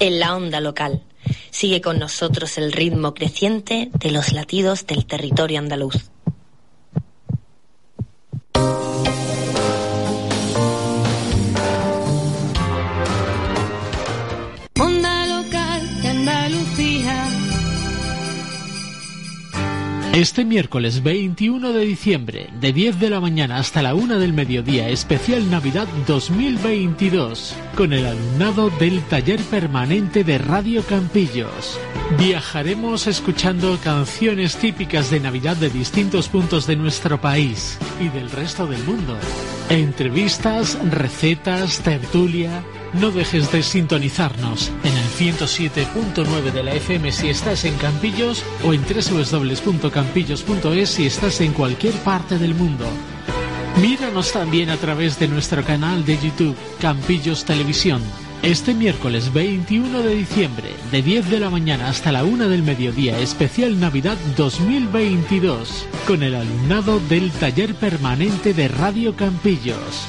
En 0.00 0.20
la 0.20 0.36
onda 0.36 0.60
local. 0.60 1.02
Sigue 1.50 1.80
con 1.80 1.98
nosotros 1.98 2.56
el 2.58 2.72
ritmo 2.72 3.14
creciente 3.14 3.90
de 3.92 4.10
los 4.12 4.32
latidos 4.32 4.86
del 4.86 5.06
territorio 5.06 5.58
andaluz. 5.58 6.10
Este 20.18 20.44
miércoles 20.44 21.04
21 21.04 21.72
de 21.72 21.84
diciembre, 21.84 22.50
de 22.60 22.72
10 22.72 22.98
de 22.98 23.08
la 23.08 23.20
mañana 23.20 23.58
hasta 23.58 23.82
la 23.82 23.94
1 23.94 24.18
del 24.18 24.32
mediodía, 24.32 24.88
especial 24.88 25.48
Navidad 25.48 25.86
2022, 26.08 27.54
con 27.76 27.92
el 27.92 28.04
alumnado 28.04 28.68
del 28.80 29.00
taller 29.02 29.38
permanente 29.42 30.24
de 30.24 30.38
Radio 30.38 30.82
Campillos. 30.82 31.78
Viajaremos 32.18 33.06
escuchando 33.06 33.78
canciones 33.84 34.56
típicas 34.56 35.08
de 35.10 35.20
Navidad 35.20 35.56
de 35.56 35.70
distintos 35.70 36.28
puntos 36.28 36.66
de 36.66 36.74
nuestro 36.74 37.20
país 37.20 37.78
y 38.00 38.08
del 38.08 38.28
resto 38.32 38.66
del 38.66 38.82
mundo. 38.82 39.16
Entrevistas, 39.70 40.76
recetas, 40.90 41.78
tertulia. 41.82 42.64
No 42.94 43.10
dejes 43.10 43.52
de 43.52 43.62
sintonizarnos 43.62 44.72
en 44.82 44.96
el 44.96 45.04
107.9 45.04 46.52
de 46.52 46.62
la 46.62 46.74
FM 46.74 47.12
si 47.12 47.28
estás 47.28 47.64
en 47.64 47.76
Campillos 47.76 48.42
o 48.64 48.72
en 48.72 48.82
www.campillos.es 48.82 50.88
si 50.88 51.06
estás 51.06 51.40
en 51.40 51.52
cualquier 51.52 51.94
parte 51.94 52.38
del 52.38 52.54
mundo. 52.54 52.86
Míranos 53.80 54.32
también 54.32 54.70
a 54.70 54.76
través 54.76 55.18
de 55.18 55.28
nuestro 55.28 55.64
canal 55.64 56.04
de 56.04 56.18
YouTube 56.18 56.56
Campillos 56.80 57.44
Televisión. 57.44 58.02
Este 58.42 58.72
miércoles 58.72 59.32
21 59.32 60.02
de 60.02 60.14
diciembre, 60.14 60.70
de 60.90 61.02
10 61.02 61.30
de 61.30 61.40
la 61.40 61.50
mañana 61.50 61.88
hasta 61.88 62.10
la 62.10 62.24
1 62.24 62.48
del 62.48 62.62
mediodía, 62.62 63.18
especial 63.18 63.78
Navidad 63.78 64.16
2022, 64.36 65.86
con 66.06 66.22
el 66.22 66.34
alumnado 66.34 67.00
del 67.08 67.30
taller 67.32 67.74
permanente 67.74 68.54
de 68.54 68.68
Radio 68.68 69.14
Campillos. 69.14 70.06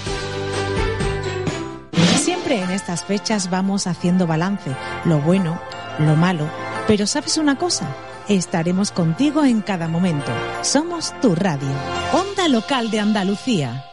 Siempre 2.49 2.65
en 2.65 2.75
estas 2.75 3.03
fechas 3.03 3.51
vamos 3.51 3.85
haciendo 3.85 4.25
balance, 4.25 4.75
lo 5.05 5.19
bueno, 5.21 5.61
lo 5.99 6.15
malo, 6.15 6.49
pero 6.87 7.05
¿sabes 7.05 7.37
una 7.37 7.59
cosa? 7.59 7.95
Estaremos 8.27 8.89
contigo 8.89 9.45
en 9.45 9.61
cada 9.61 9.87
momento. 9.87 10.31
Somos 10.63 11.13
tu 11.21 11.35
radio, 11.35 11.69
Onda 12.11 12.47
Local 12.47 12.89
de 12.89 13.01
Andalucía. 13.01 13.88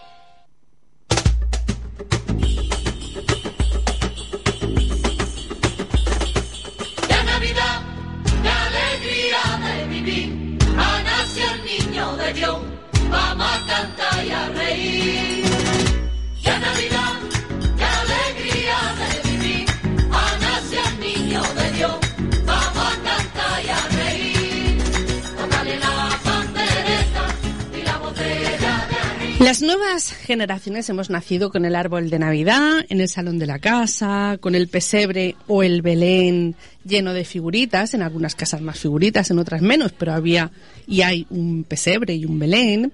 Nuevas 29.78 30.12
generaciones 30.12 30.88
hemos 30.88 31.10
nacido 31.10 31.50
con 31.50 31.66
el 31.66 31.76
árbol 31.76 32.08
de 32.08 32.18
Navidad, 32.18 32.84
en 32.88 33.00
el 33.00 33.08
salón 33.08 33.38
de 33.38 33.46
la 33.46 33.58
casa, 33.58 34.38
con 34.40 34.54
el 34.54 34.68
pesebre 34.68 35.36
o 35.48 35.62
el 35.62 35.82
Belén 35.82 36.54
lleno 36.84 37.12
de 37.12 37.24
figuritas, 37.24 37.92
en 37.92 38.00
algunas 38.00 38.34
casas 38.34 38.62
más 38.62 38.78
figuritas, 38.78 39.30
en 39.30 39.38
otras 39.38 39.60
menos, 39.60 39.92
pero 39.92 40.14
había 40.14 40.50
y 40.86 41.02
hay 41.02 41.26
un 41.28 41.64
pesebre 41.64 42.14
y 42.14 42.24
un 42.24 42.38
Belén, 42.38 42.92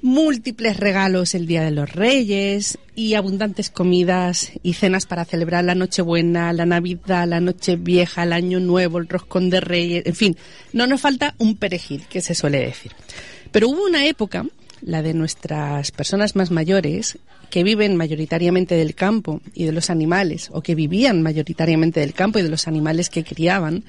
múltiples 0.00 0.76
regalos 0.76 1.34
el 1.34 1.46
Día 1.46 1.64
de 1.64 1.72
los 1.72 1.90
Reyes 1.90 2.78
y 2.94 3.14
abundantes 3.14 3.70
comidas 3.70 4.52
y 4.62 4.74
cenas 4.74 5.06
para 5.06 5.24
celebrar 5.24 5.64
la 5.64 5.74
Nochebuena, 5.74 6.52
la 6.52 6.66
Navidad, 6.66 7.26
la 7.26 7.40
Nochevieja, 7.40 8.22
el 8.22 8.32
Año 8.32 8.60
Nuevo, 8.60 8.98
el 8.98 9.08
Roscón 9.08 9.50
de 9.50 9.60
Reyes, 9.60 10.06
en 10.06 10.14
fin, 10.14 10.36
no 10.72 10.86
nos 10.86 11.00
falta 11.00 11.34
un 11.38 11.56
perejil, 11.56 12.04
que 12.08 12.20
se 12.20 12.36
suele 12.36 12.60
decir. 12.60 12.92
Pero 13.50 13.68
hubo 13.68 13.84
una 13.84 14.06
época 14.06 14.46
la 14.82 15.02
de 15.02 15.14
nuestras 15.14 15.90
personas 15.90 16.36
más 16.36 16.50
mayores 16.50 17.18
que 17.50 17.64
viven 17.64 17.96
mayoritariamente 17.96 18.74
del 18.74 18.94
campo 18.94 19.40
y 19.54 19.64
de 19.64 19.72
los 19.72 19.90
animales, 19.90 20.50
o 20.52 20.62
que 20.62 20.74
vivían 20.74 21.22
mayoritariamente 21.22 22.00
del 22.00 22.14
campo 22.14 22.38
y 22.38 22.42
de 22.42 22.48
los 22.48 22.66
animales 22.66 23.10
que 23.10 23.24
criaban, 23.24 23.84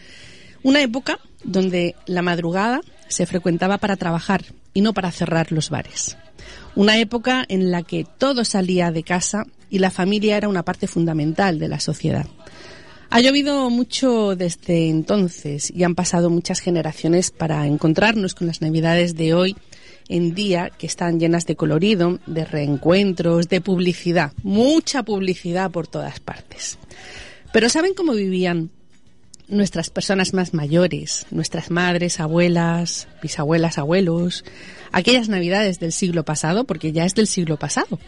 una 0.64 0.82
época 0.82 1.20
donde 1.44 1.96
la 2.06 2.22
madrugada 2.22 2.82
se 3.08 3.26
frecuentaba 3.26 3.78
para 3.78 3.96
trabajar 3.96 4.44
y 4.74 4.82
no 4.82 4.94
para 4.94 5.12
cerrar 5.12 5.52
los 5.52 5.70
bares. 5.70 6.18
Una 6.76 6.98
época 6.98 7.46
en 7.48 7.72
la 7.72 7.84
que 7.84 8.06
todo 8.18 8.44
salía 8.46 8.92
de 8.92 9.04
casa 9.04 9.46
y 9.70 9.80
la 9.80 9.92
familia 9.92 10.38
era 10.38 10.50
una 10.50 10.64
parte 10.64 10.88
fundamental 10.88 11.60
de 11.60 11.68
la 11.68 11.80
sociedad. 11.80 12.26
Ha 13.10 13.22
llovido 13.22 13.70
mucho 13.70 14.36
desde 14.36 14.90
entonces 14.90 15.72
y 15.74 15.84
han 15.84 15.94
pasado 15.94 16.32
muchas 16.32 16.60
generaciones 16.62 17.30
para 17.30 17.68
encontrarnos 17.68 18.34
con 18.34 18.48
las 18.48 18.62
navidades 18.62 19.16
de 19.16 19.36
hoy 19.36 19.56
en 20.10 20.36
día 20.36 20.70
que 20.70 20.88
están 20.88 21.20
llenas 21.20 21.46
de 21.46 21.56
colorido, 21.56 22.20
de 22.26 22.46
reencuentros, 22.46 23.50
de 23.50 23.62
publicidad, 23.62 24.34
mucha 24.44 25.04
publicidad 25.04 25.72
por 25.72 25.88
todas 25.88 26.20
partes. 26.20 26.78
Pero 27.52 27.70
¿saben 27.70 27.94
cómo 27.94 28.14
vivían 28.14 28.70
nuestras 29.48 29.90
personas 29.90 30.34
más 30.34 30.54
mayores, 30.54 31.26
nuestras 31.32 31.70
madres, 31.70 32.20
abuelas, 32.20 33.08
bisabuelas, 33.22 33.78
abuelos, 33.78 34.44
aquellas 34.92 35.30
navidades 35.30 35.80
del 35.80 35.92
siglo 35.92 36.24
pasado, 36.24 36.64
porque 36.64 36.92
ya 36.92 37.06
es 37.06 37.16
del 37.16 37.28
siglo 37.28 37.58
pasado? 37.58 38.00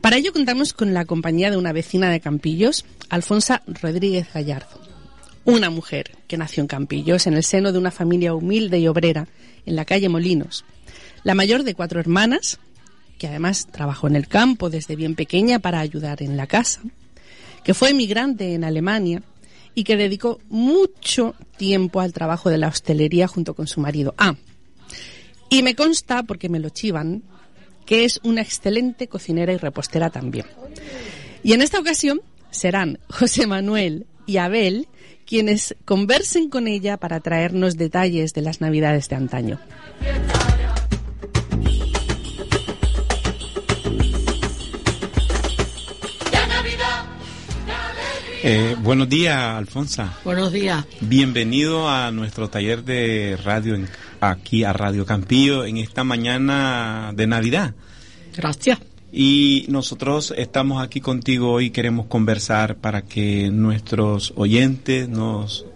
Para 0.00 0.16
ello 0.16 0.32
contamos 0.32 0.72
con 0.72 0.94
la 0.94 1.04
compañía 1.04 1.50
de 1.50 1.56
una 1.56 1.72
vecina 1.72 2.10
de 2.10 2.20
Campillos, 2.20 2.84
Alfonsa 3.08 3.62
Rodríguez 3.66 4.28
Gallardo. 4.32 4.80
Una 5.44 5.70
mujer 5.70 6.16
que 6.26 6.36
nació 6.36 6.62
en 6.62 6.66
Campillos, 6.66 7.26
en 7.26 7.34
el 7.34 7.44
seno 7.44 7.72
de 7.72 7.78
una 7.78 7.90
familia 7.90 8.34
humilde 8.34 8.78
y 8.78 8.88
obrera, 8.88 9.28
en 9.64 9.76
la 9.76 9.84
calle 9.84 10.08
Molinos. 10.08 10.64
La 11.26 11.34
mayor 11.34 11.64
de 11.64 11.74
cuatro 11.74 11.98
hermanas, 11.98 12.60
que 13.18 13.26
además 13.26 13.66
trabajó 13.66 14.06
en 14.06 14.14
el 14.14 14.28
campo 14.28 14.70
desde 14.70 14.94
bien 14.94 15.16
pequeña 15.16 15.58
para 15.58 15.80
ayudar 15.80 16.22
en 16.22 16.36
la 16.36 16.46
casa, 16.46 16.82
que 17.64 17.74
fue 17.74 17.90
emigrante 17.90 18.54
en 18.54 18.62
Alemania 18.62 19.24
y 19.74 19.82
que 19.82 19.96
dedicó 19.96 20.38
mucho 20.50 21.34
tiempo 21.56 22.00
al 22.00 22.12
trabajo 22.12 22.48
de 22.48 22.58
la 22.58 22.68
hostelería 22.68 23.26
junto 23.26 23.54
con 23.54 23.66
su 23.66 23.80
marido. 23.80 24.14
Ah, 24.18 24.36
y 25.50 25.64
me 25.64 25.74
consta, 25.74 26.22
porque 26.22 26.48
me 26.48 26.60
lo 26.60 26.68
chivan, 26.68 27.24
que 27.86 28.04
es 28.04 28.20
una 28.22 28.42
excelente 28.42 29.08
cocinera 29.08 29.52
y 29.52 29.56
repostera 29.56 30.10
también. 30.10 30.46
Y 31.42 31.54
en 31.54 31.62
esta 31.62 31.80
ocasión 31.80 32.20
serán 32.52 33.00
José 33.08 33.48
Manuel 33.48 34.06
y 34.26 34.36
Abel 34.36 34.86
quienes 35.26 35.74
conversen 35.84 36.50
con 36.50 36.68
ella 36.68 36.98
para 36.98 37.18
traernos 37.18 37.76
detalles 37.76 38.32
de 38.32 38.42
las 38.42 38.60
navidades 38.60 39.08
de 39.08 39.16
antaño. 39.16 39.58
Eh, 48.48 48.76
buenos 48.80 49.08
días, 49.08 49.36
Alfonsa. 49.36 50.16
Buenos 50.24 50.52
días. 50.52 50.84
Bienvenido 51.00 51.88
a 51.88 52.12
nuestro 52.12 52.48
taller 52.48 52.84
de 52.84 53.36
radio 53.42 53.74
en- 53.74 53.88
aquí 54.20 54.62
a 54.62 54.72
Radio 54.72 55.04
Campillo 55.04 55.64
en 55.64 55.78
esta 55.78 56.04
mañana 56.04 57.10
de 57.16 57.26
Navidad. 57.26 57.74
Gracias. 58.36 58.78
Y 59.12 59.64
nosotros 59.68 60.32
estamos 60.36 60.80
aquí 60.80 61.00
contigo 61.00 61.50
hoy, 61.50 61.70
queremos 61.70 62.06
conversar 62.06 62.76
para 62.76 63.02
que 63.02 63.50
nuestros 63.50 64.32
oyentes 64.36 65.08
nos 65.08 65.66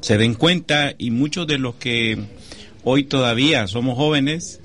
se 0.00 0.18
den 0.18 0.34
cuenta 0.34 0.94
y 0.98 1.12
muchos 1.12 1.46
de 1.46 1.58
los 1.58 1.76
que 1.76 2.18
hoy 2.82 3.04
todavía 3.04 3.68
somos 3.68 3.96
jóvenes, 3.96 4.60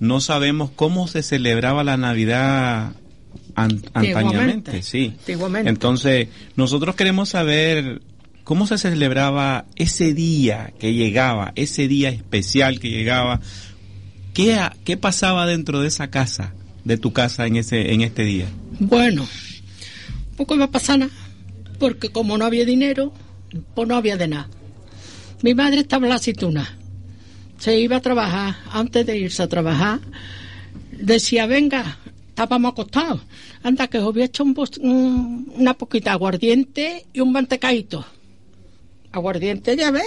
no 0.00 0.20
sabemos 0.20 0.70
cómo 0.76 1.08
se 1.08 1.22
celebraba 1.22 1.82
la 1.82 1.96
Navidad 1.96 2.92
an- 3.54 3.82
antañamente, 3.94 4.82
sí. 4.82 5.14
Antiguamente. 5.20 5.70
Entonces, 5.70 6.28
nosotros 6.56 6.94
queremos 6.96 7.28
saber 7.30 8.00
cómo 8.44 8.66
se 8.66 8.78
celebraba 8.78 9.66
ese 9.76 10.12
día 10.14 10.72
que 10.78 10.94
llegaba, 10.94 11.52
ese 11.56 11.88
día 11.88 12.08
especial 12.10 12.80
que 12.80 12.90
llegaba. 12.90 13.40
¿Qué, 14.34 14.54
ha- 14.54 14.74
qué 14.84 14.96
pasaba 14.96 15.46
dentro 15.46 15.80
de 15.80 15.88
esa 15.88 16.10
casa, 16.10 16.52
de 16.84 16.96
tu 16.96 17.12
casa 17.12 17.46
en 17.46 17.56
ese 17.56 17.92
en 17.92 18.00
este 18.00 18.24
día? 18.24 18.46
Bueno, 18.78 19.28
poco 20.36 20.54
iba 20.54 20.64
a 20.66 20.70
pasar 20.70 20.98
nada, 21.00 21.12
porque 21.78 22.10
como 22.10 22.38
no 22.38 22.44
había 22.44 22.64
dinero, 22.64 23.12
pues 23.74 23.88
no 23.88 23.96
había 23.96 24.16
de 24.16 24.28
nada. 24.28 24.48
Mi 25.42 25.54
madre 25.54 25.80
estaba 25.80 26.06
en 26.06 26.10
la 26.10 26.16
aceituna, 26.16 26.76
se 27.58 27.78
iba 27.78 27.96
a 27.96 28.00
trabajar, 28.00 28.56
antes 28.72 29.04
de 29.06 29.18
irse 29.18 29.42
a 29.42 29.48
trabajar, 29.48 30.00
decía, 30.92 31.46
venga, 31.46 31.98
estábamos 32.42 32.72
acostados, 32.72 33.20
anda 33.62 33.86
que 33.86 33.98
os 33.98 34.08
había 34.08 34.24
hecho 34.24 34.44
un 34.44 35.46
una 35.56 35.74
poquita 35.74 36.12
aguardiente 36.12 37.04
y 37.12 37.20
un 37.20 37.32
mantecadito. 37.32 38.04
Aguardiente, 39.12 39.76
ya 39.76 39.90
ves, 39.90 40.04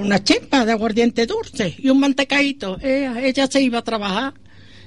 una 0.00 0.22
chepa 0.22 0.64
de 0.64 0.72
aguardiente 0.72 1.26
dulce 1.26 1.74
y 1.76 1.90
un 1.90 2.00
mantecadito. 2.00 2.78
Ella, 2.80 3.46
se 3.48 3.60
iba 3.60 3.80
a 3.80 3.82
trabajar 3.82 4.34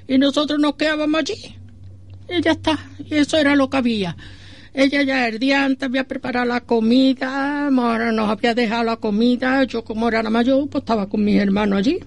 y 0.07 0.17
nosotros 0.17 0.57
nos 0.59 0.75
quedábamos 0.75 1.19
allí. 1.19 1.55
Y 2.29 2.41
ya 2.41 2.53
está, 2.53 2.79
y 3.05 3.15
eso 3.15 3.37
era 3.37 3.55
lo 3.55 3.69
que 3.69 3.77
había. 3.77 4.15
Ella 4.73 5.03
ya 5.03 5.27
el 5.27 5.37
día 5.37 5.65
antes 5.65 5.87
había 5.87 6.05
preparado 6.05 6.45
la 6.45 6.61
comida, 6.61 7.69
nos 7.69 8.29
había 8.29 8.55
dejado 8.55 8.85
la 8.85 8.97
comida, 8.97 9.65
yo 9.65 9.83
como 9.83 10.07
era 10.07 10.23
la 10.23 10.29
mayor, 10.29 10.67
pues 10.69 10.81
estaba 10.81 11.07
con 11.09 11.23
mis 11.23 11.39
hermanos 11.39 11.79
allí. 11.79 11.99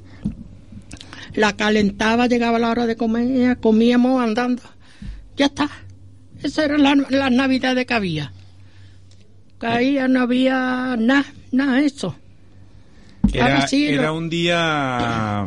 La 1.35 1.57
calentaba, 1.57 2.27
llegaba 2.27 2.59
la 2.59 2.71
hora 2.71 2.87
de 2.87 2.97
comer, 2.97 3.59
comíamos 3.59 4.23
andando. 4.23 4.63
Ya 5.37 5.47
está. 5.47 5.69
Esa 6.43 6.65
era 6.65 6.79
la, 6.79 6.95
la 7.11 7.31
navidad 7.31 7.77
que 7.85 7.95
había. 7.95 8.33
Que 9.61 9.67
ahí 9.67 9.99
no 10.09 10.21
había 10.21 10.97
nada, 10.99 11.25
nada 11.53 11.77
de 11.77 11.87
eso. 11.87 12.15
Era, 13.33 13.67
sí, 13.67 13.87
era 13.87 14.09
lo- 14.09 14.17
un 14.19 14.31
día 14.31 15.47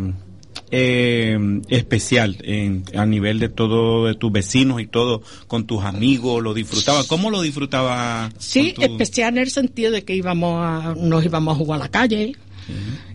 eh, 0.72 1.38
especial 1.70 2.38
en, 2.44 2.84
a 2.96 3.06
nivel 3.06 3.40
de 3.40 3.48
todo, 3.50 4.08
de 4.08 4.16
tus 4.16 4.32
vecinos 4.32 4.82
y 4.82 4.88
todo, 4.88 5.22
con 5.48 5.66
tus 5.68 5.84
amigos, 5.86 6.44
lo 6.44 6.54
disfrutaba. 6.54 7.04
¿Cómo 7.08 7.30
lo 7.30 7.42
disfrutaba? 7.42 8.30
Sí, 8.40 8.74
tu- 8.76 8.82
especial 8.82 9.38
en 9.38 9.44
el 9.44 9.50
sentido 9.52 9.92
de 9.92 10.04
que 10.04 10.16
íbamos 10.16 10.56
a, 10.62 10.96
nos 10.98 11.24
íbamos 11.24 11.56
a 11.56 11.58
jugar 11.58 11.80
a 11.80 11.84
la 11.86 11.90
calle, 11.92 12.36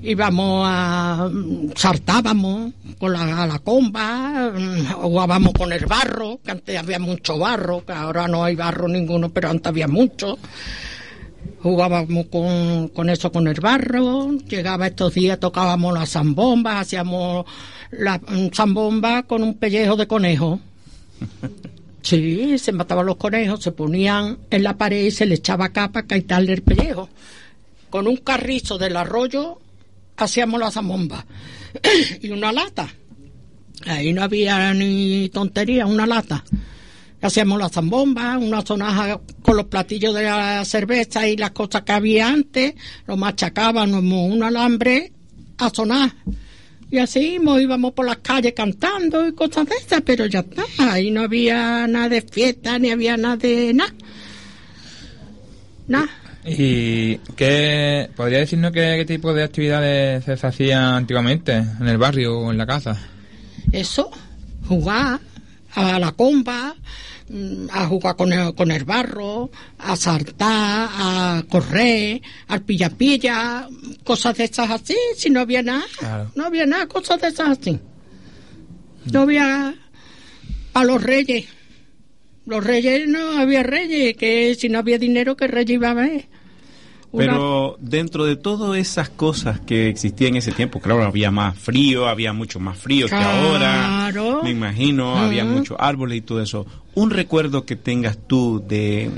íbamos 0.03 0.67
a 0.69 1.31
saltábamos 1.75 2.73
con 2.99 3.13
la, 3.13 3.43
a 3.43 3.47
la 3.47 3.59
comba, 3.59 4.51
mm, 4.51 4.93
jugábamos 4.93 5.53
con 5.53 5.73
el 5.73 5.87
barro, 5.87 6.41
que 6.45 6.51
antes 6.51 6.77
había 6.77 6.99
mucho 6.99 7.39
barro, 7.39 7.85
que 7.85 7.93
ahora 7.93 8.29
no 8.29 8.45
hay 8.45 8.57
barro 8.57 8.89
ninguno, 8.89 9.29
pero 9.31 9.51
antes 9.51 9.67
había 9.69 9.89
mucho. 9.89 10.39
Jugábamos 11.63 12.27
con, 12.27 12.89
con 12.89 13.09
eso, 13.09 13.31
con 13.31 13.47
el 13.49 13.61
barro, 13.61 14.33
llegaba 14.49 14.89
estos 14.89 15.15
días, 15.15 15.39
tocábamos 15.39 15.95
las 15.95 16.11
zambombas, 16.11 16.83
hacíamos 16.83 17.47
la 17.91 18.19
mm, 18.19 18.51
zambomba 18.53 19.23
con 19.25 19.43
un 19.43 19.55
pellejo 19.55 19.97
de 19.97 20.07
conejo. 20.07 20.61
Sí, 22.03 22.59
se 22.59 22.73
mataban 22.73 23.07
los 23.07 23.15
conejos, 23.15 23.63
se 23.63 23.71
ponían 23.71 24.39
en 24.51 24.65
la 24.65 24.77
pared 24.77 25.05
y 25.05 25.13
se 25.13 25.25
le 25.25 25.37
echaba 25.37 25.69
capa 25.69 26.03
para 26.03 26.21
quitarle 26.21 26.53
el 26.55 26.63
pellejo. 26.63 27.09
Con 27.93 28.07
un 28.09 28.17
carrizo 28.17 28.79
del 28.79 28.97
arroyo 28.97 29.59
hacíamos 30.17 30.59
la 30.59 30.71
zambomba 30.71 31.27
y 32.23 32.31
una 32.31 32.51
lata. 32.51 32.89
Ahí 33.85 34.15
no 34.15 34.23
había 34.23 34.73
ni 34.73 35.29
tontería, 35.29 35.85
una 35.85 36.07
lata. 36.07 36.43
Hacíamos 37.21 37.59
la 37.59 37.69
zambomba, 37.69 38.39
una 38.39 38.65
sonaja 38.65 39.21
con 39.43 39.59
los 39.59 39.67
platillos 39.67 40.15
de 40.15 40.23
la 40.23 40.65
cerveza 40.65 41.29
y 41.29 41.37
las 41.37 41.51
cosas 41.51 41.83
que 41.83 41.93
había 41.93 42.29
antes, 42.29 42.73
lo 43.07 43.19
machacábamos 43.19 44.03
un 44.03 44.43
alambre 44.43 45.13
a 45.59 45.69
sonar. 45.69 46.15
Y 46.91 46.97
así 46.97 47.39
mo- 47.41 47.61
íbamos 47.61 47.93
por 47.93 48.07
las 48.07 48.19
calles 48.19 48.55
cantando 48.57 49.29
y 49.29 49.33
cosas 49.35 49.67
de 49.67 49.75
esas, 49.77 50.01
pero 50.01 50.25
ya 50.25 50.41
está, 50.41 50.65
ahí 50.79 51.11
no 51.11 51.21
había 51.21 51.87
nada 51.87 52.09
de 52.09 52.23
fiesta, 52.23 52.79
ni 52.79 52.91
había 52.91 53.19
nada 53.19 53.37
de 53.37 53.75
nada. 53.75 53.93
Nada. 55.89 56.09
¿Y 56.45 57.19
qué, 57.37 58.11
podría 58.17 58.39
decirnos 58.39 58.73
qué, 58.73 58.95
qué 58.99 59.05
tipo 59.05 59.33
de 59.33 59.45
actividades 59.45 60.25
se 60.25 60.47
hacían 60.47 60.83
antiguamente 60.95 61.53
en 61.57 61.87
el 61.87 61.99
barrio 61.99 62.39
o 62.39 62.51
en 62.51 62.59
la 62.59 62.67
casa? 62.67 62.99
Eso, 63.71 64.11
jugar 64.67 65.21
a 65.75 65.99
la 66.01 66.11
comba, 66.13 66.75
mm, 67.29 67.67
a 67.71 67.87
jugar 67.87 68.17
con 68.17 68.33
el, 68.33 68.55
con 68.55 68.71
el 68.73 68.85
barro, 68.85 69.51
a 69.79 69.95
saltar, 69.97 70.89
a 70.93 71.43
correr, 71.49 72.21
al 72.49 72.63
pilla-pilla, 72.63 73.69
cosas 74.03 74.37
de 74.37 74.45
esas 74.45 74.69
así, 74.71 74.97
si 75.17 75.31
no 75.31 75.41
había 75.41 75.63
nada, 75.63 75.85
Claro. 75.99 76.33
no 76.35 76.45
había 76.47 76.67
nada, 76.67 76.87
cosas 76.89 77.21
de 77.21 77.29
esas 77.29 77.57
así. 77.59 77.79
No 79.13 79.21
había 79.23 79.75
a 80.75 80.85
los 80.85 81.03
reyes. 81.03 81.47
Los 82.53 82.63
reyes 82.65 83.09
no 83.09 83.39
había 83.39 83.63
reyes, 83.63 84.15
que 84.15 84.55
si 84.55 84.69
no 84.69 84.79
había 84.81 84.99
dinero, 84.99 85.39
que 85.39 85.47
rey 85.47 85.65
iba 85.69 85.89
a 85.89 85.95
ver. 85.95 86.27
Una- 87.13 87.25
Pero 87.25 87.79
dentro 87.81 88.27
de 88.27 88.37
todas 88.37 88.77
esas 88.79 89.09
cosas 89.09 89.59
que 89.61 89.89
existían 89.89 90.33
en 90.33 90.37
ese 90.37 90.53
tiempo, 90.53 90.79
claro, 90.79 91.03
había 91.03 91.31
más 91.31 91.59
frío, 91.59 92.07
había 92.07 92.35
mucho 92.35 92.61
más 92.61 92.77
frío 92.77 93.07
que 93.09 93.15
ahora. 93.15 94.11
Me 94.43 94.51
imagino, 94.51 95.17
había 95.17 95.45
Ujú. 95.47 95.53
muchos 95.55 95.77
árboles 95.81 96.19
y 96.19 96.21
todo 96.21 96.43
eso. 96.43 96.67
Un 96.95 97.09
recuerdo 97.09 97.65
que 97.65 97.75
tengas 97.77 98.19
tú 98.27 98.63
de 98.69 99.11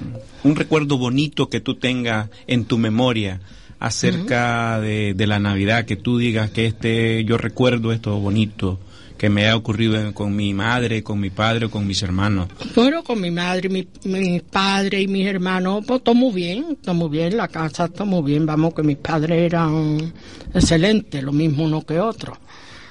un 0.45 0.55
recuerdo 0.55 0.97
bonito 0.97 1.49
que 1.49 1.59
tú 1.61 1.75
tengas 1.75 2.31
en 2.47 2.67
tu 2.67 2.79
memoria 2.79 3.41
acerca 3.81 4.79
de, 4.81 5.13
de 5.15 5.27
la 5.27 5.41
Navidad, 5.41 5.87
que 5.87 5.97
tú 5.97 6.19
digas 6.19 6.51
que 6.51 6.67
este 6.67 7.25
yo 7.25 7.37
recuerdo 7.37 7.91
esto 7.93 8.17
bonito 8.21 8.79
que 9.17 9.29
me 9.31 9.49
ha 9.49 9.57
ocurrido 9.57 10.13
con 10.13 10.35
mi 10.35 10.53
madre, 10.55 11.03
con 11.03 11.21
mi 11.21 11.31
padre 11.31 11.67
o 11.67 11.71
con 11.71 11.87
mis 11.87 12.03
hermanos. 12.03 12.49
Bueno, 12.75 13.05
con 13.05 13.21
mi 13.21 13.31
madre, 13.31 13.69
mi, 13.69 13.87
mi 14.05 14.41
padre 14.41 15.03
y 15.03 15.07
mis 15.07 15.27
hermanos, 15.27 15.85
pues 15.87 16.03
todo 16.03 16.15
muy 16.15 16.33
bien, 16.33 16.77
todo 16.83 16.95
muy 16.95 17.09
bien, 17.09 17.37
la 17.37 17.49
casa 17.49 17.87
está 17.87 18.05
muy 18.05 18.23
bien, 18.23 18.45
vamos, 18.45 18.75
que 18.75 18.83
mis 18.83 18.97
padres 18.97 19.39
eran 19.39 20.13
excelentes, 20.53 21.23
lo 21.23 21.33
mismo 21.33 21.65
uno 21.65 21.83
que 21.83 22.01
otro. 22.01 22.37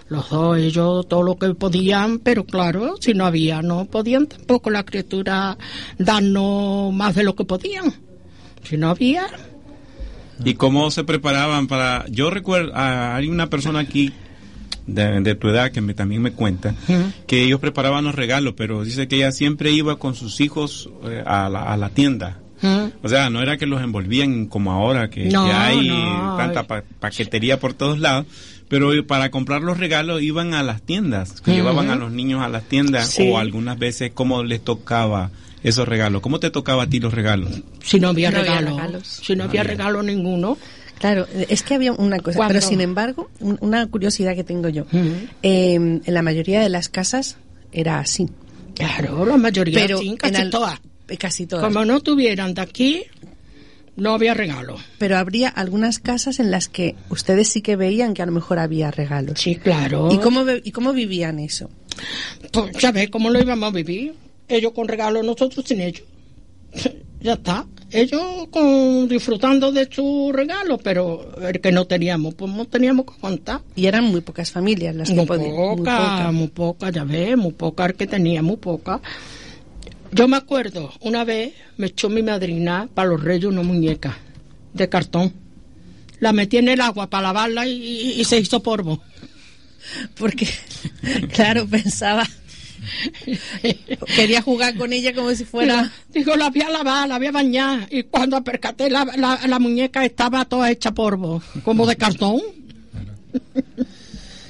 Los 0.09 0.29
dos, 0.29 0.57
ellos 0.57 1.07
todo 1.07 1.23
lo 1.23 1.37
que 1.37 1.53
podían, 1.55 2.19
pero 2.19 2.45
claro, 2.45 2.95
si 2.99 3.13
no 3.13 3.25
había, 3.25 3.61
no 3.61 3.85
podían 3.85 4.27
tampoco 4.27 4.69
la 4.69 4.83
criatura 4.83 5.57
darnos 5.97 6.93
más 6.93 7.15
de 7.15 7.23
lo 7.23 7.35
que 7.35 7.45
podían. 7.45 7.93
Si 8.63 8.77
no 8.77 8.89
había, 8.89 9.27
¿Y 10.43 10.55
cómo 10.55 10.89
se 10.91 11.03
preparaban 11.03 11.67
para...? 11.67 12.05
Yo 12.09 12.29
recuerdo, 12.29 12.71
ah, 12.75 13.15
hay 13.15 13.27
una 13.27 13.49
persona 13.49 13.79
aquí 13.79 14.11
de, 14.87 15.21
de 15.21 15.35
tu 15.35 15.49
edad 15.49 15.71
que 15.71 15.81
me, 15.81 15.93
también 15.93 16.21
me 16.21 16.31
cuenta 16.31 16.75
que 17.27 17.43
ellos 17.43 17.59
preparaban 17.59 18.03
los 18.03 18.15
regalos, 18.15 18.53
pero 18.57 18.83
dice 18.83 19.07
que 19.07 19.17
ella 19.17 19.31
siempre 19.31 19.71
iba 19.71 19.97
con 19.97 20.15
sus 20.15 20.41
hijos 20.41 20.89
eh, 21.05 21.23
a, 21.25 21.49
la, 21.49 21.63
a 21.63 21.77
la 21.77 21.89
tienda. 21.89 22.39
O 23.01 23.09
sea, 23.09 23.29
no 23.29 23.41
era 23.41 23.57
que 23.57 23.65
los 23.65 23.81
envolvían 23.83 24.45
como 24.45 24.71
ahora, 24.71 25.09
que, 25.09 25.25
No, 25.25 25.43
que 25.45 25.51
hay 25.51 25.89
no. 25.89 26.37
tanta 26.37 26.63
pa- 26.63 26.83
paquetería 27.01 27.59
por 27.59 27.73
todos 27.73 27.99
lados, 27.99 28.25
pero 28.69 28.91
para 29.05 29.31
comprar 29.31 29.61
los 29.61 29.77
regalos 29.77 30.21
iban 30.21 30.53
a 30.53 30.63
las 30.63 30.81
tiendas, 30.81 31.41
que 31.41 31.51
llevaban 31.51 31.89
a 31.89 31.95
los 31.97 32.13
niños 32.13 32.41
a 32.41 32.47
las 32.47 32.63
tiendas 32.63 33.09
Sí. 33.09 33.29
o 33.29 33.37
algunas 33.37 33.77
veces 33.77 34.11
cómo 34.13 34.43
les 34.45 34.63
tocaba 34.63 35.29
esos 35.61 35.85
regalos. 35.89 36.21
¿Cómo 36.21 36.39
te 36.39 36.51
tocaba 36.51 36.83
a 36.83 36.87
ti 36.87 37.01
los 37.01 37.13
regalos? 37.13 37.51
si 37.83 37.99
no 37.99 38.07
había 38.07 38.31
No 38.31 38.37
había 38.39 38.59
regalos. 38.61 39.07
si 39.07 39.35
no 39.35 39.43
había 39.43 39.63
regalo 39.63 40.01
ninguno, 40.01 40.57
Claro, 41.03 41.27
es 41.49 41.63
que 41.63 41.73
había 41.73 41.91
una 41.91 42.17
cosa, 42.19 42.39
pero 42.47 42.61
sin 42.61 42.79
embargo, 42.79 43.29
un- 43.41 43.57
una 43.59 43.85
curiosidad 43.87 44.35
que 44.35 44.45
tengo 44.45 44.69
yo. 44.69 44.85
Eh, 45.41 45.73
en 45.75 46.01
la 46.05 46.21
mayoría 46.21 46.61
de 46.61 46.69
las 46.69 46.87
casas 46.87 47.35
era 47.73 47.99
así. 47.99 48.27
claro, 48.73 49.25
la 49.25 49.35
mayoría, 49.37 49.77
Pero 49.79 49.97
sí, 49.99 50.15
casi 50.17 50.35
al- 50.41 50.49
todas. 50.49 50.79
eh, 51.09 51.17
Casi 51.17 51.45
todas. 51.45 51.65
Como 51.65 51.83
no 51.83 51.99
tuvieran 51.99 52.53
de 52.53 52.61
aquí, 52.61 53.03
no 53.97 54.13
había 54.13 54.33
regalo. 54.33 54.77
Pero 54.97 55.17
habría 55.17 55.49
algunas 55.49 55.99
casas 55.99 56.39
en 56.39 56.49
las 56.51 56.69
que 56.69 56.95
ustedes 57.09 57.49
sí 57.49 57.61
que 57.61 57.75
veían 57.75 58.13
que 58.13 58.21
a 58.21 58.25
lo 58.25 58.31
mejor 58.31 58.57
había 58.59 58.89
regalos. 58.89 59.41
Sí, 59.41 59.55
claro. 59.57 60.09
¿Y 60.11 60.17
cómo, 60.19 60.45
¿Y 60.63 60.71
cómo 60.71 60.93
vivían 60.93 61.37
eso? 61.39 61.69
Pues 62.53 62.71
ya 62.79 62.91
ves 62.93 63.09
cómo 63.09 63.29
lo 63.29 63.39
íbamos 63.41 63.69
a 63.69 63.75
vivir. 63.75 64.13
Ellos 64.47 64.71
con 64.71 64.87
regalos, 64.87 65.23
nosotros 65.25 65.65
sin 65.67 65.81
ellos. 65.81 66.03
ya 67.21 67.33
está. 67.33 67.65
Ellos 67.93 68.47
con, 68.49 69.07
disfrutando 69.07 69.71
de 69.71 69.87
su 69.91 70.31
regalo, 70.33 70.77
pero 70.79 71.35
el 71.41 71.61
que 71.61 71.71
no 71.71 71.85
teníamos, 71.85 72.33
pues 72.33 72.51
no 72.51 72.65
teníamos 72.65 73.05
que 73.05 73.13
aguantar. 73.13 73.61
Y 73.75 73.85
eran 73.85 74.05
muy 74.05 74.21
pocas 74.21 74.51
familias 74.51 74.95
las 74.95 75.09
que 75.09 75.15
Muy 75.15 75.25
podían. 75.25 75.51
poca, 75.51 75.71
muy 75.75 75.77
pocas. 75.77 76.33
muy 76.33 76.47
poca, 76.47 76.89
ya 76.91 77.03
ves, 77.03 77.37
muy 77.37 77.51
poca 77.53 77.85
el 77.85 77.93
que 77.95 78.07
tenía, 78.07 78.41
muy 78.41 78.57
poca. 78.57 78.99
Yo 80.11 80.27
me 80.27 80.37
acuerdo, 80.37 80.91
una 81.01 81.23
vez 81.23 81.53
me 81.77 81.87
echó 81.87 82.09
mi 82.09 82.21
madrina 82.23 82.87
para 82.93 83.09
los 83.09 83.23
reyes 83.23 83.45
una 83.45 83.63
muñeca 83.63 84.17
de 84.73 84.89
cartón. 84.89 85.33
La 86.19 86.33
metí 86.33 86.57
en 86.57 86.69
el 86.69 86.81
agua 86.81 87.09
para 87.09 87.23
lavarla 87.23 87.67
y, 87.67 88.13
y 88.19 88.23
se 88.25 88.39
hizo 88.39 88.61
polvo. 88.63 89.01
Porque 90.17 90.47
Claro, 91.33 91.67
pensaba. 91.67 92.27
Quería 94.15 94.41
jugar 94.41 94.75
con 94.75 94.91
ella 94.93 95.13
como 95.13 95.31
si 95.33 95.45
fuera. 95.45 95.91
Digo, 96.09 96.35
la 96.35 96.47
había 96.47 96.69
lavado, 96.69 97.07
la 97.07 97.15
había 97.15 97.31
bañado. 97.31 97.85
Y 97.89 98.03
cuando 98.03 98.43
percaté, 98.43 98.89
la, 98.89 99.05
la, 99.17 99.39
la 99.47 99.59
muñeca 99.59 100.03
estaba 100.05 100.45
toda 100.45 100.69
hecha 100.71 100.91
polvo, 100.93 101.41
como 101.63 101.85
de 101.85 101.95
cartón. 101.95 102.41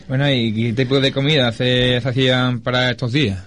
Bueno, 0.05 0.29
¿y 0.29 0.53
qué 0.53 0.73
tipo 0.73 0.99
de 0.99 1.13
comida 1.13 1.51
se, 1.53 1.99
se 2.01 2.07
hacían 2.09 2.59
para 2.59 2.91
estos 2.91 3.13
días? 3.13 3.41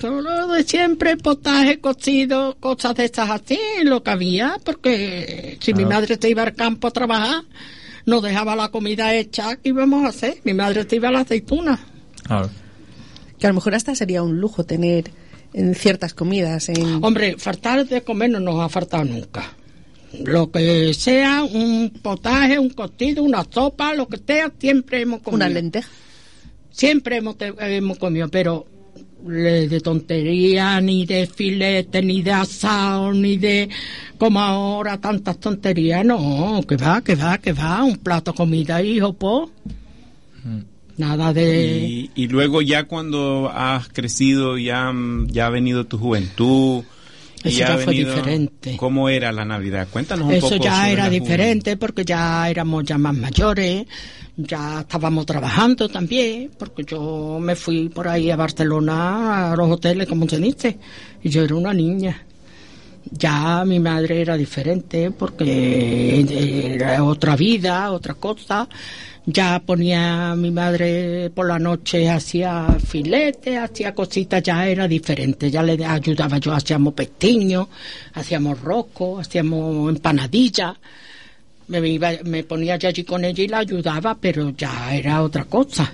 Todo 0.00 0.52
de 0.54 0.64
siempre, 0.64 1.16
potaje, 1.18 1.80
cocido, 1.80 2.56
cosas 2.58 2.94
de 2.94 3.04
estas 3.04 3.28
así, 3.30 3.58
lo 3.84 4.02
que 4.02 4.10
había, 4.10 4.56
porque 4.64 5.58
si 5.60 5.74
mi 5.74 5.80
Claro. 5.84 5.94
madre 5.96 6.18
se 6.20 6.30
iba 6.30 6.42
al 6.44 6.54
campo 6.54 6.88
a 6.88 6.92
trabajar, 6.92 7.42
nos 8.06 8.22
dejaba 8.22 8.56
la 8.56 8.68
comida 8.70 9.14
hecha, 9.14 9.56
¿qué 9.56 9.68
íbamos 9.68 10.04
a 10.04 10.08
hacer? 10.08 10.38
Mi 10.44 10.54
madre 10.54 10.86
se 10.88 10.96
iba 10.96 11.08
a 11.08 11.12
la 11.12 11.20
aceituna. 11.20 11.78
Claro. 12.24 12.48
Que 13.38 13.46
a 13.46 13.50
lo 13.50 13.54
mejor 13.54 13.74
hasta 13.74 13.94
sería 13.94 14.22
un 14.22 14.40
lujo 14.40 14.64
tener 14.64 15.10
en 15.52 15.74
ciertas 15.74 16.14
comidas. 16.14 16.68
En... 16.68 17.02
Hombre, 17.04 17.36
faltar 17.38 17.86
de 17.86 18.02
comer 18.02 18.30
no 18.30 18.40
nos 18.40 18.60
ha 18.60 18.68
faltado 18.68 19.04
nunca. 19.04 19.52
Lo 20.24 20.50
que 20.50 20.92
sea, 20.94 21.42
un 21.44 21.90
potaje, 22.02 22.58
un 22.58 22.70
cocido, 22.70 23.22
una 23.22 23.44
sopa, 23.48 23.94
lo 23.94 24.08
que 24.08 24.18
sea, 24.26 24.50
siempre 24.58 25.02
hemos 25.02 25.20
comido. 25.20 25.36
Una 25.36 25.48
lenteja. 25.48 25.88
Siempre 26.70 27.16
hemos, 27.16 27.36
te- 27.36 27.52
hemos 27.58 27.98
comido, 27.98 28.28
pero 28.28 28.66
de 29.22 29.80
tontería, 29.82 30.80
ni 30.80 31.04
de 31.04 31.26
filete, 31.26 32.00
ni 32.02 32.22
de 32.22 32.30
asado, 32.30 33.12
ni 33.12 33.36
de 33.36 33.68
como 34.16 34.40
ahora 34.40 34.98
tantas 35.00 35.38
tonterías, 35.38 36.04
no, 36.04 36.62
que 36.66 36.76
va, 36.76 37.02
que 37.02 37.14
va, 37.16 37.36
que 37.38 37.52
va, 37.52 37.82
un 37.84 37.96
plato 37.96 38.30
de 38.32 38.36
comida, 38.36 38.80
hijo, 38.80 39.12
po. 39.12 39.50
Nada 40.98 41.32
de... 41.32 41.78
Y, 41.88 42.10
y 42.14 42.28
luego 42.28 42.60
ya 42.60 42.84
cuando 42.84 43.50
has 43.54 43.88
crecido, 43.88 44.58
ya, 44.58 44.92
mm, 44.92 45.28
ya 45.28 45.46
ha 45.46 45.50
venido 45.50 45.86
tu 45.86 45.96
juventud. 45.98 46.82
y 47.44 47.48
Eso 47.48 47.58
ya 47.60 47.68
ya 47.68 47.74
fue 47.78 47.86
venido- 47.94 48.14
diferente. 48.16 48.76
¿Cómo 48.76 49.08
era 49.08 49.30
la 49.32 49.44
Navidad? 49.44 49.86
Cuéntanos 49.90 50.26
un 50.26 50.32
Eso 50.34 50.50
poco. 50.50 50.64
ya 50.64 50.74
sobre 50.80 50.92
era 50.92 51.08
diferente 51.08 51.76
porque 51.76 52.04
ya 52.04 52.50
éramos 52.50 52.84
ya 52.84 52.98
más 52.98 53.16
mayores, 53.16 53.86
ya 54.36 54.80
estábamos 54.80 55.24
trabajando 55.24 55.88
también, 55.88 56.50
porque 56.58 56.82
yo 56.84 57.38
me 57.40 57.54
fui 57.54 57.88
por 57.88 58.08
ahí 58.08 58.30
a 58.30 58.36
Barcelona, 58.36 59.52
a 59.52 59.56
los 59.56 59.70
hoteles, 59.70 60.08
como 60.08 60.26
dice, 60.26 60.78
y 61.22 61.28
yo 61.28 61.42
era 61.44 61.54
una 61.54 61.72
niña. 61.72 62.24
Ya 63.10 63.64
mi 63.64 63.80
madre 63.80 64.20
era 64.20 64.36
diferente 64.36 65.10
porque 65.10 66.20
era 66.74 67.02
otra 67.04 67.36
vida, 67.36 67.90
otra 67.90 68.14
cosa. 68.14 68.68
Ya 69.24 69.60
ponía 69.60 70.34
mi 70.36 70.50
madre 70.50 71.30
por 71.34 71.46
la 71.46 71.58
noche, 71.58 72.08
hacía 72.08 72.66
filete, 72.84 73.58
hacía 73.58 73.94
cositas, 73.94 74.42
ya 74.42 74.66
era 74.66 74.88
diferente. 74.88 75.50
Ya 75.50 75.62
le 75.62 75.84
ayudaba 75.84 76.38
yo, 76.38 76.52
hacíamos 76.52 76.94
pestiños, 76.94 77.68
hacíamos 78.14 78.60
rosco, 78.60 79.18
hacíamos 79.18 79.90
empanadillas. 79.90 80.76
Me, 81.68 81.86
iba, 81.86 82.10
me 82.24 82.44
ponía 82.44 82.76
ya 82.76 82.88
allí 82.88 83.04
con 83.04 83.24
ella 83.24 83.44
y 83.44 83.48
la 83.48 83.58
ayudaba, 83.58 84.16
pero 84.18 84.50
ya 84.56 84.94
era 84.94 85.22
otra 85.22 85.44
cosa. 85.44 85.92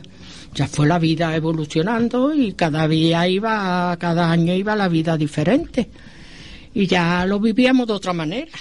Ya 0.55 0.69
fue 0.69 0.87
la 0.87 1.01
vida 1.01 1.35
evolucionando 1.35 2.33
y 2.33 2.53
cada 2.53 2.87
día 2.87 3.27
iba, 3.27 3.97
cada 3.99 4.31
año 4.31 4.55
iba 4.55 4.77
la 4.77 4.89
vida 4.89 5.17
diferente. 5.17 5.89
Y 6.75 6.87
ya 6.87 7.25
lo 7.27 7.41
vivíamos 7.41 7.87
de 7.87 7.93
otra 7.93 8.13
manera. 8.13 8.53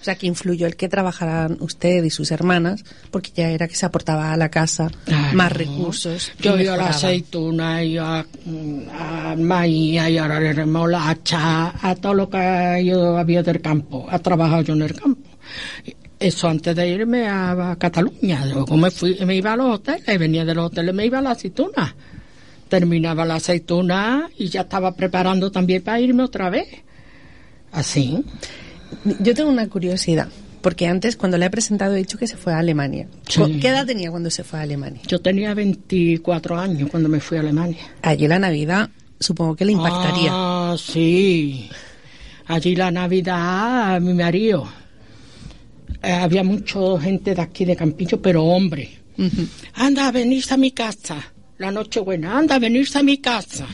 O 0.00 0.02
sea, 0.04 0.14
que 0.14 0.26
influyó 0.26 0.66
el 0.66 0.76
que 0.76 0.88
trabajaran 0.88 1.58
usted 1.60 2.02
y 2.04 2.08
sus 2.10 2.30
hermanas, 2.30 2.84
porque 3.10 3.32
ya 3.34 3.50
era 3.50 3.68
que 3.68 3.74
se 3.74 3.84
aportaba 3.84 4.32
a 4.32 4.36
la 4.38 4.48
casa 4.48 4.90
más 5.34 5.52
recursos. 5.52 6.32
Yo 6.40 6.58
iba 6.58 6.72
a 6.72 6.76
la 6.78 6.88
aceituna, 6.88 7.84
iba 7.84 8.20
a, 8.20 9.32
a 9.32 9.36
maíz, 9.36 10.00
y 10.08 10.18
a 10.18 10.26
la 10.26 10.40
remolacha, 10.40 11.74
a 11.86 11.94
todo 11.96 12.14
lo 12.14 12.30
que 12.30 12.82
yo 12.82 13.18
había 13.18 13.42
del 13.42 13.60
campo. 13.60 14.06
Ha 14.08 14.18
trabajado 14.20 14.62
yo 14.62 14.72
en 14.72 14.82
el 14.82 14.94
campo. 14.94 15.28
Eso 16.18 16.48
antes 16.48 16.74
de 16.74 16.88
irme 16.88 17.28
a, 17.28 17.76
Cataluña. 17.78 18.46
Luego 18.46 18.78
me 18.78 18.90
fui, 18.90 19.18
me 19.26 19.36
iba 19.36 19.52
a 19.52 19.56
los 19.56 19.74
hoteles, 19.74 20.18
venía 20.18 20.46
de 20.46 20.54
los 20.54 20.66
hoteles, 20.66 20.94
me 20.94 21.04
iba 21.04 21.18
a 21.18 21.22
la 21.22 21.32
aceituna. 21.32 21.94
Terminaba 22.68 23.26
la 23.26 23.34
aceituna 23.34 24.30
y 24.38 24.48
ya 24.48 24.62
estaba 24.62 24.94
preparando 24.94 25.50
también 25.50 25.82
para 25.82 26.00
irme 26.00 26.22
otra 26.22 26.48
vez. 26.48 26.68
Así. 27.72 28.22
Yo 29.20 29.34
tengo 29.34 29.50
una 29.50 29.68
curiosidad, 29.68 30.28
porque 30.62 30.86
antes 30.86 31.16
cuando 31.16 31.38
le 31.38 31.46
he 31.46 31.50
presentado 31.50 31.94
he 31.94 31.98
dicho 31.98 32.18
que 32.18 32.26
se 32.26 32.36
fue 32.36 32.52
a 32.52 32.58
Alemania. 32.58 33.06
Sí. 33.28 33.58
¿Qué 33.60 33.68
edad 33.68 33.86
tenía 33.86 34.10
cuando 34.10 34.30
se 34.30 34.42
fue 34.44 34.58
a 34.58 34.62
Alemania? 34.62 35.00
Yo 35.06 35.20
tenía 35.20 35.54
24 35.54 36.58
años 36.58 36.90
cuando 36.90 37.08
me 37.08 37.20
fui 37.20 37.36
a 37.38 37.40
Alemania. 37.40 37.78
Allí 38.02 38.26
la 38.26 38.38
Navidad 38.38 38.90
supongo 39.18 39.54
que 39.54 39.64
le 39.64 39.72
impactaría. 39.72 40.30
Ah, 40.32 40.76
sí. 40.78 41.68
Allí 42.46 42.74
la 42.74 42.90
Navidad, 42.90 44.00
mi 44.00 44.14
marido. 44.14 44.66
eh, 46.02 46.12
había 46.12 46.42
mucha 46.42 46.78
gente 47.00 47.34
de 47.34 47.42
aquí 47.42 47.64
de 47.64 47.76
Campillo, 47.76 48.20
pero 48.20 48.44
hombre. 48.44 48.98
Anda, 49.74 50.10
venirse 50.10 50.54
a 50.54 50.56
mi 50.56 50.70
casa. 50.70 51.16
La 51.58 51.70
noche 51.70 52.00
buena, 52.00 52.38
anda, 52.38 52.58
venirse 52.58 52.98
a 52.98 53.02
mi 53.02 53.18
casa. 53.18 53.66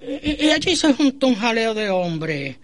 Y, 0.00 0.46
y 0.46 0.50
allí 0.50 0.76
se 0.76 0.94
juntó 0.94 1.26
un 1.26 1.34
jaleo 1.34 1.74
de 1.74 1.90
hombres. 1.90 2.56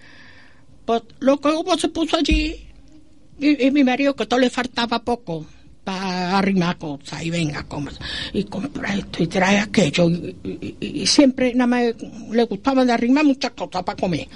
Pues 0.85 1.03
lo 1.21 1.41
que 1.41 1.49
hubo 1.49 1.77
se 1.79 1.89
puso 1.89 2.17
allí. 2.17 2.67
Y, 3.39 3.67
y 3.67 3.71
mi 3.71 3.83
marido, 3.85 4.15
que 4.15 4.27
todo 4.27 4.39
le 4.41 4.51
faltaba 4.51 5.03
poco 5.03 5.45
para 5.83 6.39
arrimar 6.39 6.79
cosas 6.79 7.23
y 7.23 7.29
venga, 7.31 7.67
y 8.33 8.45
compra 8.45 8.95
esto 8.95 9.23
y 9.23 9.27
trae 9.27 9.59
aquello. 9.59 10.09
Y, 10.09 10.37
y- 10.45 10.77
y- 10.81 11.03
y 11.03 11.07
siempre 11.07 11.53
nada 11.55 11.67
más 11.67 11.83
le 12.31 12.45
gustaba 12.45 12.85
de 12.85 12.93
arrimar 12.93 13.25
muchas 13.25 13.51
cosas 13.53 13.83
para 13.83 13.97
comer. 14.01 14.29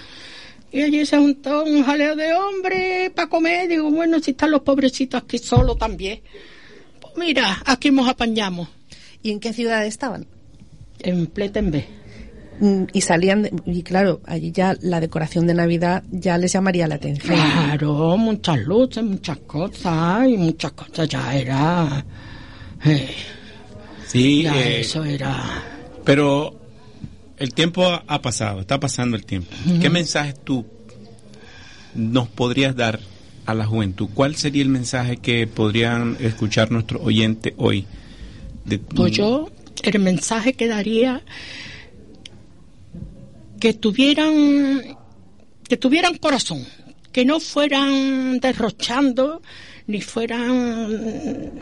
Y 0.71 0.83
allí 0.83 1.07
se 1.07 1.17
juntó 1.17 1.65
un 1.65 1.83
jaleo 1.83 2.15
de 2.17 2.35
hombres 2.35 3.11
para 3.11 3.29
comer. 3.29 3.69
Digo, 3.69 3.91
bueno, 3.91 4.19
si 4.21 4.33
están 4.33 4.51
los 4.51 4.61
pobrecitos 4.63 5.23
aquí 5.23 5.39
solos 5.39 5.79
también. 5.79 6.21
Pues 7.01 7.15
mira, 7.17 7.63
aquí 7.65 7.91
nos 7.91 8.07
apañamos. 8.09 8.69
¿Y 9.23 9.31
en 9.31 9.41
qué 9.41 9.53
ciudad 9.55 9.87
estaban? 9.87 10.27
En 11.01 11.27
Pletenbe. 11.29 11.87
Mm, 12.61 12.85
Y 12.93 13.01
salían, 13.03 13.43
de- 13.43 13.53
y 13.67 13.83
claro, 13.83 14.21
allí 14.27 14.51
ya 14.53 14.77
la 14.81 15.01
decoración 15.01 15.47
de 15.47 15.55
Navidad 15.55 16.03
ya 16.11 16.37
les 16.39 16.53
llamaría 16.53 16.89
la 16.89 16.97
atención. 16.97 17.37
Claro, 17.37 18.17
muchas 18.17 18.59
luces, 18.61 19.05
muchas 19.05 19.39
cosas 19.39 20.27
y 20.29 20.37
muchas 20.37 20.73
cosas 20.73 21.09
ya 21.09 21.35
era. 21.37 22.05
eh, 22.85 23.09
Sí, 24.07 24.43
ya 24.45 24.59
eh, 24.61 24.81
eso 24.81 25.05
era. 25.05 25.63
pero 26.05 26.59
el 27.37 27.53
tiempo 27.55 27.85
ha- 27.87 28.23
pasado, 28.23 28.61
está 28.61 28.81
pasando 28.81 29.17
el 29.17 29.25
tiempo. 29.25 29.51
¿Qué 29.81 29.91
mensaje 29.91 30.35
tú 30.45 30.65
nos 31.95 32.29
podrías 32.29 32.75
dar 32.75 33.01
a 33.47 33.55
la 33.55 33.67
juventud? 33.67 34.09
¿Cuál 34.15 34.35
sería 34.37 34.63
el 34.63 34.69
mensaje 34.69 35.17
que 35.19 35.47
podrían 35.47 36.17
escuchar 36.21 36.71
nuestros 36.71 37.03
oyentes 37.05 37.53
hoy? 37.57 37.87
De- 38.65 38.79
Pues 38.79 39.13
yo, 39.13 39.51
el 39.83 39.99
mensaje 40.01 40.55
que 40.55 40.67
daría 40.69 41.23
que 43.61 43.75
tuvieran, 43.75 44.97
que 45.69 45.77
tuvieran 45.77 46.17
corazón, 46.19 46.65
que 47.13 47.25
no 47.25 47.41
fueran 47.41 48.39
derrochando, 48.41 49.43
ni 49.87 50.01
fueran, 50.01 51.53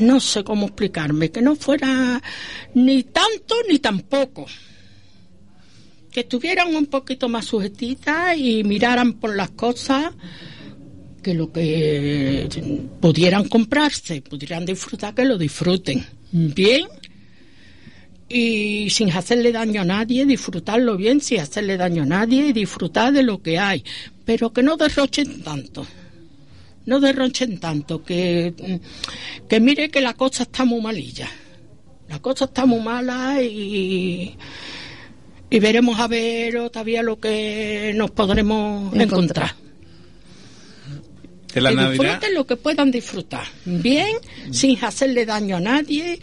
no 0.00 0.20
sé 0.20 0.42
cómo 0.42 0.66
explicarme, 0.66 1.30
que 1.30 1.42
no 1.42 1.54
fuera 1.54 2.20
ni 2.74 3.02
tanto 3.04 3.54
ni 3.68 3.78
tampoco. 3.78 4.46
Que 6.10 6.20
estuvieran 6.20 6.74
un 6.74 6.86
poquito 6.86 7.28
más 7.28 7.44
sujetitas 7.44 8.36
y 8.38 8.62
miraran 8.64 9.14
por 9.14 9.34
las 9.34 9.50
cosas 9.50 10.14
que 11.22 11.34
lo 11.34 11.50
que 11.50 12.48
pudieran 13.00 13.48
comprarse, 13.48 14.22
pudieran 14.22 14.64
disfrutar, 14.64 15.14
que 15.14 15.24
lo 15.24 15.38
disfruten 15.38 16.04
bien 16.30 16.86
y 18.28 18.88
sin 18.90 19.10
hacerle 19.10 19.52
daño 19.52 19.82
a 19.82 19.84
nadie, 19.84 20.24
disfrutarlo 20.24 20.96
bien 20.96 21.20
sin 21.20 21.40
hacerle 21.40 21.76
daño 21.76 22.04
a 22.04 22.06
nadie 22.06 22.48
y 22.48 22.52
disfrutar 22.52 23.12
de 23.12 23.22
lo 23.22 23.42
que 23.42 23.58
hay, 23.58 23.84
pero 24.24 24.52
que 24.52 24.62
no 24.62 24.76
derrochen 24.76 25.42
tanto. 25.42 25.86
No 26.86 27.00
derrochen 27.00 27.58
tanto, 27.58 28.02
que, 28.02 28.80
que 29.48 29.60
mire 29.60 29.88
que 29.90 30.00
la 30.02 30.14
cosa 30.14 30.42
está 30.42 30.64
muy 30.64 30.82
malilla. 30.82 31.28
La 32.08 32.18
cosa 32.20 32.44
está 32.44 32.66
muy 32.66 32.80
mala 32.80 33.42
y, 33.42 34.36
y 35.48 35.58
veremos 35.60 35.98
a 35.98 36.08
ver 36.08 36.54
todavía 36.70 37.02
lo 37.02 37.18
que 37.18 37.92
nos 37.94 38.10
podremos 38.10 38.94
encontrar. 38.94 39.54
de 41.54 41.60
la 41.60 41.70
que 41.70 41.76
Navidad. 41.76 41.90
disfruten 42.02 42.34
lo 42.34 42.46
que 42.46 42.56
puedan 42.56 42.90
disfrutar. 42.90 43.46
Bien, 43.64 44.08
sin 44.50 44.82
hacerle 44.84 45.24
daño 45.24 45.56
a 45.56 45.60
nadie 45.60 46.20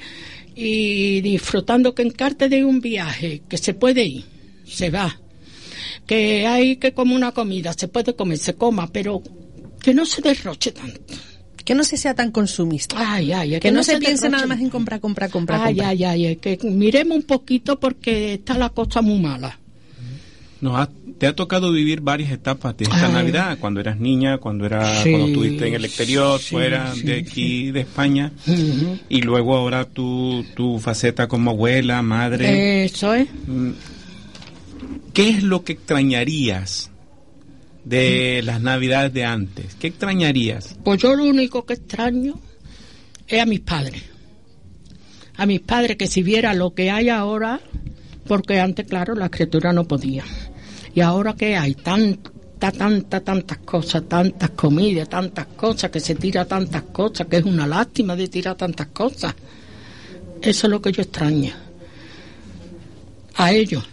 y 0.55 1.21
disfrutando 1.21 1.95
que 1.95 2.03
encarte 2.03 2.49
de 2.49 2.65
un 2.65 2.81
viaje, 2.81 3.43
que 3.47 3.57
se 3.57 3.73
puede 3.73 4.03
ir, 4.03 4.25
se 4.65 4.89
va. 4.89 5.19
Que 6.05 6.45
hay 6.47 6.77
que 6.77 6.93
comer 6.93 7.15
una 7.15 7.31
comida, 7.31 7.73
se 7.73 7.87
puede 7.87 8.15
comer, 8.15 8.37
se 8.37 8.55
coma, 8.55 8.91
pero 8.91 9.21
que 9.81 9.93
no 9.93 10.05
se 10.05 10.21
derroche 10.21 10.71
tanto. 10.71 10.99
Que 11.63 11.75
no 11.75 11.83
se 11.83 11.95
sea 11.95 12.15
tan 12.15 12.31
consumista. 12.31 12.95
Ay, 12.97 13.31
ay, 13.31 13.59
que, 13.59 13.71
no, 13.71 13.83
se, 13.83 13.97
piense 13.99 14.29
nada 14.29 14.47
más 14.47 14.59
en 14.59 14.69
compra, 14.69 14.99
compra, 14.99 15.29
compra, 15.29 15.63
Ay, 15.63 15.75
compra. 15.75 15.89
ay, 15.89 16.25
ay, 16.25 16.35
que 16.37 16.57
miremos 16.63 17.15
un 17.15 17.23
poquito 17.23 17.79
porque 17.79 18.33
está 18.33 18.57
la 18.57 18.69
cosa 18.69 19.01
muy 19.01 19.19
mala. 19.19 19.60
Nos 20.61 20.75
ha- 20.79 20.89
te 21.17 21.27
ha 21.27 21.35
tocado 21.35 21.71
vivir 21.71 22.01
varias 22.01 22.31
etapas 22.31 22.75
de 22.77 22.85
esta 22.85 23.07
Ay. 23.07 23.13
Navidad, 23.13 23.57
cuando 23.59 23.79
eras 23.79 23.99
niña, 23.99 24.37
cuando 24.37 24.65
era 24.65 25.01
Sí, 25.03 25.09
cuando 25.11 25.27
estuviste 25.27 25.67
en 25.67 25.73
el 25.75 25.85
exterior, 25.85 26.39
sí, 26.39 26.49
fuera 26.49 26.93
sí, 26.93 27.01
de 27.03 27.17
aquí, 27.17 27.71
de 27.71 27.81
España, 27.81 28.31
y 29.09 29.21
luego 29.21 29.55
ahora 29.55 29.85
tu, 29.85 30.43
tu 30.55 30.79
faceta 30.79 31.27
como 31.27 31.51
abuela, 31.51 32.01
madre. 32.01 32.85
Eso 32.85 33.13
es. 33.13 33.27
Mm, 33.47 33.71
¿Qué 35.13 35.29
es 35.29 35.43
lo 35.43 35.63
que 35.63 35.73
extrañarías 35.73 36.89
de 37.83 38.41
las 38.43 38.61
Navidades 38.61 39.13
de 39.13 39.25
antes? 39.25 39.75
¿Qué 39.75 39.87
extrañarías? 39.87 40.75
Pues 40.83 41.01
yo 41.01 41.15
lo 41.15 41.25
único 41.25 41.65
que 41.65 41.73
extraño 41.73 42.39
es 43.27 43.41
a 43.41 43.45
mis 43.45 43.59
padres. 43.61 44.03
A 45.37 45.45
mis 45.45 45.59
padres 45.61 45.97
que 45.97 46.07
si 46.07 46.21
viera 46.23 46.53
lo 46.53 46.73
que 46.73 46.91
hay 46.91 47.09
ahora, 47.09 47.59
porque 48.27 48.59
antes, 48.59 48.87
claro, 48.87 49.15
la 49.15 49.25
escritura 49.25 49.73
no 49.73 49.85
podía. 49.85 50.23
Y 50.93 51.01
ahora 51.01 51.33
que 51.33 51.55
hay 51.55 51.73
tanta, 51.75 52.71
tanta, 52.71 53.19
tantas 53.21 53.57
cosas, 53.59 54.03
tantas 54.07 54.49
comidas, 54.51 55.09
tantas 55.09 55.47
cosas, 55.47 55.89
que 55.89 55.99
se 55.99 56.15
tira 56.15 56.45
tantas 56.45 56.83
cosas, 56.83 57.27
que 57.27 57.37
es 57.37 57.45
una 57.45 57.65
lástima 57.65 58.15
de 58.15 58.27
tirar 58.27 58.55
tantas 58.55 58.87
cosas. 58.87 59.33
Eso 60.41 60.67
es 60.67 60.71
lo 60.71 60.81
que 60.81 60.91
yo 60.91 61.01
extraño. 61.01 61.53
A 63.35 63.51
ellos. 63.51 63.83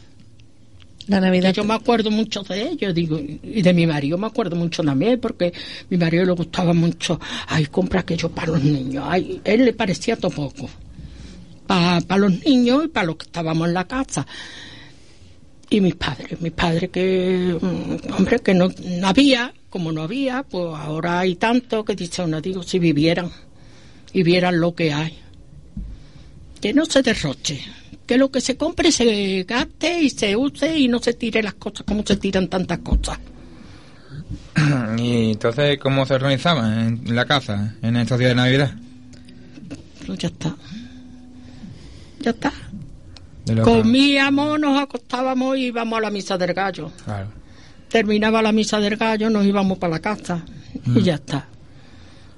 La 1.09 1.21
Navidad. 1.21 1.55
Yo 1.55 1.65
me 1.65 1.73
acuerdo 1.73 2.11
mucho 2.11 2.43
de 2.43 2.69
ellos, 2.69 2.95
digo, 2.95 3.19
y 3.19 3.63
de 3.63 3.73
mi 3.73 3.87
marido 3.87 4.19
me 4.19 4.27
acuerdo 4.27 4.57
mucho 4.57 4.83
también, 4.83 5.19
porque 5.19 5.55
mi 5.89 5.97
marido 5.97 6.25
le 6.27 6.33
gustaba 6.33 6.75
mucho, 6.75 7.19
ay, 7.47 7.67
compra 7.67 8.01
aquello 8.01 8.29
para 8.29 8.53
los 8.53 8.63
niños, 8.63 9.05
ay, 9.09 9.41
él 9.43 9.65
le 9.65 9.73
parecía 9.73 10.17
todo 10.17 10.31
poco, 10.31 10.69
para 11.67 12.19
los 12.19 12.45
niños 12.45 12.85
y 12.85 12.89
para 12.89 13.07
los 13.07 13.17
que 13.17 13.25
estábamos 13.25 13.69
en 13.69 13.75
la 13.75 13.89
casa. 13.89 14.27
Y 15.71 15.81
mis 15.81 15.95
padres, 15.97 16.41
mis 16.41 16.53
padres 16.53 16.91
que, 16.91 17.59
mm, 17.61 18.13
hombre, 18.15 18.39
que 18.39 18.55
no, 18.55 18.69
no 18.69 19.07
había, 19.07 19.53
como 19.69 19.93
no 19.93 20.03
había, 20.03 20.43
pues 20.43 20.75
ahora 20.75 21.21
hay 21.21 21.35
tanto 21.35 21.85
que 21.85 21.95
dice 21.95 22.23
uno, 22.23 22.41
digo, 22.41 22.63
si 22.63 22.79
vivieran 22.79 23.31
y 24.13 24.23
vieran 24.23 24.61
lo 24.61 24.75
que 24.75 24.93
hay. 24.93 25.19
Que 26.61 26.73
no 26.73 26.87
se 26.87 27.03
derroche, 27.03 27.61
que 28.07 28.17
lo 28.17 28.31
que 28.31 28.41
se 28.41 28.57
compre 28.57 28.91
se 28.91 29.45
gaste 29.47 30.03
y 30.03 30.11
se 30.11 30.35
use 30.35 30.79
y 30.79 30.89
no 30.89 30.99
se 30.99 31.13
tire 31.13 31.43
las 31.43 31.55
cosas 31.55 31.83
como 31.87 32.03
se 32.05 32.17
tiran 32.17 32.49
tantas 32.49 32.79
cosas. 32.79 33.19
y 34.99 35.33
entonces, 35.33 35.79
¿cómo 35.79 36.07
se 36.07 36.15
organizaba 36.15 36.87
en 36.87 37.15
la 37.15 37.27
casa 37.27 37.75
en 37.83 37.97
estos 37.97 38.19
días 38.19 38.31
de 38.31 38.35
Navidad? 38.35 38.75
Pues 40.07 40.19
ya 40.19 40.29
está. 40.29 40.57
Ya 42.21 42.31
está. 42.31 42.53
Comíamos, 43.65 44.59
nos 44.61 44.81
acostábamos 44.81 45.57
y 45.57 45.67
íbamos 45.67 45.99
a 45.99 46.03
la 46.03 46.11
misa 46.11 46.37
del 46.39 46.53
gallo. 46.55 46.91
Claro. 47.05 47.29
Terminaba 47.89 48.43
la 48.43 48.53
misa 48.53 48.79
del 48.81 48.97
gallo, 48.97 49.31
nos 49.31 49.45
íbamos 49.47 49.79
para 49.79 49.93
la 49.95 49.99
casa 50.01 50.43
y 50.87 50.91
Mm. 50.91 50.99
ya 50.99 51.15
está. 51.15 51.47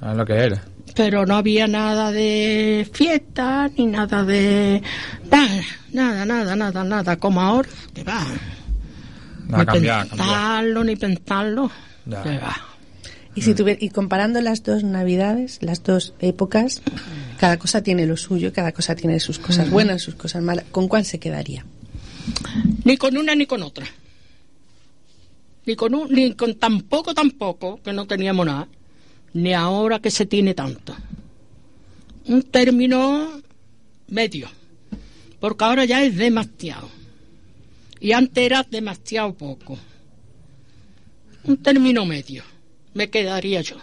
A 0.01 0.15
lo 0.15 0.25
que 0.25 0.33
era. 0.35 0.63
Pero 0.95 1.25
no 1.27 1.37
había 1.37 1.67
nada 1.67 2.11
de 2.11 2.89
fiesta 2.93 3.69
ni 3.77 3.87
nada 3.87 4.25
de 4.25 4.83
nada, 5.31 5.63
nada, 5.93 6.25
nada, 6.27 6.57
nada, 6.57 6.85
nada 6.85 7.17
como 7.17 7.41
ahora. 7.41 7.69
Que 7.95 8.03
va. 8.05 8.25
Ha 9.53 9.59
ni 9.65 9.67
pensarlo, 9.67 10.85
ni 10.85 10.97
pensarlo. 10.97 11.71
Ya. 12.07 12.23
Que 12.23 12.39
va. 12.39 12.57
Y, 13.35 13.43
si 13.43 13.55
tuviera- 13.55 13.79
y 13.81 13.91
comparando 13.91 14.41
las 14.41 14.63
dos 14.65 14.83
Navidades, 14.83 15.59
las 15.63 15.83
dos 15.83 16.15
épocas, 16.19 16.83
cada 17.41 17.59
cosa 17.59 17.83
tiene 17.83 18.05
lo 18.05 18.19
suyo, 18.19 18.53
cada 18.53 18.71
cosa 18.71 18.95
tiene 18.95 19.19
sus 19.19 19.39
cosas 19.39 19.71
buenas, 19.71 20.03
sus 20.03 20.15
cosas 20.15 20.43
malas. 20.43 20.67
¿Con 20.71 20.89
cuál 20.89 21.07
se 21.07 21.19
quedaría? 21.19 21.65
Ni 22.85 22.99
con 22.99 23.17
una 23.17 23.35
ni 23.35 23.47
con 23.47 23.63
otra. 23.63 23.87
Ni 25.65 25.75
con 25.75 25.95
un, 25.95 26.13
ni 26.13 26.35
con 26.35 26.57
tampoco, 26.57 27.15
tampoco, 27.15 27.81
que 27.83 27.95
no 27.95 28.07
teníamos 28.07 28.45
nada. 28.45 28.69
Ni 29.33 29.55
ahora 29.55 30.01
que 30.01 30.11
se 30.11 30.27
tiene 30.27 30.53
tanto. 30.53 30.95
Un 32.27 32.43
término 32.43 33.41
medio. 34.09 34.51
Porque 35.41 35.65
ahora 35.65 35.87
ya 35.87 36.05
es 36.05 36.15
demasiado. 36.17 36.91
Y 38.01 38.13
antes 38.13 38.45
era 38.45 38.67
demasiado 38.71 39.33
poco. 39.33 39.79
Un 41.45 41.57
término 41.57 42.05
medio. 42.05 42.43
Me 42.93 43.09
quedaría 43.09 43.63
yo. 43.63 43.77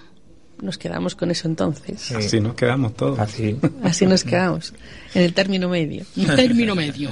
Nos 0.61 0.77
quedamos 0.77 1.15
con 1.15 1.31
eso 1.31 1.47
entonces. 1.47 2.11
Así 2.11 2.39
nos 2.39 2.55
quedamos 2.55 2.95
todos. 2.95 3.19
Así. 3.19 3.57
Así 3.83 4.05
nos 4.05 4.23
quedamos, 4.23 4.73
en 5.13 5.23
el 5.23 5.33
término 5.33 5.69
medio. 5.69 6.05
Un 6.15 6.35
término 6.35 6.75
medio. 6.75 7.11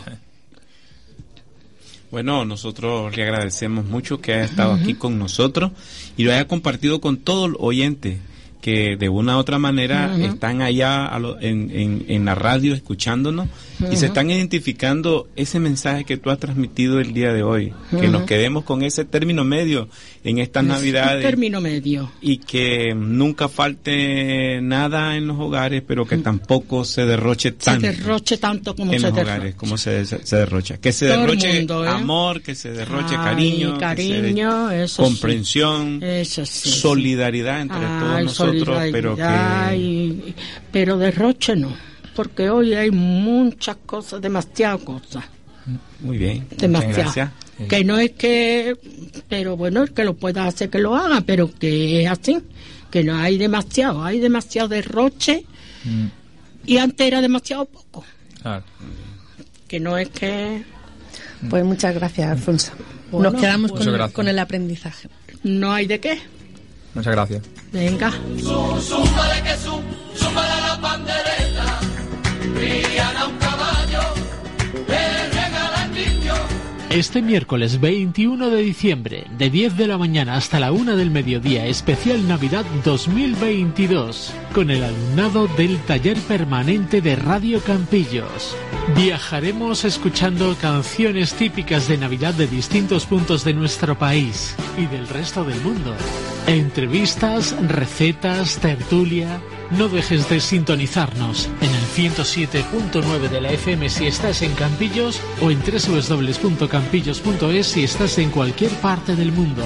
Bueno, 2.12 2.45
nosotros 2.45 3.15
le 3.15 3.23
agradecemos 3.23 3.86
mucho 3.86 4.21
que 4.21 4.34
haya 4.34 4.45
estado 4.45 4.73
aquí 4.73 4.93
con 4.93 5.19
nosotros 5.19 5.71
y 6.15 6.23
lo 6.23 6.31
haya 6.31 6.47
compartido 6.47 7.01
con 7.01 7.17
todo 7.17 7.45
el 7.47 7.55
oyente 7.60 8.19
que 8.65 8.97
de 8.97 9.10
una 9.10 9.36
u 9.38 9.39
otra 9.39 9.60
manera 9.60 10.17
están 10.19 10.63
allá 10.63 11.06
a 11.06 11.19
lo- 11.19 11.39
en, 11.39 11.69
en- 11.71 12.04
en 12.08 12.25
la 12.25 12.34
radio 12.34 12.73
escuchándonos 12.73 13.47
y 13.91 13.95
se 13.95 14.08
están 14.08 14.32
identificando 14.32 15.28
ese 15.36 15.60
mensaje 15.60 16.04
que 16.04 16.17
tú 16.17 16.32
has 16.32 16.39
transmitido 16.39 16.99
el 16.99 17.13
día 17.13 17.32
de 17.32 17.43
hoy. 17.43 17.71
Que 17.91 18.08
nos 18.08 18.23
quedemos 18.23 18.63
con 18.63 18.82
ese 18.82 19.06
término 19.06 19.43
medio 19.43 19.88
en 20.23 20.39
estas 20.39 20.63
navidades 20.63 21.23
término 21.23 21.62
medio. 21.62 22.12
y 22.21 22.38
que 22.38 22.95
nunca 22.95 23.47
falte 23.49 24.60
nada 24.63 25.15
en 25.15 25.28
los 25.28 25.38
hogares, 25.39 25.84
pero 25.88 26.08
que 26.08 26.17
tampoco 26.17 26.84
se 26.86 27.06
derroche 27.06 27.49
Se 27.49 27.54
tanto 27.65 27.86
derroche 27.86 28.38
tanto 28.38 28.75
como 28.75 28.93
en 28.93 28.99
se 28.99 29.06
los 29.06 29.15
derroche. 29.15 29.36
hogares, 29.36 29.56
como 29.56 29.78
se, 29.78 30.06
se 30.06 30.36
derrocha. 30.38 30.78
Que 30.78 30.91
se 30.91 31.08
Todo 31.08 31.19
derroche 31.21 31.54
mundo, 31.54 31.86
¿eh? 31.86 31.89
amor, 31.89 32.41
que 32.41 32.56
se 32.56 32.71
derroche 32.71 33.15
Ay, 33.15 33.23
cariño, 33.25 33.67
que 33.73 33.75
se 33.75 33.80
cariño, 33.80 34.67
de- 34.69 34.84
eso 34.86 35.04
sí. 35.06 35.12
comprensión, 35.12 36.01
Eso 36.01 36.43
sí, 36.47 36.69
sí. 36.71 36.80
solidaridad 36.80 37.62
entre 37.62 37.78
Ay, 37.78 37.99
todos 37.99 38.23
nosotros, 38.23 38.54
pero 38.59 39.15
solidaridad 39.15 39.69
que 39.71 39.77
y- 39.77 40.35
pero 40.71 40.97
derroche 40.97 41.55
no, 41.55 41.75
porque 42.15 42.49
hoy 42.49 42.73
hay 42.73 42.91
muchas 42.91 43.77
cosas, 43.85 44.21
demasiadas 44.21 44.81
cosas, 44.81 45.23
muy 46.01 46.17
bien, 46.17 46.47
demasiadas. 46.57 46.95
gracias. 47.15 47.29
Que 47.69 47.85
no 47.85 47.97
es 47.97 48.11
que, 48.11 48.75
pero 49.29 49.55
bueno, 49.55 49.83
el 49.83 49.93
que 49.93 50.03
lo 50.03 50.13
pueda 50.15 50.45
hacer 50.45 50.69
que 50.69 50.79
lo 50.79 50.95
haga, 50.95 51.21
pero 51.21 51.49
que 51.53 52.03
es 52.03 52.09
así, 52.11 52.37
que 52.91 53.03
no 53.03 53.15
hay 53.17 53.37
demasiado, 53.37 54.03
hay 54.03 54.19
demasiado 54.19 54.67
derroche 54.69 55.45
Mm, 55.85 56.05
y 56.65 56.77
antes 56.77 57.05
era 57.07 57.21
demasiado 57.21 57.65
poco, 57.65 58.03
claro. 58.41 58.63
que 59.67 59.79
no 59.79 59.97
es 59.97 60.09
que 60.09 60.63
Pues 61.49 61.63
muchas 61.63 61.93
gracias, 61.93 62.29
Alfonso. 62.31 62.71
Bueno, 63.11 63.31
Nos 63.31 63.39
quedamos 63.41 63.71
pues- 63.71 63.85
con 64.13 64.27
el 64.27 64.39
aprendizaje. 64.39 65.07
no 65.43 65.71
hay 65.73 65.85
de 65.85 65.99
qué. 65.99 66.19
Muchas 66.95 67.13
gracias. 67.13 67.43
Venga. 67.73 68.10
Zúmbale 68.39 69.43
que 69.43 69.58
zum, 69.58 69.81
zúmbale 70.15 70.62
la 70.62 70.79
pandereta, 70.81 71.79
Rihanna 72.55 73.27
un 73.27 73.38
caballo, 73.38 73.99
le 74.88 75.27
regala 75.27 75.84
al 75.84 75.91
niño. 75.91 76.34
Este 76.89 77.21
miércoles 77.21 77.81
21 77.81 78.49
de 78.49 78.62
diciembre, 78.62 79.25
de 79.38 79.49
10 79.49 79.75
de 79.75 79.88
la 79.88 79.97
mañana 79.97 80.36
hasta 80.36 80.62
la 80.62 80.71
1 80.71 80.95
del 80.95 81.12
mediodía, 81.12 81.65
especial 81.65 82.25
Navidad 82.29 82.63
2022, 82.86 84.31
con 84.53 84.71
el 84.71 84.81
alumnado 84.81 85.47
del 85.58 85.77
taller 85.79 86.17
permanente 86.19 87.01
de 87.01 87.17
Radio 87.17 87.60
Campillos. 87.60 88.55
Viajaremos 88.95 89.84
escuchando 89.84 90.55
canciones 90.62 91.34
típicas 91.34 91.89
de 91.89 91.97
Navidad 91.97 92.34
de 92.36 92.47
distintos 92.47 93.05
puntos 93.05 93.43
de 93.43 93.53
nuestro 93.53 93.99
país 93.99 94.55
y 94.77 94.86
del 94.86 95.10
resto 95.10 95.43
del 95.43 95.60
mundo. 95.60 95.93
Entrevistas, 96.47 97.55
recetas, 97.67 98.58
tertulia. 98.58 99.39
No 99.71 99.89
dejes 99.89 100.29
de 100.29 100.39
sintonizarnos 100.39 101.49
en 101.60 101.71
el 101.71 101.81
107.9 102.13 103.29
de 103.29 103.41
la 103.41 103.51
FM 103.51 103.89
si 103.89 104.05
estás 104.05 104.43
en 104.43 104.53
Campillos 104.53 105.19
o 105.41 105.49
en 105.49 105.60
www.campillos.es 105.60 107.67
si 107.67 107.84
estás 107.84 108.19
en 108.19 108.29
cualquier 108.29 108.69
parte 108.73 109.15
del 109.15 109.31
mundo. 109.31 109.63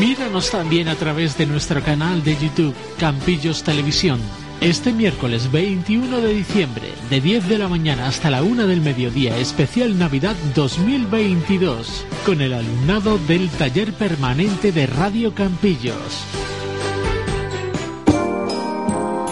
Míranos 0.00 0.50
también 0.50 0.88
a 0.88 0.96
través 0.96 1.38
de 1.38 1.46
nuestro 1.46 1.80
canal 1.82 2.24
de 2.24 2.36
YouTube 2.36 2.74
Campillos 2.98 3.62
Televisión. 3.62 4.18
Este 4.60 4.92
miércoles 4.92 5.52
21 5.52 6.20
de 6.20 6.32
diciembre, 6.32 6.92
de 7.10 7.20
10 7.20 7.48
de 7.48 7.58
la 7.58 7.68
mañana 7.68 8.08
hasta 8.08 8.30
la 8.30 8.42
1 8.42 8.66
del 8.66 8.80
mediodía, 8.80 9.36
especial 9.36 9.98
Navidad 9.98 10.34
2022, 10.54 12.06
con 12.24 12.40
el 12.40 12.54
alumnado 12.54 13.18
del 13.18 13.50
taller 13.50 13.92
permanente 13.92 14.72
de 14.72 14.86
Radio 14.86 15.34
Campillos. 15.34 16.24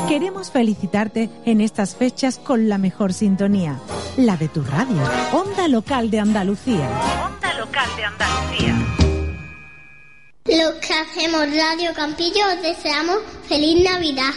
Queremos 0.09 0.51
felicitarte 0.51 1.31
en 1.47 1.63
estas 1.63 1.97
fechas 1.97 2.39
con 2.39 2.69
la 2.69 2.77
mejor 2.77 3.15
sintonía, 3.15 3.81
la 4.19 4.37
de 4.37 4.49
tu 4.49 4.63
radio, 4.63 5.03
Onda 5.33 5.69
Local 5.69 6.11
de 6.11 6.21
Andalucía. 6.21 6.89
Onda 7.27 7.55
Local 7.59 7.89
de 7.97 8.05
Andalucía. 8.05 8.79
Los 10.45 10.75
que 10.75 10.93
hacemos 10.93 11.41
Radio 11.57 11.95
Campillo 11.95 12.43
os 12.55 12.63
deseamos 12.63 13.17
feliz 13.49 13.83
Navidad. 13.83 14.31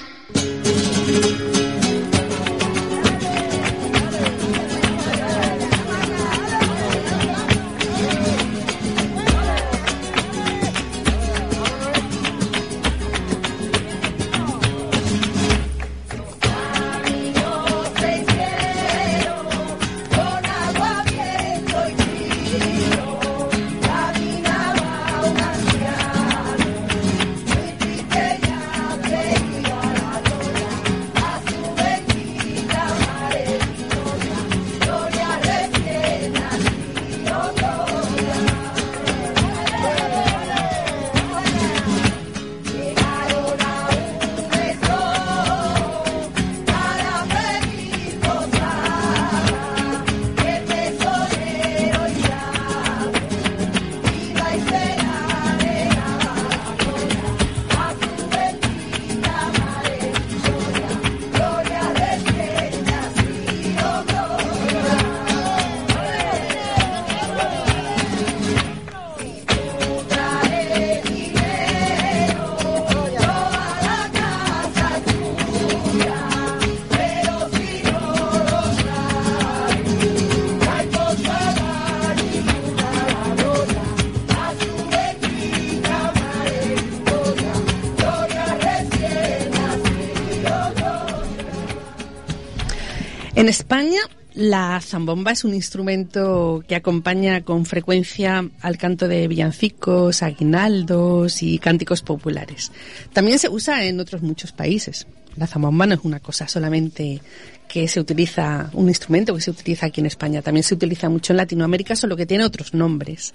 La 94.38 94.80
zambomba 94.82 95.32
es 95.32 95.44
un 95.44 95.56
instrumento 95.56 96.64
que 96.68 96.76
acompaña 96.76 97.42
con 97.42 97.66
frecuencia 97.66 98.48
al 98.62 98.78
canto 98.78 99.08
de 99.08 99.28
villancicos, 99.28 100.22
aguinaldos 100.22 101.42
y 101.42 101.58
cánticos 101.58 102.04
populares. 102.04 102.72
También 103.14 103.40
se 103.40 103.50
usa 103.50 103.84
en 103.86 104.00
otros 104.00 104.22
muchos 104.22 104.52
países. 104.52 105.08
La 105.38 105.48
zambomba 105.48 105.88
no 105.88 105.96
es 105.96 106.02
una 106.04 106.20
cosa 106.20 106.48
solamente 106.48 107.20
que 107.68 107.88
se 107.88 108.00
utiliza, 108.00 108.70
un 108.74 108.90
instrumento 108.90 109.34
que 109.34 109.42
se 109.42 109.50
utiliza 109.50 109.88
aquí 109.88 110.02
en 110.02 110.06
España. 110.06 110.44
También 110.44 110.64
se 110.64 110.76
utiliza 110.76 111.10
mucho 111.10 111.34
en 111.34 111.38
Latinoamérica, 111.38 111.96
solo 111.96 112.16
que 112.16 112.28
tiene 112.28 112.46
otros 112.46 112.76
nombres. 112.76 113.34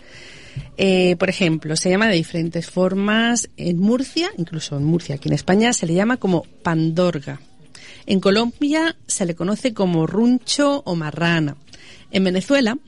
Eh, 0.77 1.17
por 1.19 1.29
ejemplo, 1.29 1.75
se 1.75 1.91
llama 1.91 2.07
de 2.07 2.15
diferentes 2.15 2.71
formas 2.71 3.51
en 3.57 3.79
Murcia, 3.79 4.31
incluso 4.38 4.77
en 4.77 4.85
Murcia, 4.85 5.17
aquí 5.17 5.29
en 5.29 5.35
España, 5.35 5.73
se 5.73 5.87
le 5.87 5.95
llama 5.95 6.19
como 6.19 6.45
pandorga. 6.62 7.41
En 8.07 8.21
Colombia 8.21 8.97
se 9.07 9.27
le 9.27 9.35
conoce 9.35 9.75
como 9.75 10.07
runcho 10.07 10.83
o 10.85 10.95
marrana. 10.95 11.57
En 12.11 12.25
Venezuela 12.25 12.79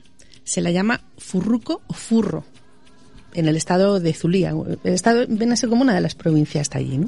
se 0.43 0.61
la 0.61 0.71
llama 0.71 1.01
furruco 1.17 1.81
o 1.87 1.93
furro. 1.93 2.45
En 3.33 3.47
el 3.49 3.57
estado 3.57 3.99
de 3.99 4.13
Zulía. 4.13 4.53
El 4.83 4.93
estado 4.93 5.25
viene 5.27 5.53
a 5.53 5.57
ser 5.57 5.67
como 5.67 5.81
una 5.81 5.93
de 5.93 5.99
las 5.99 6.15
provincias 6.15 6.69
de 6.69 6.79
allí. 6.79 7.01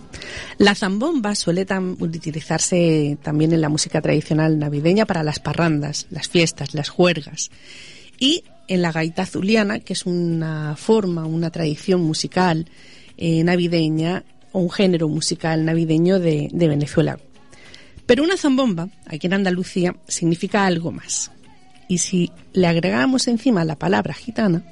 La 0.57 0.75
zambomba 0.75 1.35
suele 1.35 1.65
utilizarse 1.99 3.17
también 3.21 3.53
en 3.53 3.61
la 3.61 3.69
música 3.69 4.01
tradicional 4.01 4.59
navideña 4.59 5.05
para 5.05 5.23
las 5.23 5.39
parrandas, 5.39 6.07
las 6.09 6.27
fiestas, 6.27 6.73
las 6.73 6.89
juergas. 6.89 7.49
Y 8.19 8.43
en 8.67 8.81
la 8.81 8.91
gaita 8.91 9.25
zuliana, 9.25 9.79
que 9.79 9.93
es 9.93 10.05
una 10.05 10.75
forma, 10.75 11.25
una 11.25 11.49
tradición 11.49 12.01
musical 12.01 12.65
eh, 13.15 13.43
navideña 13.43 14.25
o 14.51 14.59
un 14.59 14.69
género 14.69 15.07
musical 15.07 15.63
navideño 15.63 16.19
de, 16.19 16.49
de 16.51 16.67
Venezuela. 16.67 17.19
Pero 18.07 18.23
una 18.23 18.37
zambomba, 18.37 18.89
aquí 19.05 19.27
en 19.27 19.33
Andalucía, 19.33 19.95
significa 20.07 20.65
algo 20.65 20.91
más. 20.91 21.29
Y 21.87 21.99
si 21.99 22.31
le 22.53 22.65
agregamos 22.65 23.27
encima 23.27 23.63
la 23.63 23.75
palabra 23.75 24.13
gitana 24.15 24.63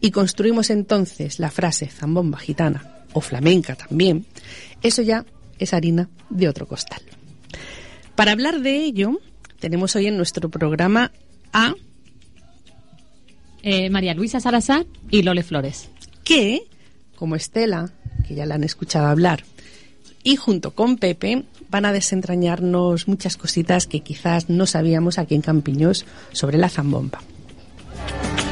y 0.00 0.10
construimos 0.10 0.70
entonces 0.70 1.38
la 1.38 1.50
frase 1.50 1.86
zambomba 1.86 2.38
gitana 2.38 3.04
o 3.12 3.20
flamenca 3.20 3.76
también, 3.76 4.26
eso 4.82 5.02
ya 5.02 5.24
es 5.58 5.72
harina 5.72 6.08
de 6.30 6.48
otro 6.48 6.66
costal. 6.66 7.00
Para 8.16 8.32
hablar 8.32 8.60
de 8.60 8.84
ello, 8.84 9.20
tenemos 9.60 9.94
hoy 9.94 10.08
en 10.08 10.16
nuestro 10.16 10.48
programa 10.48 11.12
a 11.52 11.74
Eh, 13.66 13.88
María 13.88 14.12
Luisa 14.12 14.40
Salazar 14.40 14.84
y 15.10 15.22
Lole 15.22 15.42
Flores. 15.42 15.88
que, 16.22 16.60
como 17.16 17.34
Estela, 17.34 17.90
que 18.28 18.34
ya 18.34 18.44
la 18.44 18.56
han 18.56 18.64
escuchado 18.64 19.06
hablar, 19.06 19.42
y 20.22 20.36
junto 20.36 20.74
con 20.74 20.98
Pepe 20.98 21.44
van 21.74 21.86
a 21.86 21.92
desentrañarnos 21.92 23.08
muchas 23.08 23.36
cositas 23.36 23.88
que 23.88 23.98
quizás 23.98 24.48
no 24.48 24.64
sabíamos 24.64 25.18
aquí 25.18 25.34
en 25.34 25.42
Campiños 25.42 26.06
sobre 26.30 26.56
la 26.56 26.68
zambomba. 26.68 27.18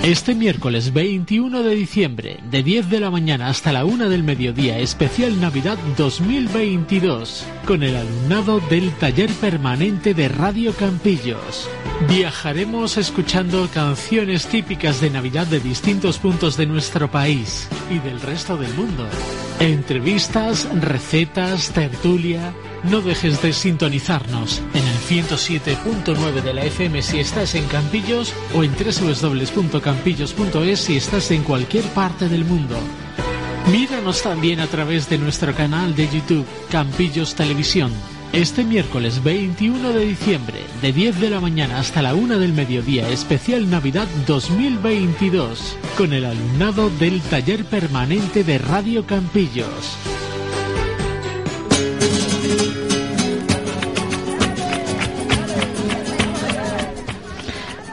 Este 0.03 0.35
miércoles 0.35 0.93
21 0.93 1.63
de 1.63 1.77
diciembre, 1.77 2.41
de 2.51 2.65
10 2.65 2.91
de 2.91 2.99
la 2.99 3.13
mañana 3.13 3.47
hasta 3.47 3.71
la 3.71 3.85
1 3.85 4.09
del 4.09 4.25
mediodía, 4.25 4.81
especial 4.81 5.41
Navidad 5.41 5.79
2022, 5.97 7.45
con 7.65 7.85
el 7.85 7.95
alumnado 7.95 8.59
del 8.59 8.91
taller 8.97 9.31
permanente 9.35 10.15
de 10.15 10.27
Radio 10.27 10.73
Campillos. 10.73 11.71
Viajaremos 12.09 12.97
escuchando 12.97 13.69
canciones 13.73 14.49
típicas 14.49 15.01
de 15.01 15.11
Navidad 15.11 15.47
de 15.47 15.61
distintos 15.61 16.19
puntos 16.19 16.57
de 16.57 16.67
nuestro 16.67 17.09
país 17.09 17.69
y 17.89 18.01
del 18.01 18.21
resto 18.21 18.57
del 18.57 18.75
mundo. 18.75 19.07
Entrevistas, 19.61 20.67
recetas, 20.81 21.71
tertulia. 21.71 22.53
No 22.85 23.01
dejes 23.01 23.43
de 23.43 23.53
sintonizarnos 23.53 24.63
en 24.75 24.87
el 24.87 24.97
107.9 24.97 26.43
de 26.43 26.53
la 26.53 26.65
FM 26.65 27.01
si 27.03 27.21
estás 27.21 27.55
en 27.55 27.65
Campillos 27.67 28.35
o 28.55 28.65
en 28.65 28.73
www.campillos.es 28.73 30.81
si 30.81 30.97
estás 30.97 31.31
en 31.31 31.45
cualquier 31.45 31.85
parte 31.85 32.29
del 32.29 32.45
mundo. 32.45 32.77
Míranos 33.71 34.23
también 34.23 34.59
a 34.59 34.67
través 34.67 35.09
de 35.09 35.19
nuestro 35.19 35.55
canal 35.55 35.95
de 35.95 36.09
YouTube 36.09 36.45
Campillos 36.71 37.37
Televisión. 37.37 37.93
Este 38.33 38.65
miércoles 38.65 39.23
21 39.23 39.93
de 39.93 40.07
diciembre, 40.07 40.59
de 40.81 40.93
10 40.93 41.21
de 41.21 41.31
la 41.31 41.39
mañana 41.39 41.79
hasta 41.79 42.03
la 42.03 42.15
1 42.15 42.41
del 42.41 42.53
mediodía, 42.53 43.09
especial 43.11 43.71
Navidad 43.71 44.09
2022, 44.27 45.77
con 45.97 46.13
el 46.13 46.25
alumnado 46.25 46.91
del 46.91 47.21
taller 47.21 47.65
permanente 47.65 48.43
de 48.43 48.59
Radio 48.59 49.07
Campillos. 49.07 49.97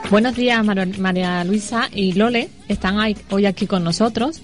Buenos 0.09 0.35
días, 0.35 0.65
Mar- 0.65 0.97
María 0.97 1.43
Luisa 1.43 1.87
y 1.93 2.13
Lole. 2.13 2.49
Están 2.67 2.99
ahí- 2.99 3.15
hoy 3.29 3.45
aquí 3.45 3.67
con 3.67 3.83
nosotros 3.83 4.41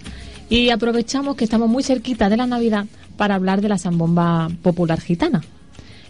y 0.50 0.70
aprovechamos 0.70 1.36
que 1.36 1.44
estamos 1.44 1.70
muy 1.70 1.84
cerquita 1.84 2.30
de 2.30 2.38
la 2.38 2.46
Navidad 2.46 2.86
para 3.18 3.36
hablar 3.36 3.62
de 3.62 3.70
la 3.70 3.78
zambomba 3.78 4.50
popular 4.62 5.02
gitana. 5.02 5.42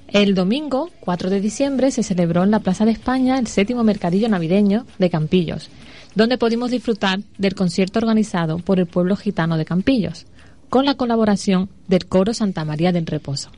El 0.09 0.35
domingo, 0.35 0.91
4 0.99 1.29
de 1.29 1.41
diciembre, 1.41 1.91
se 1.91 2.03
celebró 2.03 2.43
en 2.43 2.51
la 2.51 2.59
Plaza 2.59 2.85
de 2.85 2.91
España 2.91 3.39
el 3.39 3.47
séptimo 3.47 3.83
mercadillo 3.83 4.27
navideño 4.29 4.85
de 4.99 5.09
Campillos, 5.09 5.69
donde 6.15 6.37
pudimos 6.37 6.71
disfrutar 6.71 7.21
del 7.37 7.55
concierto 7.55 7.99
organizado 7.99 8.59
por 8.59 8.79
el 8.79 8.85
pueblo 8.87 9.15
gitano 9.15 9.57
de 9.57 9.65
Campillos, 9.65 10.25
con 10.69 10.85
la 10.85 10.95
colaboración 10.95 11.69
del 11.87 12.05
coro 12.07 12.33
Santa 12.33 12.65
María 12.65 12.91
del 12.91 13.05
Reposo. 13.05 13.49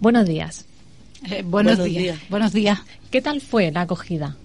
Buenos 0.00 0.26
días. 0.26 0.66
Eh, 1.30 1.42
buenos, 1.44 1.82
días. 1.82 2.18
Buenos 2.28 2.52
días. 2.52 2.80
¿Qué 3.10 3.22
tal 3.22 3.40
fue 3.40 3.70
la 3.70 3.82
acogida? 3.82 4.36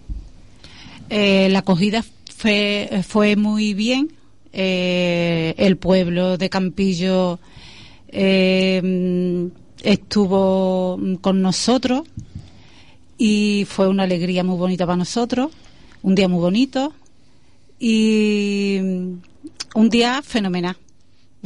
Eh, 1.10 1.48
la 1.50 1.60
acogida 1.60 2.04
fue, 2.36 3.04
fue 3.08 3.36
muy 3.36 3.74
bien. 3.74 4.14
Eh, 4.54 5.54
el 5.58 5.78
pueblo 5.78 6.38
de 6.38 6.50
Campillo 6.50 7.40
eh, 8.08 9.50
estuvo 9.84 11.00
con 11.22 11.42
nosotros 11.42 12.04
y 13.18 13.66
fue 13.70 13.88
una 13.88 14.04
alegría 14.04 14.44
muy 14.44 14.58
bonita 14.58 14.86
para 14.86 14.98
nosotros, 14.98 15.52
un 16.02 16.16
día 16.16 16.28
muy 16.28 16.40
bonito 16.40 16.94
y 17.80 18.78
un 19.76 19.90
día 19.90 20.22
fenomenal. 20.24 20.78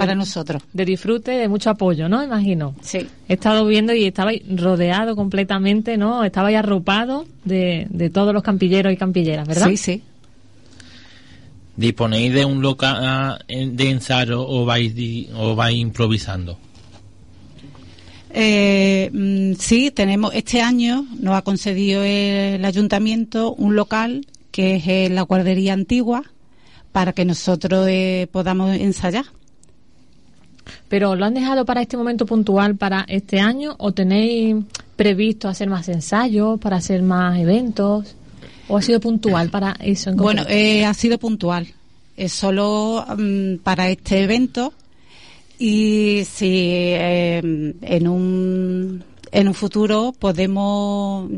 Para 0.02 0.16
nosotros. 0.16 0.64
De 0.74 0.86
disfrute, 0.86 1.32
de 1.32 1.48
mucho 1.48 1.70
apoyo, 1.70 2.10
¿no? 2.10 2.24
Imagino. 2.24 2.76
Sí. 2.82 3.08
He 3.28 3.34
estado 3.34 3.66
viendo 3.66 3.94
y 3.94 4.06
estabais 4.06 4.42
rodeado 4.50 5.16
completamente, 5.16 5.98
¿no? 5.98 6.24
Estabais 6.24 6.58
arropado 6.58 7.26
de, 7.46 7.88
de 7.90 8.10
todos 8.10 8.34
los 8.34 8.44
campilleros 8.44 8.92
y 8.92 8.98
campilleras, 8.98 9.48
¿verdad? 9.48 9.68
Sí, 9.70 9.78
sí. 9.78 10.04
¿Disponéis 11.76 12.34
de 12.34 12.46
un 12.46 12.62
local 12.62 13.44
eh, 13.48 13.70
de 13.72 13.90
ensayo 13.90 14.46
o 14.48 14.66
vais, 14.66 14.94
o 15.36 15.56
vais 15.56 15.78
improvisando? 15.78 16.58
Eh, 18.34 19.10
mm, 19.12 19.54
sí, 19.60 19.92
tenemos 19.92 20.34
este 20.34 20.62
año 20.62 21.06
nos 21.20 21.36
ha 21.36 21.42
concedido 21.42 22.04
el 22.04 22.64
ayuntamiento 22.64 23.54
un 23.54 23.76
local 23.76 24.26
que 24.52 24.76
es 24.76 25.12
la 25.12 25.24
guardería 25.24 25.74
antigua 25.74 26.24
para 26.92 27.14
que 27.14 27.26
nosotros 27.26 27.88
eh, 27.90 28.28
podamos 28.32 28.76
ensayar. 28.76 29.26
Pero 30.88 31.16
¿lo 31.16 31.26
han 31.26 31.34
dejado 31.34 31.66
para 31.66 31.82
este 31.82 31.98
momento 31.98 32.26
puntual 32.26 32.76
para 32.76 33.06
este 33.08 33.40
año 33.40 33.76
o 33.80 33.92
tenéis 33.92 34.56
previsto 34.96 35.48
hacer 35.48 35.70
más 35.70 35.88
ensayos, 35.90 36.60
para 36.60 36.78
hacer 36.78 37.02
más 37.02 37.40
eventos? 37.40 38.16
¿O 38.68 38.78
ha 38.78 38.82
sido 38.82 39.00
puntual 39.00 39.50
para 39.50 39.76
eso 39.80 40.10
en 40.12 40.18
Bueno, 40.18 40.44
eh, 40.48 40.86
ha 40.86 40.94
sido 40.94 41.18
puntual. 41.18 41.68
Es 42.16 42.32
solo 42.34 43.06
mm, 43.18 43.56
para 43.64 43.90
este 43.90 44.24
evento 44.24 44.74
y 45.60 46.24
si 46.32 46.48
eh, 46.50 47.40
en 47.82 48.08
un 48.08 49.04
en 49.32 49.48
un 49.48 49.54
futuro 49.54 50.14
podemos 50.18 51.30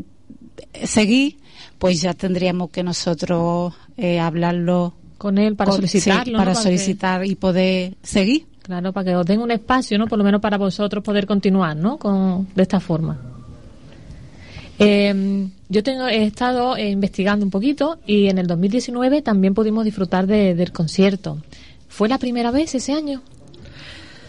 seguir, 0.84 1.36
pues 1.78 2.00
ya 2.00 2.14
tendríamos 2.14 2.70
que 2.70 2.82
nosotros 2.82 3.72
eh, 3.96 4.18
hablarlo 4.18 4.94
con 5.18 5.38
él 5.38 5.54
para 5.56 5.72
solicitarlo, 5.72 6.24
sí, 6.24 6.32
¿no? 6.32 6.38
para 6.38 6.52
que- 6.52 6.60
solicitar 6.62 7.24
y 7.24 7.34
poder 7.36 7.94
seguir. 8.02 8.46
Claro, 8.64 8.92
para 8.92 9.04
que 9.04 9.16
os 9.16 9.26
den 9.26 9.40
un 9.40 9.50
espacio, 9.50 9.98
¿no? 9.98 10.06
Por 10.08 10.16
lo 10.18 10.24
menos 10.24 10.40
para 10.40 10.56
vosotros 10.58 11.04
poder 11.04 11.26
continuar, 11.26 11.76
¿no? 11.76 11.98
Con, 11.98 12.48
de 12.54 12.62
esta 12.62 12.80
forma. 12.80 13.20
Eh, 14.78 15.46
yo 15.68 15.82
tengo, 15.82 16.08
he 16.08 16.24
estado 16.24 16.76
eh, 16.76 16.90
investigando 16.90 17.44
un 17.44 17.50
poquito 17.50 17.98
y 18.06 18.28
en 18.28 18.38
el 18.38 18.46
2019 18.46 19.22
también 19.22 19.54
pudimos 19.54 19.84
disfrutar 19.84 20.26
de- 20.26 20.54
del 20.54 20.72
concierto. 20.72 21.38
¿Fue 21.88 22.08
la 22.08 22.18
primera 22.18 22.50
vez 22.50 22.74
ese 22.74 22.92
año? 22.92 23.22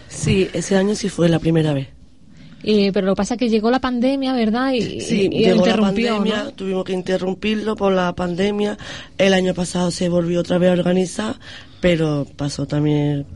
Sí, 0.08 0.48
ese 0.52 0.76
año 0.76 0.94
sí 0.94 1.08
fue 1.08 1.28
la 1.28 1.38
primera 1.40 1.72
vez. 1.72 1.88
Eh, 2.62 2.90
pero 2.92 3.06
lo 3.06 3.14
que 3.14 3.18
pasa 3.18 3.34
es 3.34 3.38
que 3.40 3.48
llegó 3.48 3.70
la 3.70 3.80
pandemia, 3.80 4.32
¿verdad? 4.34 4.72
Y, 4.72 5.00
Sí, 5.00 5.28
y 5.32 5.44
llegó 5.44 5.66
la 5.66 5.76
pandemia, 5.76 6.44
¿no? 6.44 6.50
tuvimos 6.52 6.84
que 6.84 6.92
interrumpirlo 6.92 7.74
por 7.76 7.92
la 7.92 8.14
pandemia. 8.14 8.76
El 9.18 9.34
año 9.34 9.52
pasado 9.54 9.90
se 9.90 10.08
volvió 10.08 10.40
otra 10.40 10.58
vez 10.58 10.70
a 10.70 10.72
organizar, 10.72 11.36
pero 11.80 12.26
pasó 12.36 12.66
también 12.66 13.26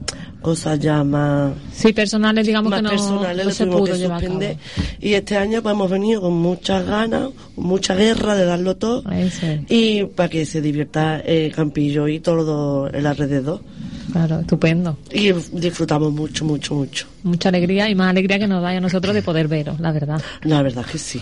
cosas 0.40 0.78
ya 0.80 1.04
más, 1.04 1.52
Sí, 1.72 1.92
personales, 1.92 2.46
digamos 2.46 2.70
más 2.70 2.78
que 2.78 2.82
no, 2.84 2.90
personales, 2.90 3.36
no 3.38 3.44
lo 3.44 3.50
se 3.54 3.66
pudo 3.66 3.84
que 3.84 3.92
llevar 3.98 4.18
a 4.18 4.20
cabo. 4.20 4.32
suspender. 4.32 4.56
Y 5.00 5.12
este 5.14 5.36
año 5.36 5.62
pues 5.62 5.72
hemos 5.74 5.90
venido 5.90 6.20
con 6.22 6.32
muchas 6.34 6.86
ganas, 6.86 7.28
mucha 7.56 7.94
guerra 7.94 8.34
de 8.34 8.44
darlo 8.46 8.76
todo. 8.76 9.04
Y 9.68 10.04
para 10.04 10.28
que 10.28 10.46
se 10.46 10.60
divierta 10.60 11.20
eh, 11.24 11.52
Campillo 11.54 12.08
y 12.08 12.20
todo 12.20 12.88
el 12.88 13.06
alrededor. 13.06 13.60
Claro, 14.12 14.40
estupendo. 14.40 14.98
Y 15.12 15.32
disfrutamos 15.32 16.12
mucho, 16.12 16.44
mucho, 16.44 16.74
mucho. 16.74 17.06
Mucha 17.22 17.50
alegría 17.50 17.88
y 17.90 17.94
más 17.94 18.08
alegría 18.10 18.38
que 18.38 18.46
nos 18.46 18.62
da 18.62 18.70
a 18.70 18.80
nosotros 18.80 19.14
de 19.14 19.20
poder 19.22 19.46
veros, 19.46 19.78
la 19.78 19.92
verdad. 19.92 20.22
La 20.42 20.62
verdad 20.62 20.84
que 20.86 20.96
sí. 20.98 21.20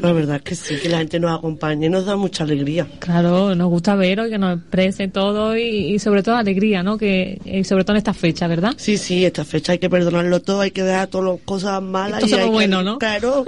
La 0.00 0.12
verdad 0.12 0.40
que 0.40 0.54
sí, 0.56 0.74
que 0.82 0.88
la 0.88 0.98
gente 0.98 1.20
nos 1.20 1.38
acompañe 1.38 1.88
nos 1.88 2.04
da 2.06 2.16
mucha 2.16 2.42
alegría. 2.44 2.86
Claro, 2.98 3.54
nos 3.54 3.68
gusta 3.68 3.94
veros 3.94 4.26
y 4.26 4.30
que 4.30 4.38
nos 4.38 4.58
exprese 4.58 5.08
todo 5.08 5.56
y, 5.56 5.94
y 5.94 5.98
sobre 6.00 6.22
todo 6.22 6.36
alegría, 6.36 6.82
¿no? 6.82 6.98
Que 6.98 7.40
y 7.44 7.62
sobre 7.64 7.84
todo 7.84 7.92
en 7.94 7.98
esta 7.98 8.14
fecha, 8.14 8.46
¿verdad? 8.48 8.74
Sí, 8.76 8.98
sí, 8.98 9.24
esta 9.24 9.44
fecha 9.44 9.72
hay 9.72 9.78
que 9.78 9.88
perdonarlo 9.88 10.40
todo, 10.40 10.60
hay 10.60 10.72
que 10.72 10.82
dejar 10.82 11.06
todas 11.06 11.32
las 11.34 11.40
cosas 11.44 11.80
malas. 11.82 12.22
Esto 12.24 12.36
y 12.36 12.38
hay 12.40 12.44
que- 12.46 12.50
bueno, 12.50 12.82
¿no? 12.82 12.98
Claro, 12.98 13.44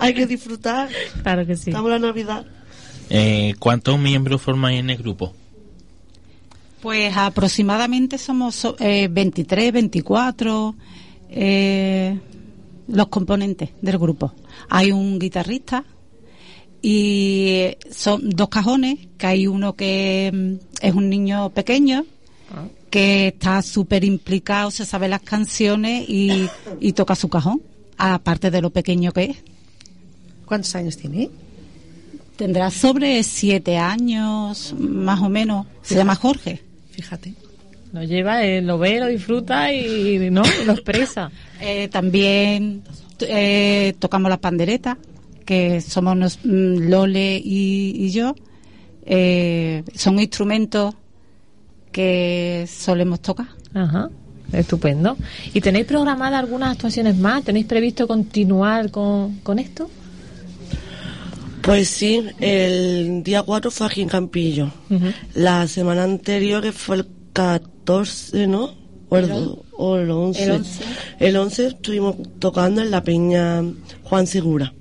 hay 0.00 0.14
que 0.14 0.26
disfrutar. 0.26 0.88
Claro 1.22 1.44
que 1.46 1.56
sí. 1.56 1.70
Estamos 1.70 1.90
en 1.92 2.00
la 2.02 2.06
Navidad. 2.08 2.44
Eh, 3.10 3.54
¿Cuántos 3.58 3.98
miembros 3.98 4.40
formáis 4.40 4.78
en 4.78 4.90
el 4.90 4.96
grupo? 4.98 5.34
Pues 6.82 7.14
aproximadamente 7.16 8.16
somos 8.18 8.54
so- 8.54 8.76
eh, 8.78 9.08
23, 9.10 9.72
24 9.72 10.74
eh, 11.28 12.18
los 12.88 13.08
componentes 13.08 13.70
del 13.82 13.98
grupo. 13.98 14.32
Hay 14.68 14.90
un 14.92 15.18
guitarrista 15.18 15.84
y 16.82 17.66
son 17.90 18.30
dos 18.30 18.48
cajones, 18.48 18.98
que 19.18 19.26
hay 19.26 19.46
uno 19.46 19.74
que 19.74 20.30
mm, 20.32 20.84
es 20.86 20.94
un 20.94 21.08
niño 21.10 21.50
pequeño 21.50 22.04
que 22.90 23.28
está 23.28 23.62
súper 23.62 24.02
implicado, 24.04 24.70
se 24.72 24.84
sabe 24.84 25.06
las 25.08 25.20
canciones 25.20 26.08
y, 26.08 26.48
y 26.80 26.92
toca 26.94 27.14
su 27.14 27.28
cajón, 27.28 27.62
aparte 27.96 28.50
de 28.50 28.60
lo 28.60 28.70
pequeño 28.70 29.12
que 29.12 29.24
es. 29.24 29.36
¿Cuántos 30.46 30.74
años 30.74 30.96
tiene? 30.96 31.30
Tendrá 32.36 32.70
sobre 32.72 33.22
siete 33.22 33.76
años, 33.76 34.74
más 34.76 35.20
o 35.20 35.28
menos. 35.28 35.66
Se 35.82 35.94
llama 35.94 36.16
Jorge. 36.16 36.62
Fíjate. 37.00 37.34
Lo 37.92 38.02
lleva, 38.04 38.44
eh, 38.44 38.60
lo 38.62 38.78
ve, 38.78 39.00
lo 39.00 39.06
disfruta 39.06 39.72
y, 39.72 40.30
¿no? 40.30 40.42
y 40.62 40.64
lo 40.66 40.72
expresa. 40.72 41.30
Eh, 41.62 41.88
también 41.88 42.82
eh, 43.20 43.92
tocamos 43.98 44.30
las 44.30 44.38
panderetas, 44.38 44.96
que 45.44 45.80
somos 45.82 46.16
nos- 46.16 46.38
mm, 46.42 46.88
Lole 46.88 47.36
y, 47.36 47.92
y 48.06 48.10
yo. 48.10 48.34
Eh, 49.04 49.82
son 49.94 50.18
instrumentos 50.20 50.94
que 51.92 52.66
solemos 52.66 53.20
tocar. 53.20 53.48
Ajá, 53.74 54.08
estupendo. 54.52 55.16
¿Y 55.52 55.60
tenéis 55.60 55.84
programadas 55.86 56.38
algunas 56.40 56.70
actuaciones 56.72 57.16
más? 57.16 57.44
¿Tenéis 57.44 57.66
previsto 57.66 58.06
continuar 58.08 58.90
con, 58.90 59.36
con 59.42 59.58
esto? 59.58 59.90
Pues 61.62 61.88
sí, 61.88 62.22
el 62.40 63.22
día 63.22 63.42
4 63.42 63.70
fue 63.70 63.86
aquí 63.86 64.02
en 64.02 64.08
Campillo. 64.08 64.70
La 65.34 65.66
semana 65.66 66.04
anterior, 66.04 66.62
que 66.62 66.72
fue 66.72 66.96
el 66.96 67.06
14, 67.32 68.46
¿no? 68.46 68.74
O 69.08 69.16
el, 69.16 69.30
o 69.72 69.96
el 69.96 70.10
11. 70.10 70.44
el 70.44 70.50
11. 70.52 70.84
El 71.18 71.36
11 71.36 71.66
estuvimos 71.66 72.16
tocando 72.38 72.80
en 72.80 72.90
la 72.90 73.02
peña 73.02 73.62
Juan 74.04 74.26
Segura. 74.26 74.72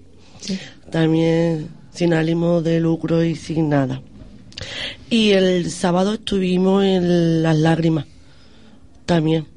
También 0.92 1.70
sin 1.94 2.14
ánimo 2.14 2.62
de 2.62 2.80
lucro 2.80 3.24
y 3.24 3.36
sin 3.36 3.70
nada. 3.70 4.02
Y 5.10 5.32
el 5.32 5.72
sábado 5.72 6.14
estuvimos 6.14 6.84
en 6.84 7.44
Las 7.44 7.58
Lágrimas. 7.58 8.06
También. 9.06 9.48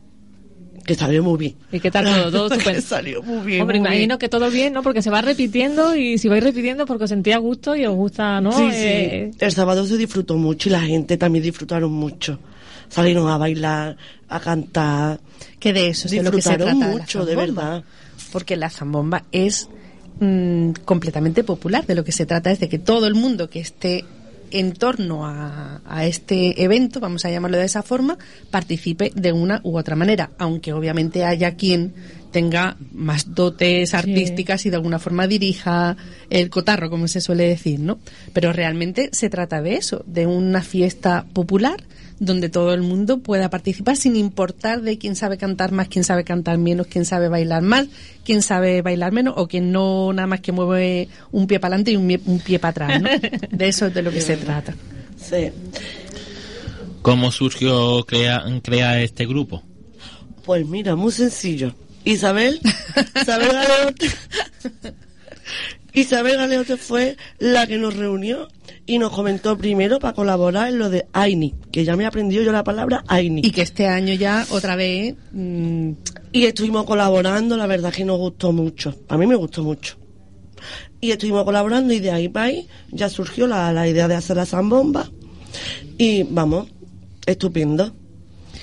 Que 0.85 0.95
salió 0.95 1.23
muy 1.23 1.38
bien. 1.38 1.55
¿Y 1.71 1.81
qué 1.81 1.90
tal 1.90 2.05
todo? 2.05 2.49
Todo 2.49 2.61
salió 2.83 3.23
muy 3.23 3.47
bien. 3.47 3.62
Hombre, 3.62 3.79
muy 3.79 3.85
bien. 3.88 3.95
imagino 3.95 4.18
que 4.18 4.29
todo 4.29 4.51
bien, 4.51 4.73
¿no? 4.73 4.83
Porque 4.83 5.03
se 5.03 5.11
va 5.11 5.21
repitiendo 5.23 5.95
y 5.97 6.18
si 6.18 6.29
vais 6.29 6.42
repitiendo 6.42 6.87
porque 6.87 7.05
os 7.05 7.11
sentía 7.11 7.38
gusto 7.38 7.77
y 7.77 7.87
os 7.87 7.95
gusta, 7.95 8.40
¿no? 8.40 8.53
Sí, 8.53 8.68
Eh, 8.73 9.31
sí. 9.33 9.38
El 9.45 9.53
sábado 9.53 9.87
se 9.87 9.97
disfrutó 9.97 10.37
mucho 10.37 10.68
y 10.68 10.73
la 10.73 10.81
gente 10.81 11.16
también 11.16 11.45
disfrutaron 11.45 11.92
mucho. 11.92 12.38
Salieron 12.88 13.29
a 13.29 13.38
bailar, 13.38 13.97
a 14.29 14.40
cantar. 14.40 15.21
Que 15.59 15.73
de 15.73 15.88
eso 15.88 16.07
es 16.09 16.12
de 16.12 16.23
lo 16.23 16.31
que 16.31 16.42
se 16.42 16.51
Disfrutaron 16.51 16.79
trata. 16.81 16.92
la 16.95 17.01
mucho, 17.01 17.25
de 17.25 17.37
verdad. 17.37 17.85
Porque 18.33 18.57
la 18.57 18.68
zambomba 18.71 19.25
es 19.33 19.68
mm, 20.21 20.73
completamente 20.85 21.45
popular. 21.45 21.87
De 21.87 21.95
lo 21.95 22.05
que 22.05 22.12
se 22.12 22.27
trata 22.27 22.51
es 22.51 22.61
de 22.61 22.68
que 22.68 22.79
todo 22.79 23.07
el 23.07 23.14
mundo 23.14 23.49
que 23.49 23.61
esté 23.61 24.05
en 24.53 24.73
torno 24.73 25.27
a, 25.27 25.81
a 25.85 26.07
este 26.07 26.62
evento, 26.62 27.01
vamos 27.01 27.25
a 27.25 27.31
llamarlo 27.31 27.59
de 27.59 27.65
esa 27.65 27.83
forma, 27.83 28.19
participe 28.51 29.12
de 29.15 29.33
una 29.33 29.61
u 29.65 29.77
otra 29.77 29.97
manera, 29.97 30.31
aunque 30.38 30.73
obviamente 30.73 31.25
haya 31.25 31.57
quien 31.57 31.95
tenga 32.33 32.77
más 32.93 33.35
dotes 33.35 33.95
artísticas 33.95 34.67
y 34.67 34.71
de 34.71 34.77
alguna 34.77 34.99
forma 34.99 35.29
dirija 35.29 35.97
el 36.31 36.51
cotarro, 36.51 36.91
como 36.91 37.07
se 37.07 37.21
suele 37.21 37.47
decir, 37.47 37.79
¿no? 37.79 37.99
Pero 38.33 38.53
realmente 38.53 39.11
se 39.12 39.31
trata 39.31 39.62
de 39.62 39.77
eso, 39.77 40.03
de 40.07 40.27
una 40.27 40.62
fiesta 40.62 41.27
popular 41.33 41.85
donde 42.24 42.48
todo 42.48 42.72
el 42.72 42.82
mundo 42.82 43.18
pueda 43.18 43.50
participar 43.50 43.96
sin 43.96 44.14
importar 44.14 44.80
de 44.80 44.96
quién 44.96 45.16
sabe 45.16 45.38
cantar 45.38 45.72
más, 45.72 45.88
quién 45.88 46.04
sabe 46.04 46.22
cantar 46.22 46.56
menos, 46.56 46.87
quién 46.87 47.04
sabe 47.04 47.28
bailar 47.28 47.62
más, 47.62 47.88
quién 48.24 48.42
sabe 48.42 48.80
bailar 48.80 49.11
menos 49.11 49.35
o 49.37 49.48
quien 49.48 49.72
no 49.72 50.12
nada 50.12 50.28
más 50.28 50.40
que 50.40 50.52
mueve 50.52 51.08
un 51.32 51.48
pie 51.48 51.58
para 51.58 51.74
adelante 51.74 51.90
y 51.90 51.96
un, 51.96 52.38
pie 52.38 52.61
para 52.61 52.70
atrás, 52.70 53.02
¿no? 53.02 53.08
De 53.50 53.66
eso 53.66 53.87
es 53.87 53.94
de 53.94 54.02
lo 54.02 54.12
que 54.12 54.20
se 54.20 54.37
trata. 54.37 54.72
Sí. 55.16 55.50
¿Cómo 57.02 57.32
surgió 57.32 58.04
crea, 58.04 58.44
crear 58.62 59.00
este 59.00 59.26
grupo? 59.26 59.64
Pues 60.44 60.64
mira, 60.64 60.94
muy 60.94 61.11
sencillo. 61.11 61.74
Isabel, 62.04 62.61
Isabel 63.20 63.50
Isabel 65.94 66.37
Galeote 66.37 66.76
fue 66.76 67.16
la 67.38 67.66
que 67.66 67.76
nos 67.76 67.96
reunió 67.96 68.48
y 68.87 68.98
nos 68.98 69.12
comentó 69.12 69.59
primero 69.59 69.98
para 69.98 70.14
colaborar 70.14 70.68
en 70.68 70.78
lo 70.78 70.88
de 70.88 71.07
AINI, 71.12 71.55
que 71.70 71.85
ya 71.85 71.96
me 71.96 72.05
he 72.05 72.07
aprendido 72.07 72.42
yo 72.42 72.52
la 72.52 72.64
palabra 72.64 73.05
AINI. 73.09 73.42
Y 73.44 73.50
que 73.50 73.62
este 73.62 73.87
año 73.87 74.14
ya 74.14 74.46
otra 74.50 74.74
vez 74.74 75.14
mm, 75.33 75.92
Y 76.33 76.44
estuvimos 76.44 76.85
colaborando, 76.85 77.57
la 77.57 77.66
verdad 77.66 77.92
que 77.92 78.05
nos 78.05 78.18
gustó 78.18 78.52
mucho. 78.52 78.94
A 79.09 79.18
mí 79.18 79.26
me 79.26 79.35
gustó 79.35 79.62
mucho. 79.62 79.96
Y 81.00 81.11
estuvimos 81.11 81.44
colaborando 81.44 81.92
y 81.92 82.00
de 82.00 82.11
ahí 82.11 82.28
para 82.28 82.46
ahí 82.46 82.68
ya 82.90 83.09
surgió 83.09 83.46
la, 83.46 83.72
la 83.72 83.87
idea 83.87 84.09
de 84.09 84.14
hacer 84.14 84.37
la 84.37 84.46
zambomba. 84.46 85.11
Y 85.98 86.22
vamos, 86.22 86.68
estupendo. 87.26 87.92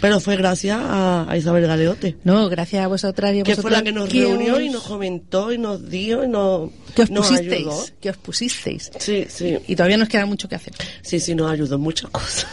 Pero 0.01 0.19
fue 0.19 0.37
gracias 0.37 0.77
a, 0.81 1.29
a 1.29 1.37
Isabel 1.37 1.67
Galeote. 1.67 2.15
No, 2.23 2.47
gracias 2.49 2.83
a 2.83 2.87
vosotras 2.87 3.33
y 3.35 3.41
a 3.41 3.43
Que 3.43 3.55
fue 3.55 3.69
la 3.71 3.83
que 3.83 3.91
nos 3.91 4.07
que 4.09 4.21
reunió 4.21 4.55
os- 4.55 4.61
y 4.61 4.69
nos 4.69 4.83
comentó 4.83 5.51
y 5.51 5.57
nos 5.57 5.89
dio 5.89 6.23
y 6.23 6.27
nos, 6.27 6.69
que 6.95 7.01
os 7.03 7.09
nos 7.11 7.27
pusisteis, 7.27 7.59
ayudó. 7.67 7.85
que 7.99 8.09
os 8.09 8.17
pusisteis. 8.17 8.91
Sí, 8.99 9.25
sí. 9.27 9.57
Y 9.67 9.75
todavía 9.75 9.97
nos 9.97 10.07
queda 10.07 10.25
mucho 10.25 10.47
que 10.47 10.55
hacer. 10.55 10.73
Sí, 11.01 11.19
sí, 11.19 11.35
nos 11.35 11.51
ayudó 11.51 11.75
en 11.75 11.81
muchas 11.81 12.09
cosas. 12.11 12.47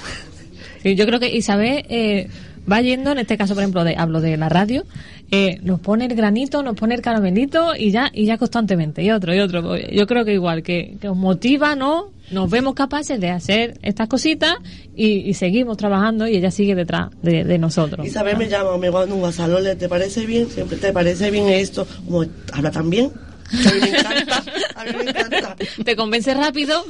Y 0.83 0.95
Yo 0.97 1.07
creo 1.07 1.21
que 1.21 1.35
Isabel 1.35 1.85
eh, 1.89 2.29
va 2.71 2.81
yendo, 2.81 3.13
en 3.13 3.19
este 3.19 3.37
caso, 3.37 3.55
por 3.55 3.63
ejemplo, 3.63 3.85
de, 3.85 3.95
hablo 3.97 4.21
de 4.21 4.37
la 4.37 4.49
radio, 4.49 4.85
eh, 5.31 5.59
nos 5.63 5.81
pone 5.81 6.07
el 6.07 6.15
granito, 6.15 6.63
nos 6.63 6.77
pone 6.77 6.95
el 6.95 7.03
caramelito 7.03 7.75
y 7.77 7.91
ya, 7.91 8.11
y 8.13 8.27
ya 8.27 8.39
constantemente, 8.39 9.03
y 9.03 9.11
otro, 9.11 9.35
y 9.35 9.41
otro. 9.41 9.77
Yo 9.77 10.07
creo 10.07 10.25
que 10.25 10.33
igual, 10.33 10.63
que, 10.63 10.97
que 11.01 11.09
os 11.09 11.17
motiva, 11.17 11.75
¿no? 11.75 12.11
Nos 12.31 12.51
vemos 12.51 12.75
capaces 12.75 13.21
de 13.21 13.31
hacer 13.31 13.79
estas 13.83 14.09
cositas 14.09 14.57
y, 14.97 15.29
y 15.29 15.35
seguimos 15.35 15.77
trabajando 15.77 16.27
y 16.27 16.37
ella 16.37 16.51
sigue 16.51 16.75
detrás 16.75 17.11
de, 17.23 17.45
de 17.45 17.59
nosotros. 17.59 18.07
Isabel 18.07 18.37
me 18.37 18.49
llama, 18.49 18.77
me 18.79 18.91
manda 18.91 19.15
un 19.15 19.23
WhatsApp, 19.23 19.79
¿te 19.79 19.89
parece 19.89 20.27
bien? 20.27 20.49
Siempre 20.49 20.77
te 20.77 20.93
parece 20.93 21.31
bien 21.31 21.49
esto. 21.49 21.87
Como, 22.05 22.25
habla 22.53 22.71
tan 22.71 22.91
bien. 22.91 23.11
Que 23.63 23.69
a 23.69 23.73
mí 23.73 23.81
me 23.81 23.99
encanta, 23.99 24.45
a 24.77 24.85
mí 24.85 24.91
me 24.97 25.11
encanta. 25.11 25.57
Te 25.85 25.97
convence 25.97 26.35
rápido. 26.35 26.85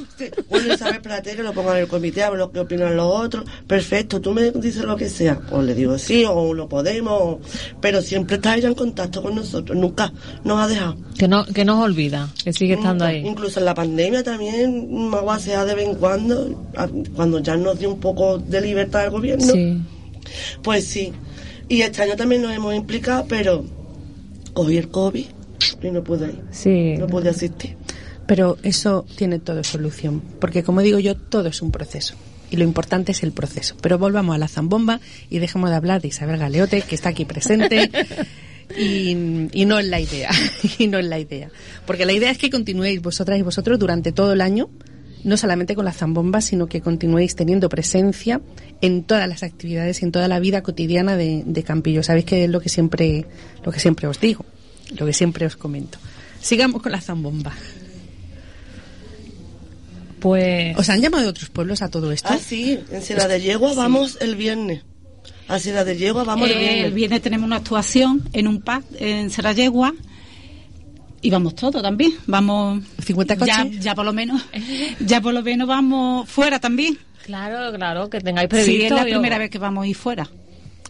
Bueno, 0.49 0.73
Isabel 0.73 1.01
Platero, 1.01 1.43
lo 1.43 1.53
pongo 1.53 1.71
en 1.73 1.79
el 1.83 1.87
comité, 1.87 2.23
hablo 2.23 2.37
lo 2.37 2.51
que 2.51 2.59
opinan 2.59 2.95
los 2.95 3.07
otros. 3.07 3.45
Perfecto, 3.65 4.19
tú 4.21 4.31
me 4.33 4.51
dices 4.51 4.83
lo 4.83 4.95
que 4.97 5.09
sea. 5.09 5.39
O 5.51 5.61
le 5.61 5.73
digo 5.73 5.97
sí, 5.97 6.23
o 6.27 6.53
lo 6.53 6.67
podemos. 6.67 7.13
o- 7.21 7.39
Pero 7.81 8.01
siempre 8.01 8.35
está 8.35 8.55
ella 8.57 8.67
en 8.67 8.75
contacto 8.75 9.21
con 9.23 9.35
nosotros. 9.35 9.77
Nunca 9.77 10.11
nos 10.43 10.59
ha 10.59 10.67
dejado. 10.67 10.97
Que 11.17 11.27
no, 11.27 11.45
que 11.45 11.65
nos 11.65 11.83
olvida, 11.83 12.29
que 12.43 12.53
sigue 12.53 12.73
estando 12.75 13.05
Nunca. 13.05 13.17
ahí. 13.17 13.25
Incluso 13.27 13.59
en 13.59 13.65
la 13.65 13.73
pandemia 13.73 14.23
también 14.23 15.09
me 15.09 15.19
guasea 15.19 15.65
de 15.65 15.75
vez 15.75 15.87
en 15.87 15.95
cuando, 15.95 16.69
a- 16.75 16.87
cuando 17.15 17.39
ya 17.39 17.55
nos 17.57 17.79
dio 17.79 17.89
un 17.93 17.99
poco 17.99 18.37
de 18.37 18.61
libertad 18.61 19.05
el 19.05 19.11
gobierno. 19.11 19.45
Sí. 19.53 19.81
Pues 20.61 20.85
sí. 20.85 21.13
Y 21.69 21.81
este 21.81 22.03
año 22.03 22.15
también 22.15 22.41
nos 22.41 22.51
hemos 22.53 22.75
implicado, 22.75 23.25
pero 23.27 23.65
cogí 24.53 24.77
el 24.77 24.89
COVID 24.89 25.25
y 25.81 25.91
no 25.91 26.03
pude 26.03 26.27
ir. 26.27 26.41
Sí. 26.51 26.95
No 26.97 27.07
pude 27.07 27.29
asistir. 27.29 27.77
Pero 28.27 28.57
eso 28.63 29.05
tiene 29.15 29.39
todo 29.39 29.63
solución, 29.63 30.21
porque 30.39 30.61
como 30.63 30.81
digo 30.81 30.99
yo, 30.99 31.15
todo 31.15 31.47
es 31.47 31.61
un 31.61 31.71
proceso. 31.71 32.15
Y 32.49 32.57
lo 32.57 32.63
importante 32.63 33.11
es 33.11 33.23
el 33.23 33.31
proceso. 33.31 33.75
Pero 33.81 33.97
volvamos 33.97 34.35
a 34.35 34.37
la 34.37 34.47
zambomba 34.47 34.99
y 35.29 35.39
dejemos 35.39 35.69
de 35.69 35.75
hablar 35.75 36.01
de 36.01 36.09
Isabel 36.09 36.37
Galeote, 36.37 36.81
que 36.81 36.95
está 36.95 37.09
aquí 37.09 37.25
presente. 37.25 37.89
Y, 38.77 39.47
y 39.53 39.65
no 39.65 39.79
es 39.79 39.85
la 39.85 40.01
idea, 40.01 40.29
y 40.77 40.87
no 40.87 40.99
es 40.99 41.05
la 41.05 41.17
idea. 41.17 41.49
Porque 41.85 42.05
la 42.05 42.11
idea 42.11 42.29
es 42.29 42.37
que 42.37 42.49
continuéis 42.49 43.01
vosotras 43.01 43.39
y 43.39 43.41
vosotros 43.41 43.79
durante 43.79 44.11
todo 44.11 44.33
el 44.33 44.41
año, 44.41 44.69
no 45.23 45.37
solamente 45.37 45.73
con 45.73 45.85
la 45.85 45.93
zambomba, 45.93 46.41
sino 46.41 46.67
que 46.67 46.81
continuéis 46.81 47.37
teniendo 47.37 47.69
presencia 47.69 48.41
en 48.81 49.03
todas 49.03 49.27
las 49.29 49.41
actividades 49.43 50.01
y 50.01 50.05
en 50.05 50.11
toda 50.11 50.27
la 50.27 50.39
vida 50.41 50.63
cotidiana 50.63 51.15
de, 51.15 51.43
de 51.45 51.63
Campillo. 51.63 52.03
Sabéis 52.03 52.25
que 52.25 52.43
es 52.43 52.49
lo 52.49 52.59
que 52.59 52.67
siempre, 52.67 53.25
lo 53.63 53.71
que 53.71 53.79
siempre 53.79 54.05
os 54.05 54.19
digo, 54.19 54.45
lo 54.95 55.05
que 55.05 55.13
siempre 55.13 55.45
os 55.45 55.55
comento. 55.57 55.97
Sigamos 56.41 56.81
con 56.81 56.91
la 56.91 57.01
zambomba. 57.01 57.53
Pues. 60.19 60.75
¿Os 60.77 60.89
han 60.89 61.01
llamado 61.01 61.23
de 61.23 61.29
otros 61.29 61.49
pueblos 61.49 61.81
a 61.81 61.89
todo 61.89 62.11
esto? 62.11 62.29
Ah, 62.31 62.39
sí, 62.43 62.79
en 62.91 63.01
Sierra 63.01 63.27
de 63.27 63.39
Yegua 63.41 63.73
vamos 63.75 64.17
el 64.19 64.35
viernes. 64.35 64.81
A 65.47 65.59
Sierra 65.59 65.83
de 65.83 65.95
Yegua 65.95 66.23
vamos 66.23 66.49
el 66.49 66.55
Eh, 66.55 66.59
viernes. 66.59 66.85
el 66.85 66.93
viernes 66.93 67.21
tenemos 67.21 67.45
una 67.45 67.57
actuación 67.57 68.27
en 68.33 68.47
un 68.47 68.61
pub 68.61 68.83
en 68.99 69.29
Serrallegua 69.29 69.93
y 71.21 71.29
vamos 71.29 71.55
todos 71.55 71.81
también. 71.83 72.13
Vamos 72.25 72.83
50 73.05 73.35
ya, 73.35 73.39
coches. 73.63 73.79
ya 73.79 73.93
por 73.95 74.05
lo 74.05 74.13
menos, 74.13 74.41
ya 74.99 75.21
por 75.21 75.33
lo 75.33 75.43
menos 75.43 75.67
vamos 75.67 76.27
fuera 76.27 76.59
también. 76.59 76.97
Claro, 77.23 77.75
claro, 77.75 78.09
que 78.09 78.19
tengáis 78.19 78.49
previsto. 78.49 78.71
Sí, 78.71 78.83
es 78.85 78.91
la 78.91 79.03
yo- 79.03 79.09
primera 79.11 79.37
vez 79.37 79.49
que 79.51 79.59
vamos 79.59 79.83
a 79.83 79.87
ir 79.87 79.95
fuera. 79.95 80.27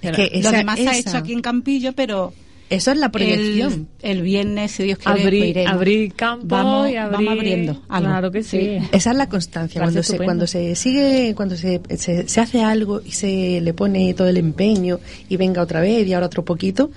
Es 0.02 0.12
que 0.16 0.30
lo 0.34 0.40
esa- 0.40 0.52
demás 0.52 0.80
se 0.80 0.88
ha 0.88 0.98
hecho 0.98 1.18
aquí 1.18 1.34
en 1.34 1.42
Campillo, 1.42 1.92
pero 1.94 2.34
Eso 2.70 2.92
es 2.92 2.98
la 2.98 3.10
proyección. 3.10 3.88
El, 4.02 4.18
el 4.18 4.22
viernes, 4.24 4.72
si 4.72 4.84
Dios 4.84 4.98
quiere, 4.98 5.24
Abrir- 5.24 5.54
pues 5.54 5.68
abrir 5.68 6.14
campo 6.14 6.48
vamos, 6.48 6.90
y 6.90 6.96
abrir- 6.96 7.12
vamos 7.12 7.32
abriendo. 7.34 7.82
algo. 7.88 8.10
Claro 8.10 8.32
que 8.32 8.44
sí. 8.44 8.78
Esa 8.92 9.12
es 9.12 9.16
la 9.18 9.30
constancia. 9.30 9.80
Parece 9.82 9.94
Cuando 10.02 10.04
se, 10.04 10.18
cuando 10.18 10.48
se 10.48 10.76
sigue, 10.76 11.34
cuando 11.36 11.56
se, 11.56 11.80
se, 11.96 12.28
se 12.28 12.42
hace 12.42 12.62
algo 12.64 13.02
y 13.06 13.12
se 13.12 13.62
le 13.62 13.74
pone 13.74 14.14
todo 14.14 14.28
el 14.28 14.36
empeño 14.38 15.00
y 15.30 15.38
venga 15.38 15.62
otra 15.62 15.80
vez 15.80 16.06
y 16.06 16.14
ahora 16.14 16.26
otro 16.26 16.44
poquito, 16.44 16.92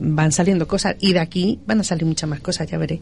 van 0.00 0.32
saliendo 0.32 0.66
cosas. 0.66 0.96
Y 0.98 1.12
de 1.12 1.20
aquí 1.20 1.58
van 1.66 1.80
a 1.80 1.84
salir 1.84 2.06
muchas 2.06 2.30
más 2.30 2.40
cosas, 2.40 2.66
ya 2.70 2.78
veré. 2.78 3.00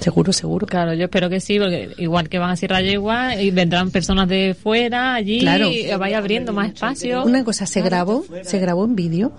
Seguro, 0.00 0.32
seguro. 0.32 0.66
Claro, 0.66 0.94
yo 0.94 1.04
espero 1.04 1.28
que 1.28 1.40
sí, 1.40 1.58
porque 1.58 1.90
igual 1.98 2.28
que 2.30 2.38
van 2.38 2.50
a 2.50 2.56
Sierra 2.56 2.80
Yegua 2.80 3.36
y 3.40 3.50
vendrán 3.50 3.90
personas 3.90 4.28
de 4.28 4.56
fuera 4.60 5.14
allí, 5.14 5.40
Claro. 5.40 5.70
y 5.70 5.86
vaya 5.98 6.16
abriendo 6.18 6.52
más 6.54 6.68
espacio. 6.68 7.22
Una 7.22 7.44
cosa, 7.44 7.66
¿se 7.66 7.82
grabó? 7.82 8.24
¿Se 8.42 8.58
grabó 8.58 8.86
en 8.86 8.96
vídeo? 8.96 9.30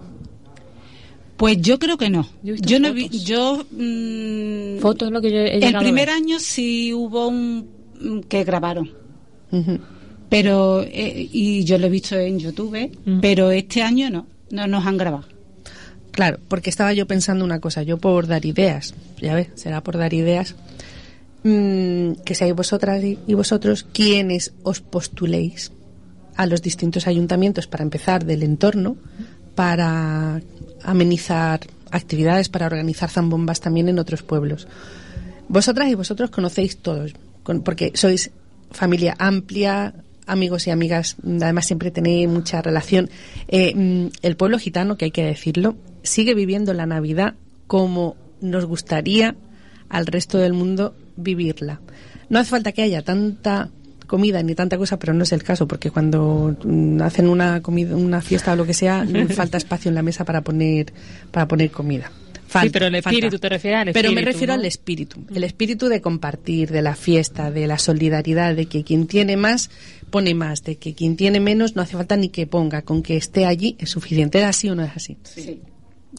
Pues 1.41 1.59
yo 1.59 1.79
creo 1.79 1.97
que 1.97 2.11
no. 2.11 2.29
Yo 2.43 2.79
no 2.79 2.93
vi, 2.93 3.09
yo 3.09 3.65
mm, 3.71 4.77
Fotos 4.77 5.07
es 5.07 5.11
lo 5.11 5.21
que 5.21 5.31
yo 5.31 5.37
he 5.37 5.57
el 5.57 5.75
a 5.75 5.79
primer 5.79 6.05
ver. 6.05 6.15
año 6.15 6.39
sí 6.39 6.93
hubo 6.93 7.29
un 7.29 7.67
mm, 7.99 8.19
que 8.29 8.43
grabaron, 8.43 8.91
pero 10.29 10.83
eh, 10.83 11.29
y 11.31 11.63
yo 11.63 11.79
lo 11.79 11.87
he 11.87 11.89
visto 11.89 12.15
en 12.15 12.37
YouTube, 12.37 12.91
pero 13.23 13.49
este 13.49 13.81
año 13.81 14.11
no, 14.11 14.27
no 14.51 14.67
nos 14.67 14.85
han 14.85 14.97
grabado. 14.97 15.25
Claro, 16.11 16.37
porque 16.47 16.69
estaba 16.69 16.93
yo 16.93 17.07
pensando 17.07 17.43
una 17.43 17.59
cosa, 17.59 17.81
yo 17.81 17.97
por 17.97 18.27
dar 18.27 18.45
ideas, 18.45 18.93
ya 19.19 19.33
ves, 19.33 19.47
será 19.55 19.81
por 19.81 19.97
dar 19.97 20.13
ideas, 20.13 20.53
mm, 21.43 22.21
que 22.23 22.35
seáis 22.35 22.53
vosotras 22.53 23.03
y 23.03 23.17
y 23.25 23.33
vosotros 23.33 23.83
quienes 23.91 24.53
os 24.61 24.79
postuléis 24.79 25.71
a 26.35 26.45
los 26.45 26.61
distintos 26.61 27.07
ayuntamientos 27.07 27.65
para 27.65 27.83
empezar 27.83 28.25
del 28.25 28.43
entorno, 28.43 28.95
para 29.55 30.41
amenizar 30.83 31.61
actividades, 31.91 32.49
para 32.49 32.67
organizar 32.67 33.09
zambombas 33.09 33.59
también 33.59 33.89
en 33.89 33.99
otros 33.99 34.23
pueblos. 34.23 34.67
Vosotras 35.47 35.89
y 35.89 35.95
vosotros 35.95 36.29
conocéis 36.29 36.77
todos, 36.77 37.13
porque 37.63 37.91
sois 37.95 38.31
familia 38.71 39.15
amplia, 39.19 39.93
amigos 40.25 40.67
y 40.67 40.71
amigas, 40.71 41.17
además 41.23 41.65
siempre 41.65 41.91
tenéis 41.91 42.29
mucha 42.29 42.61
relación. 42.61 43.09
Eh, 43.47 43.73
mm, 43.75 44.07
el 44.21 44.37
pueblo 44.37 44.57
gitano, 44.57 44.97
que 44.97 45.05
hay 45.05 45.11
que 45.11 45.25
decirlo, 45.25 45.75
sigue 46.03 46.33
viviendo 46.33 46.73
la 46.73 46.85
Navidad 46.85 47.35
como 47.67 48.15
nos 48.39 48.65
gustaría 48.65 49.35
al 49.89 50.07
resto 50.07 50.37
del 50.37 50.53
mundo 50.53 50.95
vivirla. 51.17 51.81
No 52.29 52.39
hace 52.39 52.49
falta 52.49 52.71
que 52.71 52.81
haya 52.81 53.01
tanta 53.01 53.69
comida 54.11 54.43
ni 54.43 54.55
tanta 54.55 54.77
cosa, 54.77 54.99
pero 54.99 55.13
no 55.13 55.23
es 55.23 55.31
el 55.31 55.41
caso, 55.41 55.65
porque 55.69 55.89
cuando 55.89 56.53
mm, 56.65 57.01
hacen 57.01 57.29
una 57.29 57.61
comida, 57.61 57.95
una 57.95 58.21
fiesta 58.21 58.51
o 58.51 58.57
lo 58.57 58.65
que 58.65 58.73
sea, 58.73 59.07
falta 59.33 59.57
espacio 59.57 59.87
en 59.87 59.95
la 59.95 60.03
mesa 60.03 60.25
para 60.25 60.41
poner 60.41 60.91
para 61.31 61.47
poner 61.47 61.71
comida. 61.71 62.11
Falta, 62.45 62.65
sí, 62.65 62.69
pero 62.71 62.87
el 62.87 62.95
falta. 62.95 63.09
espíritu, 63.09 63.39
te 63.39 63.47
refieres 63.47 63.79
al 63.79 63.87
espíritu. 63.87 64.09
Pero 64.09 64.13
me 64.13 64.25
refiero 64.29 64.53
¿no? 64.53 64.59
al 64.59 64.65
espíritu, 64.65 65.23
el 65.33 65.45
espíritu 65.45 65.87
de 65.87 66.01
compartir, 66.01 66.71
de 66.71 66.81
la 66.81 66.95
fiesta, 66.95 67.51
de 67.51 67.67
la 67.67 67.77
solidaridad, 67.77 68.53
de 68.53 68.65
que 68.65 68.83
quien 68.83 69.07
tiene 69.07 69.37
más 69.37 69.69
pone 70.09 70.35
más, 70.35 70.61
de 70.63 70.75
que 70.75 70.93
quien 70.93 71.15
tiene 71.15 71.39
menos 71.39 71.77
no 71.77 71.81
hace 71.81 71.95
falta 71.95 72.17
ni 72.17 72.27
que 72.27 72.45
ponga, 72.47 72.81
con 72.81 73.01
que 73.01 73.15
esté 73.15 73.45
allí 73.45 73.77
es 73.79 73.91
suficiente. 73.91 74.39
¿Es 74.39 74.45
así 74.45 74.69
o 74.69 74.75
no 74.75 74.83
es 74.83 74.91
así? 74.93 75.15
Sí. 75.23 75.61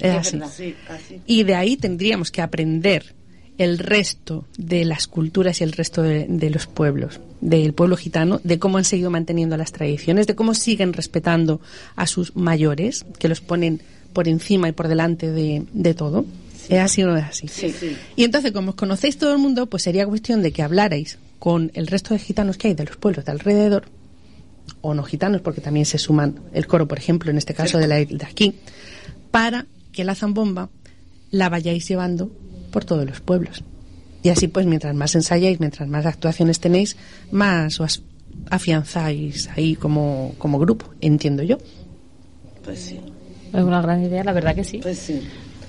Es 0.01 0.15
así. 0.15 0.41
Sí, 0.57 0.75
así. 0.89 1.21
Y 1.27 1.43
de 1.43 1.55
ahí 1.55 1.77
tendríamos 1.77 2.31
que 2.31 2.41
aprender 2.41 3.15
el 3.59 3.79
resto 3.79 4.47
de 4.57 4.85
las 4.85 5.07
culturas 5.07 5.61
y 5.61 5.65
el 5.65 5.73
resto 5.73 6.03
de, 6.03 6.27
de 6.29 6.51
los 6.51 6.67
pueblos, 6.67 7.21
del 7.41 7.75
pueblo 7.75 7.97
gitano, 7.97 8.41
de 8.45 8.59
cómo 8.59 8.79
han 8.79 8.85
seguido 8.85 9.11
manteniendo 9.11 9.57
las 9.57 9.73
tradiciones, 9.73 10.27
de 10.27 10.35
cómo 10.35 10.55
siguen 10.55 10.93
respetando 10.93 11.61
a 11.97 12.07
sus 12.07 12.35
mayores, 12.35 13.05
que 13.19 13.29
los 13.29 13.41
ponen 13.41 13.81
por 14.13 14.29
encima 14.29 14.69
y 14.69 14.73
por 14.73 14.89
delante 14.89 15.31
de, 15.31 15.65
de 15.73 15.95
todo. 15.95 16.25
¿Es 16.69 16.79
así 16.79 17.03
o 17.03 17.09
no 17.09 17.17
es 17.17 17.25
así? 17.25 17.49
Sí, 17.49 17.71
sí. 17.71 17.97
Y 18.17 18.25
entonces, 18.25 18.53
como 18.53 18.71
os 18.71 18.77
conocéis 18.77 19.19
todo 19.19 19.33
el 19.33 19.39
mundo, 19.39 19.67
pues 19.67 19.83
sería 19.83 20.07
cuestión 20.07 20.43
de 20.43 20.53
que 20.53 20.63
hablarais 20.63 21.19
con 21.39 21.71
el 21.75 21.87
resto 21.89 22.15
de 22.15 22.21
gitanos 22.21 22.57
que 22.57 22.69
hay 22.69 22.75
de 22.75 22.85
los 22.85 22.97
pueblos 22.97 23.25
de 23.25 23.33
alrededor, 23.33 23.85
o 24.81 24.95
no 24.95 25.03
gitanos, 25.03 25.41
porque 25.41 25.61
también 25.61 25.87
se 25.87 25.99
suman 25.99 26.41
el 26.53 26.67
coro, 26.67 26.87
por 26.87 26.99
ejemplo, 26.99 27.31
en 27.31 27.39
este 27.39 27.55
caso 27.55 27.79
de, 27.79 27.89
la, 27.89 27.97
de 27.97 28.25
aquí, 28.25 28.55
para 29.31 29.67
que 29.93 30.05
la 30.05 30.15
zambomba 30.15 30.71
la 31.31 31.49
vayáis 31.49 31.89
llevando 31.89 32.31
por 32.73 32.85
todos 32.85 33.07
los 33.07 33.21
pueblos. 33.21 33.63
Y 34.25 34.31
así, 34.31 34.49
pues, 34.49 34.67
mientras 34.67 34.95
más 34.97 35.15
ensayáis, 35.15 35.61
mientras 35.61 35.89
más 35.89 36.07
actuaciones 36.07 36.59
tenéis, 36.59 36.97
más 37.31 37.79
os 37.81 38.03
afianzáis 38.51 39.49
ahí 39.57 39.75
como, 39.77 40.35
como 40.39 40.59
grupo, 40.59 40.87
entiendo 41.01 41.43
yo. 41.43 41.59
Pues 42.65 42.79
sí, 42.81 43.01
Es 43.53 43.63
una 43.63 43.83
gran 43.83 44.03
idea, 44.03 44.25
la 44.25 44.33
verdad 44.33 44.55
que 44.55 44.65
sí. 44.65 44.79
pues 44.79 44.99
sí. 44.99 45.21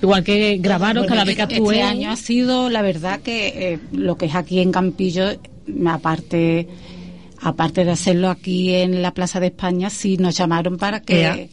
Igual 0.02 0.22
que 0.24 0.58
grabaros 0.58 1.06
cada 1.06 1.24
vez 1.24 1.36
que 1.36 1.42
Este 1.42 1.56
actuéis. 1.56 1.82
año 1.82 2.10
ha 2.10 2.16
sido, 2.16 2.68
la 2.70 2.82
verdad, 2.82 3.20
que 3.20 3.72
eh, 3.74 3.78
lo 3.92 4.16
que 4.16 4.26
es 4.26 4.34
aquí 4.34 4.60
en 4.60 4.70
Campillo, 4.72 5.24
aparte 5.86 6.68
aparte 7.40 7.84
de 7.84 7.90
hacerlo 7.90 8.30
aquí 8.30 8.72
en 8.74 9.02
la 9.02 9.12
Plaza 9.12 9.38
de 9.40 9.46
España, 9.48 9.90
sí 9.90 10.16
nos 10.16 10.36
llamaron 10.36 10.78
para 10.78 11.00
que 11.00 11.50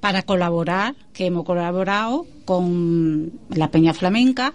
para 0.00 0.22
colaborar, 0.22 0.94
que 1.12 1.26
hemos 1.26 1.44
colaborado 1.44 2.26
con 2.44 3.32
la 3.50 3.70
Peña 3.70 3.92
Flamenca 3.94 4.54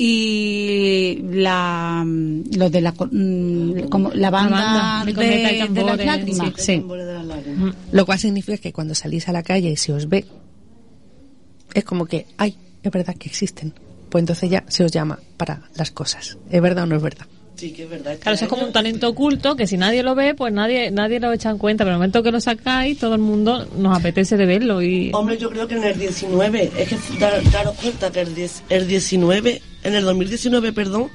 y 0.00 1.18
la 1.32 2.04
los 2.06 2.70
de 2.72 2.80
la 2.80 2.92
co- 2.92 3.08
mm, 3.10 3.88
como 3.90 4.10
la 4.14 4.30
banda, 4.30 5.02
banda 5.04 5.04
de 5.04 5.12
de, 5.12 5.36
de 5.36 5.42
las 5.58 5.58
tambores, 5.74 6.06
lágrimas 6.06 6.52
Sí. 6.56 6.76
Tambores 6.78 7.06
de 7.06 7.12
las 7.14 7.24
lágrimas. 7.26 7.74
Lo 7.90 8.06
cual 8.06 8.18
significa 8.20 8.58
que 8.58 8.72
cuando 8.72 8.94
salís 8.94 9.28
a 9.28 9.32
la 9.32 9.42
calle 9.42 9.70
y 9.70 9.76
se 9.76 9.92
os 9.92 10.08
ve, 10.08 10.24
es 11.74 11.84
como 11.84 12.06
que, 12.06 12.26
ay, 12.36 12.56
es 12.82 12.90
verdad 12.92 13.16
que 13.16 13.28
existen. 13.28 13.72
Pues 14.08 14.22
entonces 14.22 14.48
ya 14.48 14.64
se 14.68 14.84
os 14.84 14.92
llama 14.92 15.18
para 15.36 15.62
las 15.74 15.90
cosas. 15.90 16.38
¿Es 16.50 16.62
verdad 16.62 16.84
o 16.84 16.86
no 16.86 16.96
es 16.96 17.02
verdad? 17.02 17.26
Sí, 17.58 17.72
que 17.72 17.82
es 17.82 17.90
verdad. 17.90 18.16
Claro, 18.20 18.36
eso 18.36 18.44
es 18.44 18.48
como 18.48 18.64
un 18.64 18.72
talento 18.72 19.08
oculto 19.08 19.56
que 19.56 19.66
si 19.66 19.76
nadie 19.76 20.04
lo 20.04 20.14
ve, 20.14 20.34
pues 20.34 20.52
nadie 20.52 20.92
nadie 20.92 21.18
lo 21.18 21.32
echa 21.32 21.50
en 21.50 21.58
cuenta. 21.58 21.82
Pero 21.84 21.90
en 21.90 21.94
el 21.94 21.98
momento 21.98 22.22
que 22.22 22.30
lo 22.30 22.40
sacáis, 22.40 22.98
todo 22.98 23.14
el 23.14 23.20
mundo 23.20 23.66
nos 23.76 23.98
apetece 23.98 24.36
de 24.36 24.46
verlo. 24.46 24.80
y 24.80 25.10
Hombre, 25.12 25.36
yo 25.38 25.50
creo 25.50 25.66
que 25.66 25.74
en 25.74 25.82
el 25.82 25.98
19, 25.98 26.70
es 26.78 26.88
que 26.88 26.96
dar- 27.18 27.42
daros 27.50 27.74
cuenta 27.74 28.12
que 28.12 28.20
el, 28.20 28.34
10 28.34 28.62
el 28.68 28.86
19, 28.86 29.60
en 29.82 29.94
el 29.94 30.04
2019, 30.04 30.72
perdón, 30.72 31.08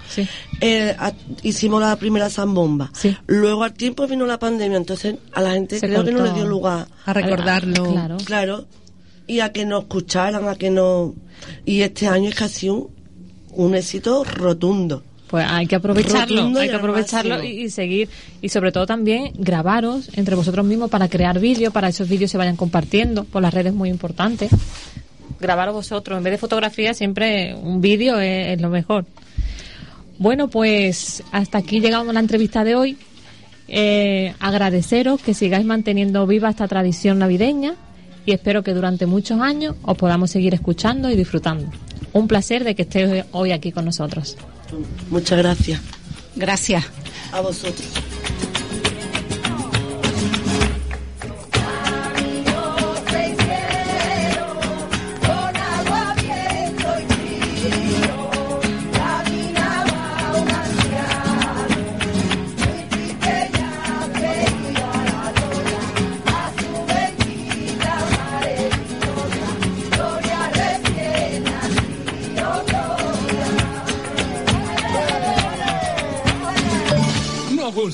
eh, 0.60 0.96
a- 1.00 1.14
hicimos 1.44 1.82
la 1.82 1.96
primera 1.96 2.30
zambomba. 2.30 2.92
Luego 3.28 3.64
al 3.64 3.74
tiempo 3.74 4.06
vino 4.08 4.26
la 4.26 4.38
pandemia, 4.40 4.78
entonces 4.78 5.16
a 5.32 5.42
la 5.42 5.52
gente 5.52 5.80
Se 5.80 5.88
creo 5.88 6.04
que 6.04 6.12
no 6.12 6.24
le 6.26 6.34
dio 6.34 6.46
lugar 6.46 6.88
A 7.06 7.14
recordarlo. 7.14 7.86
Claro. 7.92 8.18
Claro. 8.26 8.66
Y 9.28 9.40
a 9.40 9.54
que 9.54 9.66
nos 9.66 9.84
escucharan, 9.84 10.48
a 10.50 10.56
que 10.56 10.70
no... 10.70 11.16
Y 11.66 11.82
este 11.84 12.08
año 12.08 12.28
es 12.28 12.36
casi 12.36 12.68
un, 12.68 12.90
un 13.52 13.76
éxito 13.76 14.26
rotundo. 14.26 15.04
Pues 15.34 15.48
hay 15.50 15.66
que 15.66 15.76
aprovecharlo, 15.76 16.60
hay 16.60 16.68
y 16.68 16.70
que 16.70 16.76
aprovecharlo 16.76 17.44
y, 17.44 17.68
seguir. 17.72 18.08
Y 18.44 18.50
sobre 18.50 18.72
todo 18.72 18.86
también 18.86 19.32
grabaros 19.34 20.12
entre 20.14 20.36
vosotros 20.36 20.64
mismos 20.64 20.92
para 20.92 21.10
crear 21.10 21.40
vídeos, 21.40 21.74
para 21.74 21.88
que 21.88 21.94
esos 21.94 22.08
vídeos 22.08 22.30
se 22.30 22.38
vayan 22.38 22.56
compartiendo 22.56 23.24
por 23.24 23.42
las 23.42 23.52
redes 23.52 23.74
muy 23.74 23.90
importante. 23.90 24.48
Grabaros 25.40 25.74
vosotros, 25.74 26.20
en 26.20 26.24
vez 26.24 26.34
de 26.34 26.38
fotografía 26.38 26.94
siempre 26.94 27.56
un 27.56 27.82
vídeo 27.82 28.20
es, 28.20 28.50
es 28.50 28.62
lo 28.62 28.70
mejor. 28.70 29.06
Bueno, 30.20 30.50
pues 30.50 31.24
hasta 31.32 31.58
aquí 31.58 31.80
llegamos 31.80 32.10
a 32.10 32.14
la 32.14 32.20
entrevista 32.20 32.64
de 32.64 32.76
hoy. 32.76 32.98
Eh, 33.68 34.36
agradeceros 34.40 35.20
que 35.20 35.34
sigáis 35.34 35.66
manteniendo 35.66 36.28
viva 36.28 36.52
esta 36.52 36.68
tradición 36.68 37.18
navideña 37.18 37.74
y 38.24 38.34
espero 38.34 38.62
que 38.62 38.76
durante 38.76 39.08
muchos 39.08 39.42
años 39.42 39.78
os 39.82 39.98
podamos 39.98 40.30
seguir 40.30 40.54
escuchando 40.54 41.10
y 41.10 41.16
disfrutando. 41.16 41.72
Un 42.14 42.28
placer 42.28 42.64
de 42.64 42.76
que 42.76 42.84
estéis 42.84 43.26
hoy 43.32 43.52
aquí 43.52 43.72
con 43.72 43.86
nosotros. 43.86 44.38
Muchas 45.10 45.38
gracias. 45.38 45.82
Gracias. 46.36 46.84
A 47.32 47.42
vosotros. 47.42 47.88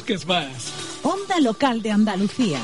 Busques 0.10 0.28
más. 0.28 0.74
Onda 1.04 1.40
Local 1.40 1.84
de 1.84 1.92
Andalucía. 1.92 2.60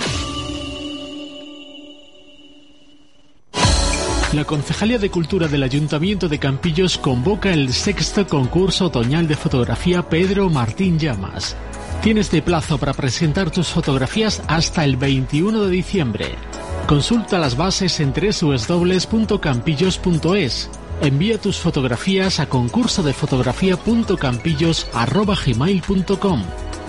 La 4.33 4.45
Concejalía 4.45 4.97
de 4.97 5.11
Cultura 5.11 5.47
del 5.47 5.61
Ayuntamiento 5.63 6.27
de 6.27 6.39
Campillos 6.39 6.97
convoca 6.97 7.53
el 7.53 7.71
sexto 7.71 8.25
concurso 8.27 8.87
otoñal 8.87 9.27
de 9.27 9.35
fotografía 9.35 10.09
Pedro 10.09 10.49
Martín 10.49 10.97
Llamas. 10.97 11.55
Tienes 12.01 12.31
de 12.31 12.41
plazo 12.41 12.79
para 12.79 12.93
presentar 12.93 13.51
tus 13.51 13.67
fotografías 13.67 14.41
hasta 14.47 14.83
el 14.83 14.97
21 14.97 15.65
de 15.65 15.69
diciembre. 15.69 16.35
Consulta 16.87 17.37
las 17.39 17.55
bases 17.55 17.99
en 17.99 18.11
www.campillos.es. 18.11 20.71
Envía 21.01 21.37
tus 21.39 21.57
fotografías 21.57 22.39
a 22.39 22.47
concurso 22.47 23.03
de. 23.03 23.13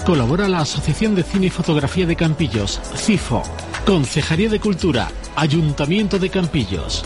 Colabora 0.07 0.49
la 0.49 0.61
Asociación 0.61 1.17
de 1.17 1.25
Cine 1.25 1.47
y 1.47 1.51
Fotografía 1.51 2.07
de 2.07 2.15
Campillos, 2.15 2.81
CIFO. 2.95 3.43
Concejalía 3.85 4.49
de 4.49 4.61
Cultura, 4.61 5.09
Ayuntamiento 5.35 6.21
de 6.21 6.31
Campillos. 6.31 7.05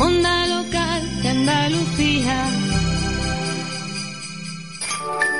Onda 0.00 0.46
local 0.46 1.22
de 1.22 1.28
Andalucía. 1.28 2.48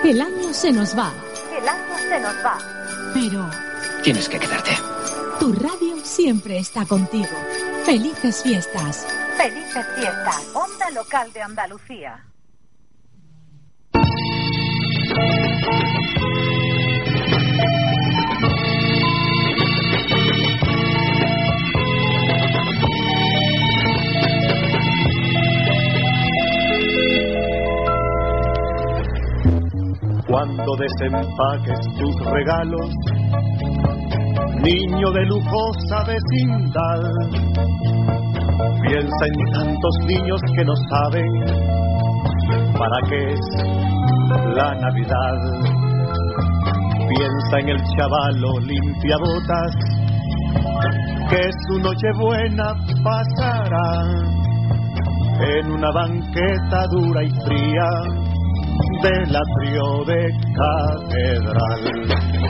El 0.04 0.20
año 0.20 0.52
se 0.52 0.70
nos 0.70 0.96
va, 0.96 1.12
El 1.58 1.66
año 1.66 1.98
se 2.10 2.20
nos 2.20 2.34
va. 2.44 2.58
pero 3.14 3.50
Tienes 4.02 4.28
que 4.28 4.38
quedarte. 4.38 4.72
tu 5.40 5.52
radio 5.54 5.96
siempre 6.04 6.58
está 6.58 6.84
contigo. 6.84 7.26
Felices 7.84 8.42
fiestas. 8.42 9.06
Felices 9.38 9.86
fiestas. 9.96 10.46
Onda 10.54 10.90
local 10.90 11.32
de 11.32 11.40
Andalucía. 11.42 12.24
Cuando 30.28 30.76
desempaques 30.76 31.80
tus 31.98 32.14
regalos, 32.30 32.90
niño 34.62 35.10
de 35.10 35.24
lujosa 35.24 36.04
vecindad, 36.06 37.00
piensa 38.82 39.26
en 39.26 39.52
tantos 39.52 39.94
niños 40.06 40.38
que 40.54 40.64
no 40.66 40.74
saben 40.90 41.32
para 42.78 43.08
qué 43.08 43.32
es 43.32 43.40
la 44.54 44.74
Navidad. 44.74 45.38
Piensa 47.08 47.58
en 47.60 47.68
el 47.70 47.82
chavalo 47.96 48.60
limpiabotas, 48.60 49.74
que 51.30 51.50
su 51.66 51.80
nochebuena 51.80 52.74
pasará 53.02 54.02
en 55.40 55.70
una 55.70 55.90
banqueta 55.90 56.86
dura 56.90 57.22
y 57.24 57.30
fría 57.46 58.27
del 59.02 59.36
atrio 59.36 60.04
de 60.06 60.30
catedral. 60.56 61.82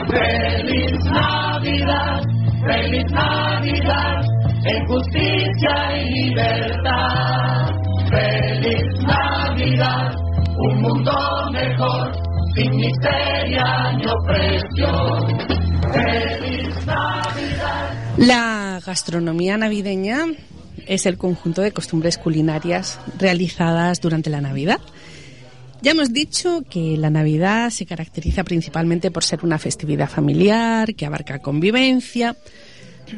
Feliz 0.08 1.04
Navidad, 1.04 2.22
feliz 2.66 3.04
Navidad, 3.10 4.22
en 4.64 4.86
justicia 4.86 5.96
y 5.96 6.30
libertad. 6.30 7.68
Feliz 8.10 8.86
Navidad, 9.06 10.14
un 10.56 10.80
mundo 10.80 11.12
mejor, 11.52 12.12
sin 12.54 12.76
miseria 12.76 13.92
ni 13.96 14.06
opresión. 14.06 15.38
Feliz 15.92 16.86
Navidad. 16.86 17.92
La 18.16 18.80
gastronomía 18.84 19.58
navideña 19.58 20.26
es 20.86 21.04
el 21.04 21.18
conjunto 21.18 21.60
de 21.60 21.72
costumbres 21.72 22.16
culinarias 22.16 22.98
realizadas 23.18 24.00
durante 24.00 24.30
la 24.30 24.40
Navidad. 24.40 24.80
Ya 25.80 25.92
hemos 25.92 26.12
dicho 26.12 26.64
que 26.68 26.96
la 26.96 27.08
Navidad 27.08 27.70
se 27.70 27.86
caracteriza 27.86 28.42
principalmente 28.42 29.12
por 29.12 29.22
ser 29.22 29.44
una 29.44 29.60
festividad 29.60 30.10
familiar 30.10 30.96
que 30.96 31.06
abarca 31.06 31.38
convivencia, 31.38 32.36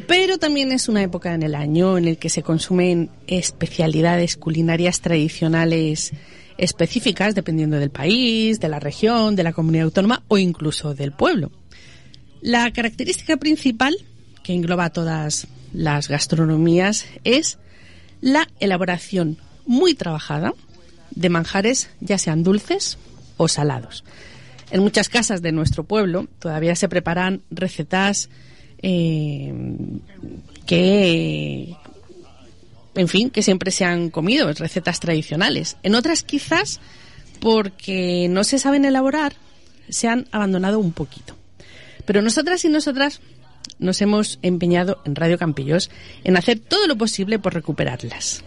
pero 0.06 0.36
también 0.36 0.70
es 0.70 0.88
una 0.88 1.02
época 1.02 1.32
en 1.32 1.42
el 1.42 1.54
año 1.54 1.96
en 1.96 2.06
el 2.06 2.18
que 2.18 2.28
se 2.28 2.42
consumen 2.42 3.08
especialidades 3.26 4.36
culinarias 4.36 5.00
tradicionales 5.00 6.12
específicas 6.58 7.34
dependiendo 7.34 7.78
del 7.78 7.90
país, 7.90 8.61
de 8.61 8.68
la 8.68 8.78
región, 8.78 9.36
de 9.36 9.42
la 9.42 9.54
comunidad 9.54 9.84
autónoma 9.86 10.22
o 10.28 10.36
incluso 10.36 10.94
del 10.94 11.12
pueblo. 11.12 11.50
La 12.42 12.70
característica 12.72 13.38
principal 13.38 13.96
que 14.42 14.52
engloba 14.52 14.90
todas 14.90 15.46
las 15.72 16.08
gastronomías 16.08 17.06
es 17.24 17.58
la 18.20 18.48
elaboración 18.61 19.38
muy 19.64 19.94
trabajada 19.94 20.52
de 21.11 21.28
manjares, 21.28 21.90
ya 22.00 22.18
sean 22.18 22.42
dulces 22.42 22.98
o 23.36 23.48
salados. 23.48 24.04
En 24.70 24.82
muchas 24.82 25.08
casas 25.08 25.42
de 25.42 25.52
nuestro 25.52 25.84
pueblo 25.84 26.28
todavía 26.38 26.76
se 26.76 26.88
preparan 26.88 27.42
recetas 27.50 28.28
eh, 28.82 29.52
que, 30.66 31.74
en 32.94 33.08
fin, 33.08 33.30
que 33.30 33.42
siempre 33.42 33.70
se 33.70 33.84
han 33.84 34.11
comido, 34.11 34.52
recetas 34.52 35.00
tradicionales. 35.00 35.76
En 35.82 35.94
otras 35.94 36.22
quizás, 36.22 36.80
porque 37.40 38.28
no 38.30 38.44
se 38.44 38.58
saben 38.58 38.84
elaborar, 38.84 39.34
se 39.88 40.08
han 40.08 40.26
abandonado 40.30 40.78
un 40.78 40.92
poquito. 40.92 41.36
Pero 42.04 42.22
nosotras 42.22 42.64
y 42.64 42.68
nosotras 42.68 43.20
nos 43.78 44.00
hemos 44.02 44.38
empeñado 44.42 45.02
en 45.04 45.16
Radio 45.16 45.38
Campillos 45.38 45.90
en 46.24 46.36
hacer 46.36 46.61
todo 46.61 46.86
lo 46.86 46.96
posible 46.96 47.38
por 47.38 47.54
recuperarlas. 47.54 48.44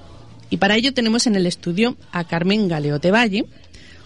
Y 0.54 0.58
para 0.58 0.76
ello 0.76 0.93
tenemos 0.93 1.26
en 1.26 1.36
el 1.36 1.47
estudio 1.47 1.97
a 2.12 2.26
Carmen 2.26 2.68
Galeote 2.68 3.10
Valle, 3.10 3.45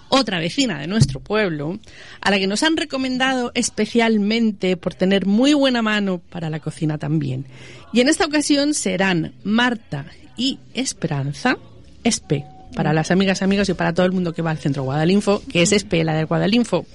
otra 0.08 0.39
vecina 0.39 0.80
de 0.80 0.88
nuestro 0.88 1.20
pueblo, 1.20 1.78
a 2.22 2.32
la 2.32 2.39
que 2.39 2.48
nos 2.48 2.64
han 2.64 2.78
recomendado 2.78 3.52
especialmente 3.54 4.78
por 4.78 4.93
tener 4.93 5.26
muy 5.26 5.54
buena 5.54 5.82
mano 5.82 6.22
para 6.30 6.50
la 6.50 6.62
cocina 6.62 6.98
también. 6.98 7.48
Y 7.91 8.00
en 8.00 8.08
esta 8.08 8.26
ocasión 8.26 8.74
serán 8.74 9.34
Marta 9.43 10.06
y 10.38 10.60
Esperanza, 10.74 11.58
Espe, 12.06 12.45
para 12.78 12.93
las 12.93 13.09
amigas, 13.09 13.41
amigos 13.41 13.67
y 13.69 13.73
para 13.73 13.91
todo 13.91 14.05
el 14.05 14.11
mundo 14.11 14.34
que 14.34 14.43
va 14.43 14.51
al 14.51 14.59
centro 14.59 14.84
Guadalinfo, 14.84 15.41
que 15.51 15.63
es 15.63 15.71
Espe, 15.71 16.03
la 16.03 16.13
del 16.13 16.28
Guadalinfo, 16.28 16.86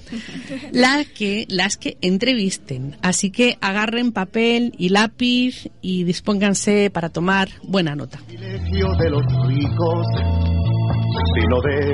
las 0.71 1.05
que, 1.07 1.45
las 1.49 1.75
que 1.75 1.97
entrevisten. 1.99 2.95
Así 3.01 3.31
que 3.31 3.57
agarren 3.59 4.13
papel 4.13 4.73
y 4.77 4.89
lápiz 4.89 5.69
y 5.81 6.05
dispónganse 6.05 6.89
para 6.89 7.09
tomar 7.09 7.49
buena 7.63 7.97
nota. 7.97 8.17
privilegio 8.27 8.87
de 8.97 9.09
los 9.09 9.23
ricos, 9.47 10.07
sino 11.35 11.61
de 11.61 11.93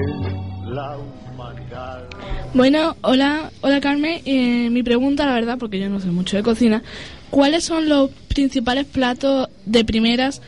la 0.72 0.98
humanidad. 1.34 2.08
Bueno, 2.54 2.96
hola, 3.02 3.50
hola 3.62 3.82
Carmen. 3.82 4.22
Eh, 4.24 4.70
mi 4.70 4.84
pregunta, 4.84 5.26
la 5.26 5.34
verdad, 5.34 5.58
porque 5.58 5.80
yo 5.80 5.90
no 5.90 6.00
sé 6.00 6.10
mucho 6.10 6.38
de 6.38 6.44
cocina, 6.44 6.84
¿cuáles 7.32 7.64
son 7.64 7.90
los 7.90 8.12
principales 8.28 8.86
platos 8.86 9.50
de 9.66 9.84
primeras 9.84 10.44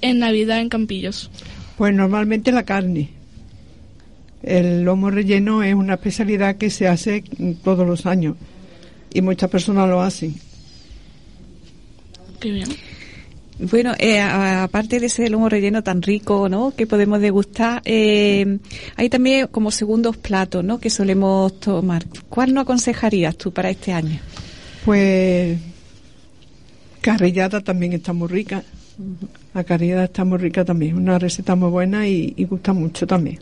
en 0.00 0.20
Navidad 0.20 0.60
en 0.60 0.68
Campillos? 0.68 1.28
Pues 1.76 1.94
normalmente 1.94 2.52
la 2.52 2.64
carne. 2.64 3.10
El 4.42 4.84
lomo 4.84 5.10
relleno 5.10 5.62
es 5.62 5.74
una 5.74 5.94
especialidad 5.94 6.56
que 6.56 6.70
se 6.70 6.86
hace 6.86 7.24
todos 7.62 7.86
los 7.86 8.04
años 8.04 8.36
y 9.12 9.22
muchas 9.22 9.48
personas 9.48 9.88
lo 9.88 10.02
hacen. 10.02 10.34
Qué 12.40 12.50
bien. 12.50 12.68
Bueno, 13.58 13.94
eh, 13.98 14.20
aparte 14.20 14.98
de 14.98 15.06
ese 15.06 15.30
lomo 15.30 15.48
relleno 15.48 15.82
tan 15.82 16.02
rico, 16.02 16.48
¿no? 16.48 16.74
Que 16.76 16.86
podemos 16.88 17.20
degustar, 17.20 17.80
eh, 17.84 18.58
hay 18.96 19.08
también 19.08 19.46
como 19.46 19.70
segundos 19.70 20.16
platos, 20.16 20.64
¿no? 20.64 20.80
Que 20.80 20.90
solemos 20.90 21.60
tomar. 21.60 22.04
¿Cuál 22.28 22.52
nos 22.52 22.62
aconsejarías 22.62 23.36
tú 23.36 23.52
para 23.52 23.70
este 23.70 23.92
año? 23.92 24.18
Pues 24.84 25.56
carrillada 27.00 27.60
también 27.60 27.92
está 27.92 28.12
muy 28.12 28.28
rica. 28.28 28.64
La 29.54 29.62
carrillada 29.64 30.04
está 30.04 30.24
muy 30.24 30.38
rica 30.38 30.64
también, 30.64 30.96
una 30.96 31.18
receta 31.18 31.54
muy 31.54 31.70
buena 31.70 32.08
y, 32.08 32.34
y 32.36 32.44
gusta 32.44 32.72
mucho 32.72 33.06
también. 33.06 33.38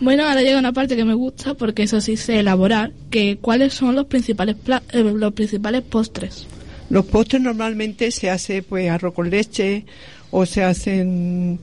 Bueno, 0.00 0.24
ahora 0.26 0.40
llega 0.42 0.58
una 0.58 0.72
parte 0.72 0.96
que 0.96 1.04
me 1.04 1.14
gusta 1.14 1.54
porque 1.54 1.82
eso 1.82 2.00
sí 2.00 2.16
sé 2.16 2.38
elaborar, 2.40 2.92
que 3.10 3.36
cuáles 3.36 3.74
son 3.74 3.94
los 3.96 4.06
principales 4.06 4.54
pla- 4.56 4.82
eh, 4.92 5.02
los 5.02 5.32
principales 5.34 5.82
postres. 5.82 6.46
Los 6.88 7.04
postres 7.04 7.42
normalmente 7.42 8.10
se 8.12 8.30
hace 8.30 8.62
pues 8.62 8.88
arroz 8.90 9.12
con 9.12 9.28
leche 9.28 9.84
o 10.30 10.46
se 10.46 10.62
hacen 10.64 11.58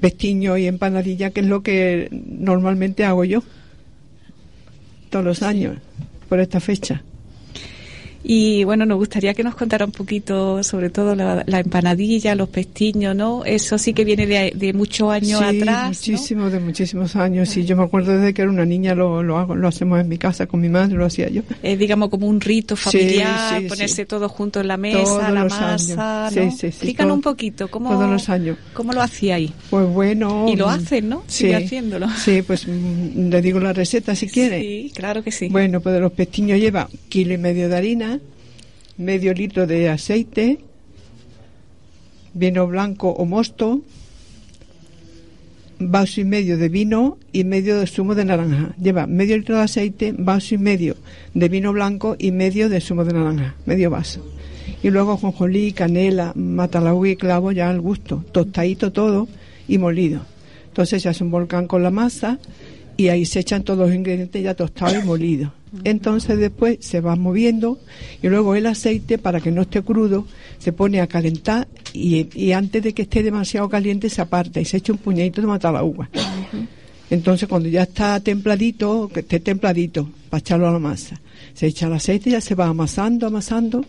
pestiño 0.00 0.56
y 0.56 0.66
empanadilla, 0.66 1.30
que 1.30 1.40
es 1.40 1.46
lo 1.46 1.62
que 1.62 2.08
normalmente 2.10 3.04
hago 3.04 3.24
yo 3.24 3.42
todos 5.10 5.24
los 5.24 5.42
años 5.42 5.76
por 6.28 6.40
esta 6.40 6.58
fecha. 6.60 7.02
Y 8.26 8.64
bueno, 8.64 8.86
nos 8.86 8.96
gustaría 8.96 9.34
que 9.34 9.44
nos 9.44 9.54
contara 9.54 9.84
un 9.84 9.92
poquito, 9.92 10.62
sobre 10.64 10.88
todo 10.88 11.14
la, 11.14 11.44
la 11.46 11.60
empanadilla, 11.60 12.34
los 12.34 12.48
pestiños, 12.48 13.14
¿no? 13.14 13.44
Eso 13.44 13.76
sí 13.76 13.92
que 13.92 14.02
viene 14.04 14.26
de, 14.26 14.52
de 14.54 14.72
muchos 14.72 15.10
años 15.12 15.40
sí, 15.40 15.58
atrás. 15.60 15.82
¿no? 15.82 15.88
muchísimo, 15.88 16.50
de 16.50 16.60
muchísimos 16.60 17.16
años. 17.16 17.50
Sí, 17.50 17.64
yo 17.66 17.76
me 17.76 17.82
acuerdo 17.84 18.16
desde 18.16 18.32
que 18.32 18.40
era 18.42 18.50
una 18.50 18.64
niña 18.64 18.94
lo, 18.94 19.22
lo 19.22 19.36
hago, 19.36 19.54
lo 19.54 19.68
hacemos 19.68 20.00
en 20.00 20.08
mi 20.08 20.16
casa 20.16 20.46
con 20.46 20.60
mi 20.62 20.70
madre, 20.70 20.94
lo 20.96 21.04
hacía 21.04 21.28
yo. 21.28 21.42
Es 21.62 21.78
digamos 21.78 22.08
como 22.08 22.26
un 22.26 22.40
rito 22.40 22.76
familiar, 22.76 23.60
sí, 23.60 23.68
ponerse 23.68 24.06
todos 24.06 24.32
juntos 24.32 24.62
en 24.62 24.68
la 24.68 24.76
mesa, 24.78 25.02
Todos 25.04 25.30
la 25.30 25.44
masa, 25.44 25.74
años. 25.74 25.88
¿no? 25.96 26.30
Sí, 26.30 26.50
sí, 26.50 26.56
sí, 26.58 26.66
Explícanos 26.68 27.08
todo- 27.10 27.14
un 27.16 27.20
poquito 27.22 27.68
cómo, 27.68 27.90
todos 27.90 28.10
los 28.10 28.28
años. 28.30 28.56
cómo 28.72 28.92
lo 28.94 29.02
hacíais. 29.02 29.50
Pues 29.68 29.86
bueno. 29.86 30.46
Y 30.48 30.56
lo 30.56 30.68
hacen, 30.70 31.10
¿no? 31.10 31.24
Sí, 31.26 31.44
Sigue 31.44 31.56
haciéndolo. 31.56 32.08
Sí, 32.24 32.40
pues 32.40 32.66
mm, 32.66 33.28
le 33.28 33.42
digo 33.42 33.60
la 33.60 33.74
receta 33.74 34.14
si 34.14 34.28
quiere. 34.28 34.60
Sí, 34.62 34.92
claro 34.94 35.22
que 35.22 35.30
sí. 35.30 35.48
Bueno, 35.50 35.80
pues 35.82 35.94
de 35.94 36.00
los 36.00 36.12
pestiños 36.12 36.58
lleva 36.58 36.88
kilo 37.10 37.34
y 37.34 37.38
medio 37.38 37.68
de 37.68 37.76
harina, 37.76 38.13
medio 38.96 39.34
litro 39.34 39.66
de 39.66 39.88
aceite, 39.88 40.58
vino 42.32 42.66
blanco 42.66 43.10
o 43.10 43.24
mosto, 43.24 43.82
vaso 45.78 46.20
y 46.20 46.24
medio 46.24 46.56
de 46.56 46.68
vino 46.68 47.18
y 47.32 47.44
medio 47.44 47.78
de 47.78 47.86
zumo 47.86 48.14
de 48.14 48.24
naranja. 48.24 48.74
Lleva 48.80 49.06
medio 49.06 49.36
litro 49.36 49.56
de 49.56 49.62
aceite, 49.62 50.14
vaso 50.16 50.54
y 50.54 50.58
medio 50.58 50.96
de 51.34 51.48
vino 51.48 51.72
blanco 51.72 52.16
y 52.18 52.30
medio 52.30 52.68
de 52.68 52.80
zumo 52.80 53.04
de 53.04 53.12
naranja, 53.12 53.54
medio 53.66 53.90
vaso. 53.90 54.24
Y 54.82 54.90
luego 54.90 55.16
jonjolí, 55.16 55.72
canela, 55.72 56.32
matalaúa 56.34 57.08
y 57.08 57.16
clavo 57.16 57.52
ya 57.52 57.70
al 57.70 57.80
gusto, 57.80 58.24
tostadito 58.32 58.92
todo 58.92 59.28
y 59.66 59.78
molido. 59.78 60.20
Entonces 60.68 61.02
se 61.02 61.08
hace 61.08 61.24
un 61.24 61.30
volcán 61.30 61.66
con 61.66 61.82
la 61.82 61.90
masa 61.90 62.38
y 62.96 63.08
ahí 63.08 63.24
se 63.24 63.40
echan 63.40 63.62
todos 63.62 63.80
los 63.80 63.94
ingredientes 63.94 64.42
ya 64.42 64.54
tostados 64.54 65.02
y 65.02 65.06
molidos. 65.06 65.50
Entonces 65.82 66.38
después 66.38 66.78
se 66.80 67.00
va 67.00 67.16
moviendo 67.16 67.78
y 68.22 68.28
luego 68.28 68.54
el 68.54 68.66
aceite, 68.66 69.18
para 69.18 69.40
que 69.40 69.50
no 69.50 69.62
esté 69.62 69.82
crudo, 69.82 70.26
se 70.58 70.72
pone 70.72 71.00
a 71.00 71.06
calentar 71.06 71.66
y, 71.92 72.28
y 72.34 72.52
antes 72.52 72.82
de 72.82 72.92
que 72.92 73.02
esté 73.02 73.22
demasiado 73.22 73.68
caliente 73.68 74.08
se 74.08 74.22
aparta 74.22 74.60
y 74.60 74.64
se 74.64 74.76
echa 74.76 74.92
un 74.92 74.98
puñadito 74.98 75.40
de 75.40 75.46
matalaúa. 75.48 76.08
Entonces 77.10 77.48
cuando 77.48 77.68
ya 77.68 77.82
está 77.82 78.18
templadito, 78.20 79.08
que 79.12 79.20
esté 79.20 79.40
templadito, 79.40 80.08
para 80.30 80.38
echarlo 80.38 80.68
a 80.68 80.72
la 80.72 80.78
masa, 80.78 81.20
se 81.52 81.66
echa 81.66 81.86
el 81.86 81.92
aceite 81.92 82.30
y 82.30 82.32
ya 82.32 82.40
se 82.40 82.54
va 82.54 82.66
amasando, 82.66 83.26
amasando, 83.26 83.84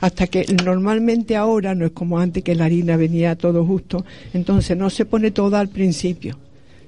hasta 0.00 0.26
que 0.26 0.44
normalmente 0.64 1.34
ahora 1.36 1.74
no 1.74 1.86
es 1.86 1.92
como 1.92 2.18
antes 2.18 2.44
que 2.44 2.54
la 2.54 2.66
harina 2.66 2.96
venía 2.96 3.36
todo 3.36 3.64
justo, 3.64 4.04
entonces 4.34 4.76
no 4.76 4.90
se 4.90 5.04
pone 5.04 5.30
toda 5.30 5.60
al 5.60 5.68
principio, 5.68 6.38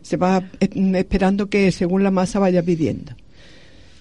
se 0.03 0.16
va 0.16 0.42
eh, 0.61 0.68
esperando 0.94 1.48
que 1.48 1.70
según 1.72 2.03
la 2.03 2.11
masa 2.11 2.38
vaya 2.38 2.62
pidiendo. 2.62 3.12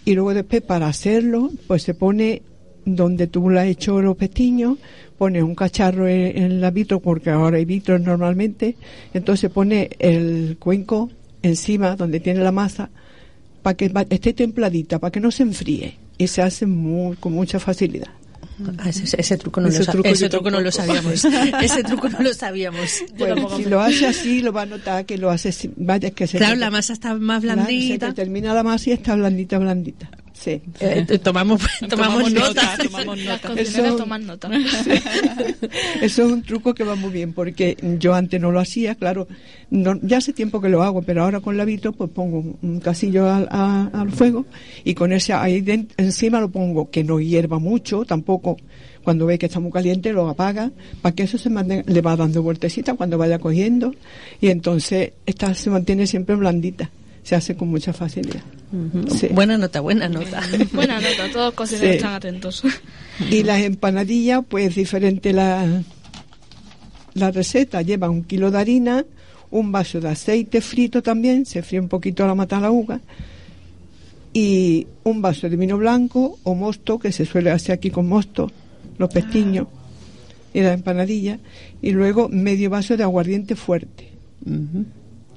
Y 0.06 0.14
luego 0.14 0.34
después 0.34 0.62
para 0.62 0.88
hacerlo, 0.88 1.52
pues 1.68 1.84
se 1.84 1.94
pone 1.94 2.42
donde 2.86 3.28
tú 3.28 3.50
le 3.50 3.60
has 3.60 3.68
hecho 3.68 4.02
los 4.02 4.18
pestiños, 4.18 4.78
pones 5.18 5.44
un 5.44 5.56
cacharro 5.56 6.08
en, 6.08 6.38
en 6.38 6.62
la 6.62 6.72
vitro, 6.72 7.00
porque 7.00 7.30
ahora 7.30 7.58
hay 7.58 7.66
vitros 7.66 8.02
normalmente, 8.02 8.76
entonces 9.14 9.52
pone 9.52 9.90
el 10.00 10.58
cuenco 10.60 11.10
encima 11.44 11.96
donde 11.96 12.20
tiene 12.20 12.42
la 12.42 12.52
masa 12.52 12.90
para 13.62 13.76
que 13.76 13.92
esté 14.10 14.34
templadita, 14.34 15.00
para 15.00 15.12
que 15.12 15.20
no 15.20 15.32
se 15.32 15.44
enfríe 15.44 15.98
y 16.18 16.28
se 16.28 16.42
hace 16.42 16.66
muy, 16.66 17.16
con 17.18 17.34
mucha 17.34 17.60
facilidad. 17.60 18.19
Ah, 18.78 18.90
ese, 18.90 19.20
ese 19.20 19.38
truco 19.38 19.62
no, 19.62 19.68
Ese 19.70 19.80
lo, 19.86 19.92
truco 19.92 20.08
ese 20.10 20.30
truco 20.30 20.52
no 20.52 20.60
lo 20.60 20.72
sabíamos. 20.72 21.24
ese 21.26 21.84
truco 21.84 22.10
no 22.10 22.20
lo 22.20 22.34
sabíamos. 22.34 23.04
Bueno, 23.18 23.50
si 23.56 23.66
lo 23.66 23.80
hace 23.82 24.08
así, 24.08 24.42
lo 24.42 24.52
va 24.52 24.64
a 24.64 24.66
notar 24.66 25.06
que 25.06 25.18
lo 25.18 25.30
hace, 25.30 25.54
vaya 25.78 26.12
que 26.12 26.28
se 26.28 26.38
Claro, 26.38 26.54
te- 26.56 26.60
la 26.60 26.72
masa 26.72 26.94
está 26.94 27.14
más 27.16 27.42
Claro, 27.42 27.62
se 27.62 27.68
blandita. 27.68 28.08
te 28.08 28.14
termina 28.14 28.54
la 28.54 28.64
masa 28.64 28.90
y 28.90 28.94
está 28.94 29.16
blandita, 29.16 29.58
blandita. 29.60 30.10
Sí. 30.40 30.52
Eh, 30.80 31.06
eh, 31.10 31.18
tomamos, 31.24 31.62
tomamos, 31.90 32.32
nota. 32.32 32.78
Las 32.78 32.88
cocineras 33.42 33.58
Eso- 33.58 33.96
toman 33.98 34.26
nota. 34.26 34.50
Eso 36.02 36.26
es 36.26 36.32
un 36.32 36.44
truco 36.44 36.74
que 36.74 36.84
va 36.84 36.96
muy 36.96 37.12
bien 37.12 37.34
porque 37.34 37.78
yo 38.00 38.14
antes 38.14 38.40
no 38.40 38.52
lo 38.52 38.60
hacía, 38.60 38.96
claro, 38.96 39.28
no, 39.70 40.00
ya 40.02 40.18
hace 40.18 40.34
tiempo 40.34 40.62
que 40.62 40.70
lo 40.70 40.84
hago, 40.84 41.02
pero 41.02 41.24
ahora 41.24 41.42
con 41.42 41.58
la 41.58 41.66
vitro 41.66 41.92
pues 41.92 42.10
pongo 42.12 42.58
un, 42.62 42.80
casillo 42.80 43.30
al, 43.30 43.48
a- 43.52 43.90
al 43.94 44.12
fuego 44.12 44.46
y 44.84 44.94
con 44.94 45.12
ese 45.12 45.34
ahí 45.34 45.62
den- 45.62 45.90
encima 45.98 46.40
lo 46.40 46.50
pongo 46.50 46.90
que 46.90 47.04
no 47.04 47.20
hierva 47.20 47.60
mucho, 47.60 48.06
tampoco 48.06 48.58
cuando 49.04 49.26
ve 49.26 49.38
que 49.38 49.48
está 49.48 49.60
muy 49.60 49.72
caliente 49.72 50.12
lo 50.14 50.30
apaga 50.30 50.72
para 51.02 51.16
que 51.16 51.24
eso 51.24 51.38
se 51.38 51.50
mantenga, 51.50 51.84
le 51.88 52.02
va 52.02 52.16
dando 52.16 52.42
vueltecita 52.44 52.94
cuando 52.94 53.18
vaya 53.18 53.40
cogiendo 53.40 53.94
y 54.42 54.48
entonces 54.50 55.12
esta 55.26 55.54
se 55.54 55.70
mantiene 55.70 56.08
siempre 56.08 56.36
blandita, 56.36 56.90
se 57.24 57.36
hace 57.36 57.56
con 57.56 57.68
mucha 57.70 57.94
facilidad. 57.94 58.42
Sí. 59.16 59.28
Buena 59.32 59.58
nota, 59.58 59.80
buena 59.82 60.08
nota. 60.10 60.42
Buena 60.74 61.00
nota, 61.00 61.32
todos 61.34 61.54
cocineros 61.56 61.90
Sí. 61.90 61.96
están 61.98 62.14
atentos. 62.14 62.64
Y 63.32 63.44
las 63.44 63.62
empanadillas, 63.62 64.44
pues 64.48 64.76
diferente 64.76 65.34
la, 65.34 65.82
la 67.16 67.32
receta. 67.32 67.82
Lleva 67.82 68.10
un 68.10 68.24
kilo 68.24 68.52
de 68.52 68.60
harina, 68.60 69.06
un 69.50 69.72
vaso 69.72 70.00
de 70.00 70.10
aceite 70.10 70.62
frito 70.62 71.02
también, 71.02 71.46
se 71.48 71.64
fríe 71.64 71.80
un 71.80 71.88
poquito 71.90 72.28
la 72.28 72.36
matalaúga, 72.36 73.02
y 74.34 74.86
un 75.04 75.22
vaso 75.24 75.50
de 75.50 75.56
vino 75.58 75.78
blanco 75.78 76.38
o 76.44 76.54
mosto, 76.54 77.00
que 77.00 77.12
se 77.12 77.26
suele 77.26 77.50
hacer 77.50 77.74
aquí 77.74 77.90
con 77.90 78.08
mosto, 78.08 78.52
los 79.00 79.10
pestiños 79.10 79.66
y 80.54 80.62
las 80.62 80.76
empanadillas, 80.76 81.40
y 81.82 81.90
luego 81.92 82.30
medio 82.30 82.70
vaso 82.70 82.96
de 82.96 83.02
aguardiente 83.04 83.56
fuerte. 83.56 84.10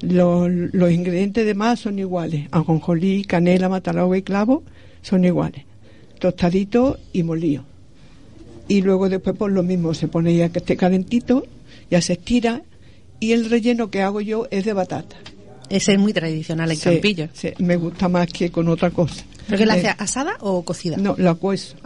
Los, 0.02 0.50
ingredientes 0.90 1.46
de 1.46 1.54
más 1.54 1.80
son 1.80 1.98
iguales, 1.98 2.48
ajonjolí, 2.50 3.24
canela, 3.24 3.68
matalaúga 3.68 4.18
y 4.18 4.22
clavo 4.22 4.64
son 5.00 5.24
iguales, 5.24 5.64
tostadito 6.18 6.98
y 7.12 7.22
molido. 7.22 7.64
Y 8.66 8.82
luego 8.82 9.08
después 9.08 9.36
por 9.36 9.52
lo 9.52 9.62
mismo 9.62 9.94
se 9.94 10.08
pone 10.08 10.36
ya 10.36 10.48
que 10.48 10.58
esté 10.58 10.76
calentito, 10.76 11.44
ya 11.90 12.00
se 12.00 12.14
estira 12.14 12.62
y 13.20 13.32
el 13.32 13.48
relleno 13.48 13.90
que 13.90 14.02
hago 14.02 14.20
yo 14.20 14.48
es 14.50 14.64
de 14.64 14.72
batata. 14.72 15.16
Ese 15.68 15.92
es 15.92 15.98
muy 15.98 16.12
tradicional 16.12 16.70
en 16.70 16.76
Sí, 16.76 16.82
Campillo. 16.84 17.28
sí, 17.32 17.48
me 17.58 17.76
gusta 17.76 18.08
más 18.08 18.26
que 18.26 18.50
con 18.50 18.68
otra 18.68 18.90
cosa. 18.90 19.24
¿Pero 19.46 19.58
que 19.58 19.66
la 19.66 19.76
Eh, 19.76 19.80
hace 19.80 19.88
asada 19.98 20.36
o 20.40 20.64
cocida? 20.64 20.96
No, 20.98 21.14
la 21.18 21.34
cuezo. 21.34 21.76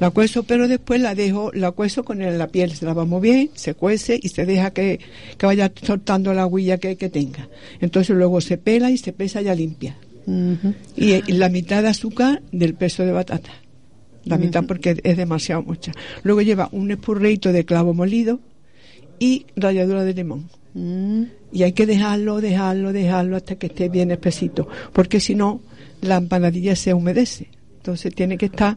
La 0.00 0.10
cuezo, 0.10 0.42
pero 0.42 0.66
después 0.68 1.00
la 1.00 1.14
dejo, 1.14 1.52
la 1.52 1.70
cuezo 1.70 2.04
con 2.04 2.18
la 2.18 2.48
piel, 2.48 2.72
se 2.74 2.84
lava 2.84 3.04
muy 3.04 3.20
bien, 3.20 3.50
se 3.54 3.74
cuece 3.74 4.18
y 4.20 4.28
se 4.30 4.44
deja 4.46 4.72
que, 4.72 4.98
que 5.38 5.46
vaya 5.46 5.70
soltando 5.82 6.34
la 6.34 6.46
huilla 6.46 6.78
que, 6.78 6.96
que 6.96 7.08
tenga. 7.08 7.48
Entonces 7.80 8.16
luego 8.16 8.40
se 8.40 8.58
pela 8.58 8.90
y 8.90 8.98
se 8.98 9.12
pesa 9.12 9.40
ya 9.42 9.54
limpia. 9.54 9.96
y, 10.96 11.12
y 11.12 11.32
la 11.32 11.48
mitad 11.48 11.82
de 11.82 11.88
azúcar 11.90 12.42
del 12.50 12.74
peso 12.74 13.04
de 13.04 13.12
batata. 13.12 13.50
La 14.24 14.38
mitad 14.38 14.64
porque 14.64 15.00
es 15.04 15.16
demasiado 15.16 15.62
mucha. 15.62 15.92
Luego 16.24 16.42
lleva 16.42 16.68
un 16.72 16.90
espurreito 16.90 17.52
de 17.52 17.64
clavo 17.64 17.94
molido 17.94 18.40
y 19.20 19.46
ralladura 19.54 20.02
de 20.02 20.14
limón. 20.14 20.48
Y 21.52 21.62
hay 21.62 21.72
que 21.72 21.86
dejarlo, 21.86 22.40
dejarlo, 22.40 22.92
dejarlo 22.92 23.36
hasta 23.36 23.56
que 23.56 23.68
esté 23.68 23.88
bien 23.88 24.10
espesito, 24.10 24.68
porque 24.92 25.20
si 25.20 25.34
no, 25.34 25.60
la 26.02 26.16
empanadilla 26.16 26.76
se 26.76 26.92
humedece. 26.92 27.48
Entonces 27.78 28.14
tiene 28.14 28.36
que 28.36 28.46
estar 28.46 28.76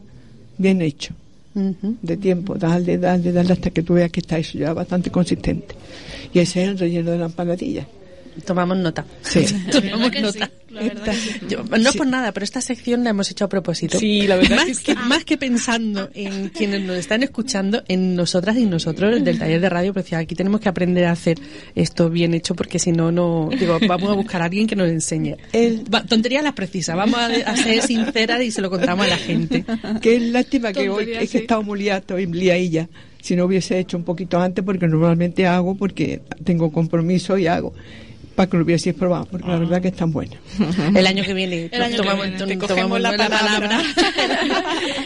bien 0.56 0.80
hecho. 0.80 1.14
De 1.52 2.16
tiempo, 2.16 2.54
darle, 2.54 2.96
darle, 2.96 3.32
darle 3.32 3.52
hasta 3.52 3.70
que 3.70 3.82
tú 3.82 3.94
veas 3.94 4.10
que 4.10 4.20
está 4.20 4.38
eso 4.38 4.56
ya 4.56 4.72
bastante 4.72 5.10
consistente. 5.10 5.74
Y 6.32 6.38
ese 6.38 6.62
es 6.62 6.68
el 6.68 6.78
relleno 6.78 7.10
de 7.10 7.18
la 7.18 7.26
empanadilla. 7.26 7.86
Tomamos 8.44 8.76
nota. 8.78 9.04
Sí. 9.22 9.44
Tomamos 9.72 10.10
nota. 10.20 10.50
Yo- 11.48 11.64
no 11.64 11.90
Sí. 11.92 11.98
por 11.98 12.06
nada, 12.06 12.30
pero 12.32 12.44
esta 12.44 12.60
sección 12.60 13.02
la 13.02 13.10
hemos 13.10 13.30
hecho 13.30 13.44
a 13.44 13.48
propósito. 13.48 13.98
Sí, 13.98 14.26
la 14.28 14.36
verdad 14.36 14.56
más 14.56 14.68
es 14.68 14.80
que, 14.80 14.94
más 14.94 15.24
que 15.24 15.36
pensando 15.36 16.08
en 16.14 16.48
quienes 16.50 16.82
nos 16.82 16.96
están 16.96 17.22
escuchando, 17.24 17.82
en 17.88 18.14
nosotras 18.14 18.56
y 18.56 18.66
nosotros 18.66 19.22
del 19.24 19.38
taller 19.38 19.60
de 19.60 19.68
radio, 19.68 19.92
porque 19.92 20.14
aquí 20.14 20.34
tenemos 20.36 20.60
que 20.60 20.68
aprender 20.68 21.06
a 21.06 21.12
hacer 21.12 21.38
esto 21.74 22.08
bien 22.08 22.34
hecho, 22.34 22.54
porque 22.54 22.78
si 22.78 22.92
no, 22.92 23.10
no, 23.10 23.50
digo, 23.58 23.78
vamos 23.88 24.10
a 24.10 24.14
buscar 24.14 24.42
a 24.42 24.44
alguien 24.44 24.66
que 24.68 24.76
nos 24.76 24.88
enseñe. 24.88 25.36
Va, 25.92 26.04
tonterías 26.04 26.44
las 26.44 26.52
precisas, 26.54 26.96
vamos 26.96 27.18
a, 27.18 27.26
a 27.26 27.56
ser 27.56 27.82
sinceras 27.86 28.40
y 28.42 28.50
se 28.52 28.60
lo 28.60 28.70
contamos 28.70 29.06
a 29.06 29.08
la 29.08 29.16
gente. 29.16 29.64
Qué 30.00 30.20
lástima 30.20 30.72
que 30.72 30.88
hoy 30.88 30.98
Tontería, 31.06 31.20
es 31.22 31.30
que 31.30 31.38
he 31.38 31.40
estado 31.42 31.62
muy 31.64 31.80
liadilla. 31.80 32.88
Si 33.22 33.36
no 33.36 33.44
hubiese 33.44 33.78
hecho 33.78 33.96
un 33.98 34.04
poquito 34.04 34.40
antes, 34.40 34.64
porque 34.64 34.86
normalmente 34.86 35.46
hago, 35.46 35.74
porque 35.74 36.22
tengo 36.44 36.72
compromiso 36.72 37.36
y 37.36 37.48
hago, 37.48 37.74
para 38.34 38.48
que 38.50 38.56
lo 38.56 38.64
hubieseis 38.64 38.94
probado, 38.94 39.26
porque 39.30 39.46
la 39.48 39.58
verdad 39.58 39.82
que 39.82 39.88
están 39.88 40.12
buenas. 40.12 40.38
El 40.94 41.06
año 41.06 41.22
que 41.24 41.34
viene, 41.34 41.68
El 41.72 41.82
año 41.82 41.90
que 41.92 41.96
tomamos, 41.98 42.22
viene. 42.24 42.38
to- 42.38 42.46
Te 42.46 42.56
tomamos 42.56 42.68
cogemos 42.70 43.00
la 43.00 43.16
palabra. 43.16 43.82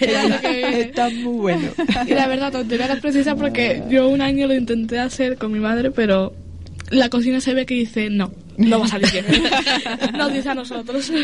El 0.01 0.17
año 0.17 0.41
que 0.41 0.53
viene. 0.53 0.81
Está 0.81 1.11
muy 1.11 1.39
bueno. 1.39 1.69
Y 2.07 2.11
la 2.15 2.27
verdad, 2.27 2.53
tontería 2.53 2.87
las 2.89 3.01
precisas 3.01 3.35
porque 3.35 3.83
yo 3.91 4.09
un 4.09 4.21
año 4.21 4.47
lo 4.47 4.55
intenté 4.55 4.99
hacer 4.99 5.37
con 5.37 5.53
mi 5.53 5.59
madre, 5.61 5.91
pero 5.91 6.35
la 6.91 7.09
cocina 7.09 7.41
se 7.41 7.55
ve 7.55 7.67
que 7.67 7.75
dice 7.75 8.11
no, 8.11 8.33
no 8.59 8.81
va 8.81 8.85
a 8.87 8.89
salir 8.89 9.09
bien. 9.13 9.25
Nos 10.17 10.33
dice 10.33 10.49
a 10.51 10.55
nosotros. 10.55 11.11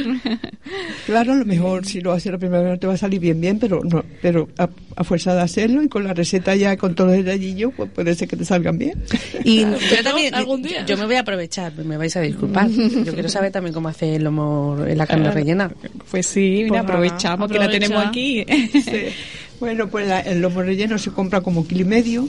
Claro, 1.07 1.33
a 1.33 1.37
lo 1.37 1.45
mejor 1.45 1.85
si 1.85 2.01
lo 2.01 2.13
haces 2.13 2.31
la 2.31 2.39
primera 2.39 2.63
vez 2.63 2.73
no 2.73 2.79
te 2.79 2.87
va 2.87 2.95
a 2.95 2.97
salir 2.97 3.19
bien, 3.19 3.41
bien, 3.41 3.59
pero 3.59 3.81
no, 3.83 4.05
pero 4.23 4.49
a, 4.59 4.69
a 4.95 5.03
fuerza 5.03 5.35
de 5.35 5.41
hacerlo 5.41 5.83
y 5.83 5.89
con 5.89 6.05
la 6.05 6.15
receta 6.15 6.55
ya 6.55 6.77
con 6.77 6.95
todos 6.95 7.11
los 7.17 7.25
detallillos, 7.25 7.73
pues 7.77 7.91
puede 7.91 8.15
ser 8.15 8.29
que 8.29 8.37
te 8.37 8.45
salgan 8.45 8.79
bien. 8.79 9.03
Y 9.45 9.61
yo 9.63 10.03
también, 10.05 10.35
algún 10.35 10.63
día. 10.63 10.85
yo 10.87 10.97
me 10.97 11.07
voy 11.07 11.17
a 11.17 11.21
aprovechar, 11.21 11.73
me 11.85 11.97
vais 11.97 12.15
a 12.17 12.21
disculpar. 12.21 12.69
Yo 12.69 13.13
quiero 13.15 13.29
saber 13.29 13.51
también 13.51 13.75
cómo 13.75 13.89
hace 13.89 14.15
el 14.17 14.25
lomo, 14.25 14.77
la 14.87 15.07
carne 15.07 15.25
Claro. 15.25 15.37
rellena. 15.39 15.73
Pues 16.11 16.27
sí, 16.27 16.41
mira, 16.65 16.69
Pues 16.69 16.71
nada, 16.71 16.81
aprovechamos 16.83 17.51
que 17.51 17.59
la 17.59 17.65
aprovecha. 17.65 17.87
tenemos 17.87 18.07
aquí. 18.07 18.45
Sí. 18.73 18.91
Bueno, 19.61 19.89
pues 19.89 20.09
la- 20.09 20.21
el 20.21 20.41
lomo 20.41 20.63
relleno 20.63 20.97
se 20.97 21.11
compra 21.11 21.41
como 21.43 21.67
kilo 21.67 21.83
y 21.83 21.85
medio, 21.85 22.29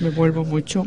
me 0.00 0.10
vuelvo 0.10 0.44
mucho, 0.44 0.84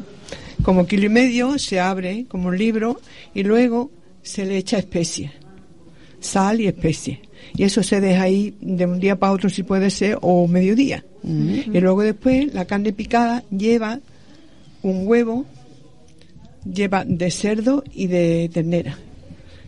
como 0.67 0.85
kilo 0.85 1.05
y 1.05 1.09
medio 1.09 1.57
se 1.59 1.79
abre 1.79 2.25
como 2.27 2.49
un 2.49 2.57
libro 2.57 2.99
y 3.33 3.43
luego 3.43 3.89
se 4.21 4.45
le 4.45 4.57
echa 4.57 4.77
especies, 4.77 5.31
sal 6.19 6.59
y 6.59 6.67
especies. 6.67 7.19
Y 7.55 7.63
eso 7.63 7.81
se 7.83 8.01
deja 8.01 8.23
ahí 8.23 8.53
de 8.59 8.85
un 8.85 8.99
día 8.99 9.17
para 9.17 9.31
otro 9.31 9.49
si 9.49 9.63
puede 9.63 9.89
ser 9.89 10.17
o 10.19 10.45
mediodía. 10.45 11.05
Y 11.23 11.79
luego 11.79 12.01
después 12.01 12.53
la 12.53 12.65
carne 12.65 12.91
picada 12.91 13.45
lleva 13.49 14.01
un 14.83 15.07
huevo, 15.07 15.45
lleva 16.65 17.05
de 17.05 17.31
cerdo 17.31 17.85
y 17.93 18.07
de 18.07 18.49
ternera. 18.53 18.97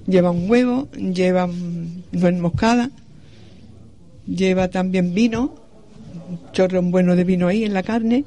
Lleva 0.05 0.31
un 0.31 0.51
huevo, 0.51 0.89
lleva 0.91 1.47
nuez 2.11 2.39
moscada, 2.41 2.91
lleva 4.27 4.67
también 4.67 5.13
vino, 5.13 5.55
un 6.29 6.51
chorro 6.51 6.81
bueno 6.81 7.15
de 7.15 7.23
vino 7.23 7.47
ahí 7.47 7.63
en 7.63 7.73
la 7.73 7.83
carne 7.83 8.25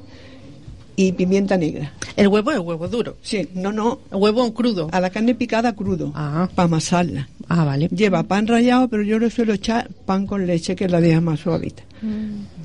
y 0.97 1.12
pimienta 1.12 1.57
negra. 1.57 1.93
El 2.16 2.28
huevo 2.28 2.53
es 2.53 2.59
huevo 2.59 2.86
duro. 2.88 3.16
Sí, 3.22 3.49
no, 3.55 3.72
no. 3.72 4.01
El 4.11 4.18
huevo 4.18 4.53
crudo. 4.53 4.88
A 4.93 5.01
la 5.01 5.11
carne 5.11 5.34
picada 5.34 5.74
crudo, 5.74 6.12
para 6.12 6.49
amasarla. 6.57 7.28
Ah, 7.49 7.64
vale. 7.64 7.88
Lleva 7.88 8.22
pan 8.22 8.47
rallado, 8.47 8.88
pero 8.88 9.03
yo 9.03 9.18
le 9.18 9.30
suelo 9.30 9.53
echar 9.55 9.88
pan 10.07 10.26
con 10.26 10.47
leche 10.47 10.76
que 10.76 10.88
la 10.88 11.01
deja 11.01 11.20
más 11.20 11.40
suavita. 11.40 11.82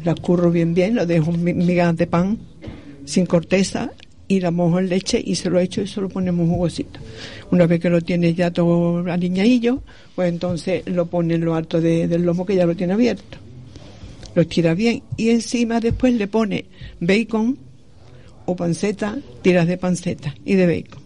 La 0.04 0.16
curro 0.16 0.52
bien 0.52 0.74
bien, 0.74 0.96
lo 0.96 1.06
dejo 1.06 1.32
en 1.32 1.44
mi- 1.44 1.54
migas 1.54 1.96
de 1.96 2.08
pan 2.08 2.38
sin 3.06 3.26
corteza 3.26 3.92
y 4.28 4.40
la 4.42 4.52
mojo 4.52 4.80
en 4.80 4.90
leche 4.90 5.22
y 5.24 5.36
se 5.36 5.50
lo 5.50 5.60
echo 5.60 5.82
y 5.82 5.88
se 5.88 6.02
lo 6.02 6.10
ponemos 6.10 6.50
jugosito. 6.50 7.00
Una 7.52 7.66
vez 7.66 7.80
que 7.80 7.90
lo 7.90 8.02
tiene 8.02 8.34
ya 8.34 8.52
todo 8.52 8.98
aliñadillo, 9.10 9.82
pues 10.16 10.30
entonces 10.30 10.84
lo 10.88 11.06
pone 11.06 11.36
en 11.36 11.46
lo 11.46 11.56
alto 11.56 11.80
de- 11.80 12.08
del 12.08 12.24
lomo 12.24 12.46
que 12.46 12.56
ya 12.56 12.66
lo 12.66 12.76
tiene 12.76 12.94
abierto. 12.94 13.38
Lo 14.36 14.42
estira 14.42 14.74
bien 14.74 15.02
y 15.16 15.30
encima 15.30 15.80
después 15.80 16.14
le 16.14 16.28
pone 16.28 16.66
bacon 17.00 17.58
o 18.48 18.56
panceta, 18.56 19.20
tiras 19.42 19.68
de 19.68 19.78
panceta 19.78 20.34
y 20.46 20.56
de 20.56 20.66
bacon. 20.66 21.04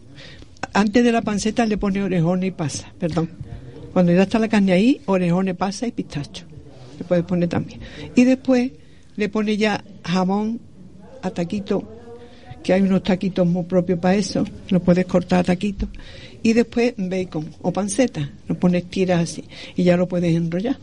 Antes 0.73 1.03
de 1.03 1.11
la 1.11 1.23
panceta 1.23 1.65
le 1.65 1.77
pone 1.77 2.01
orejones 2.01 2.47
y 2.47 2.51
pasa, 2.51 2.93
perdón. 2.97 3.29
Cuando 3.91 4.13
ya 4.13 4.23
está 4.23 4.39
la 4.39 4.47
carne 4.47 4.71
ahí, 4.71 5.01
orejones, 5.07 5.55
pasa 5.55 5.87
y 5.87 5.91
pistacho. 5.91 6.45
Le 6.97 7.03
puedes 7.03 7.25
poner 7.25 7.49
también. 7.49 7.79
Y 8.15 8.23
después 8.23 8.71
le 9.17 9.27
pone 9.27 9.57
ya 9.57 9.83
jamón 10.05 10.61
a 11.23 11.31
taquito, 11.31 11.83
que 12.63 12.73
hay 12.73 12.83
unos 12.83 13.03
taquitos 13.03 13.45
muy 13.45 13.63
propios 13.63 13.99
para 13.99 14.15
eso, 14.15 14.45
lo 14.69 14.79
puedes 14.79 15.05
cortar 15.07 15.39
a 15.39 15.43
taquitos. 15.43 15.89
Y 16.43 16.53
después 16.53 16.93
bacon 16.95 17.49
o 17.63 17.73
panceta, 17.73 18.29
lo 18.47 18.55
pones 18.55 18.85
tiras 18.85 19.21
así 19.21 19.43
y 19.75 19.83
ya 19.83 19.97
lo 19.97 20.07
puedes 20.07 20.35
enrollar. 20.35 20.77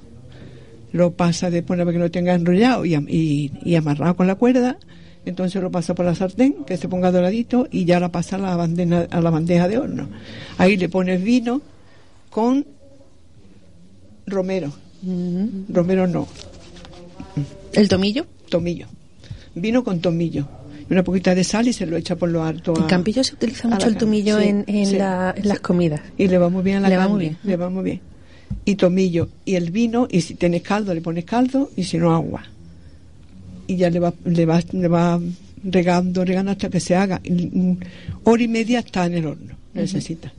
Lo 0.91 1.13
pasa 1.13 1.51
después 1.51 1.79
para 1.79 1.93
que 1.93 1.99
lo 1.99 2.11
tenga 2.11 2.35
enrollado 2.35 2.85
y, 2.85 2.95
y, 2.95 3.53
y 3.63 3.75
amarrado 3.77 4.17
con 4.17 4.27
la 4.27 4.35
cuerda. 4.35 4.77
Entonces 5.29 5.61
lo 5.63 5.71
pasa 5.71 5.95
por 5.95 6.05
la 6.07 6.15
sartén, 6.15 6.65
que 6.67 6.77
se 6.77 6.89
ponga 6.89 7.11
doradito 7.13 7.67
y 7.71 7.85
ya 7.85 8.01
la 8.01 8.11
pasa 8.11 8.37
a 8.37 8.39
la 8.39 8.57
bandeja, 8.57 9.07
a 9.11 9.21
la 9.21 9.31
bandeja 9.31 9.69
de 9.69 9.79
horno. 9.79 10.09
Ahí 10.57 10.77
le 10.77 10.89
pones 10.89 11.23
vino 11.23 11.61
con 12.31 12.65
romero. 14.27 14.73
Romero 15.69 16.07
no. 16.07 16.27
¿El 17.73 17.89
tomillo? 17.89 18.27
Tomillo. 18.49 18.87
Vino 19.55 19.85
con 19.85 20.01
tomillo. 20.01 20.49
Y 20.89 20.93
una 20.93 21.05
poquita 21.05 21.35
de 21.35 21.45
sal 21.45 21.69
y 21.69 21.73
se 21.73 21.87
lo 21.87 21.97
echa 21.97 22.17
por 22.17 22.31
lo 22.31 22.43
alto. 22.43 22.75
En 22.77 22.85
a- 22.85 22.87
Campillo 22.87 23.23
se 23.23 23.35
utiliza 23.35 23.69
mucho 23.69 23.87
el 23.89 23.97
tomillo 23.97 24.39
en, 24.41 24.65
en 24.67 24.87
sí, 24.87 24.97
la- 24.97 25.35
en 25.37 25.47
las 25.49 25.61
comidas. 25.61 26.01
Y 26.17 26.29
le 26.29 26.39
va 26.39 26.49
muy 26.49 26.63
bien 26.63 26.79
a 26.79 26.81
la 26.81 26.89
Le 26.89 26.97
va 26.97 27.03
carne, 27.03 27.15
muy 27.15 27.21
bien. 27.25 27.39
Le 27.45 27.57
va 27.57 27.69
muy 27.71 27.85
bien. 27.85 28.01
Y 28.65 28.75
tomillo. 28.77 29.29
Y 29.45 29.55
el 29.57 29.71
vino, 29.71 30.09
y 30.11 30.23
si 30.23 30.35
tienes 30.35 30.63
caldo, 30.63 30.95
le 30.95 31.01
pones 31.03 31.25
caldo, 31.27 31.71
y 31.77 31.85
si 31.85 31.99
no, 31.99 32.15
agua. 32.15 32.43
Y 33.69 33.77
ya 33.77 33.91
le 33.91 34.01
va, 34.01 34.13
le 34.25 34.45
va, 34.45 34.61
le 34.73 34.89
va 34.89 35.21
regando, 35.63 36.25
regando 36.25 36.51
hasta 36.51 36.69
que 36.69 36.81
se 36.81 36.97
haga. 36.97 37.21
Hora 38.25 38.43
y 38.43 38.49
media 38.49 38.81
está 38.81 39.07
en 39.07 39.15
el 39.15 39.27
horno, 39.27 39.55
necesita. 39.75 40.33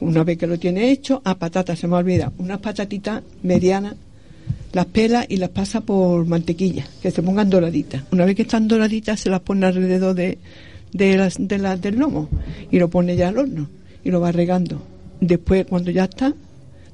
Una 0.00 0.24
vez 0.24 0.38
que 0.38 0.46
lo 0.46 0.58
tiene 0.58 0.90
hecho, 0.90 1.22
a 1.24 1.38
patatas, 1.38 1.78
se 1.78 1.86
me 1.86 1.94
olvida, 1.94 2.32
unas 2.38 2.58
patatitas 2.58 3.22
medianas, 3.42 3.94
las 4.72 4.86
pela 4.86 5.24
y 5.28 5.36
las 5.36 5.50
pasa 5.50 5.80
por 5.80 6.26
mantequilla, 6.26 6.86
que 7.00 7.10
se 7.10 7.22
pongan 7.22 7.48
doraditas. 7.48 8.02
Una 8.10 8.24
vez 8.24 8.34
que 8.34 8.42
están 8.42 8.66
doraditas, 8.68 9.20
se 9.20 9.30
las 9.30 9.40
pone 9.40 9.66
alrededor 9.66 10.14
de, 10.14 10.38
de 10.92 11.16
las, 11.16 11.36
de 11.38 11.58
las 11.58 11.80
del 11.80 11.96
lomo 11.96 12.28
y 12.70 12.78
lo 12.78 12.90
pone 12.90 13.16
ya 13.16 13.28
al 13.28 13.38
horno 13.38 13.68
y 14.04 14.10
lo 14.10 14.20
va 14.20 14.32
regando. 14.32 14.82
Después, 15.20 15.64
cuando 15.66 15.90
ya 15.90 16.04
está, 16.04 16.34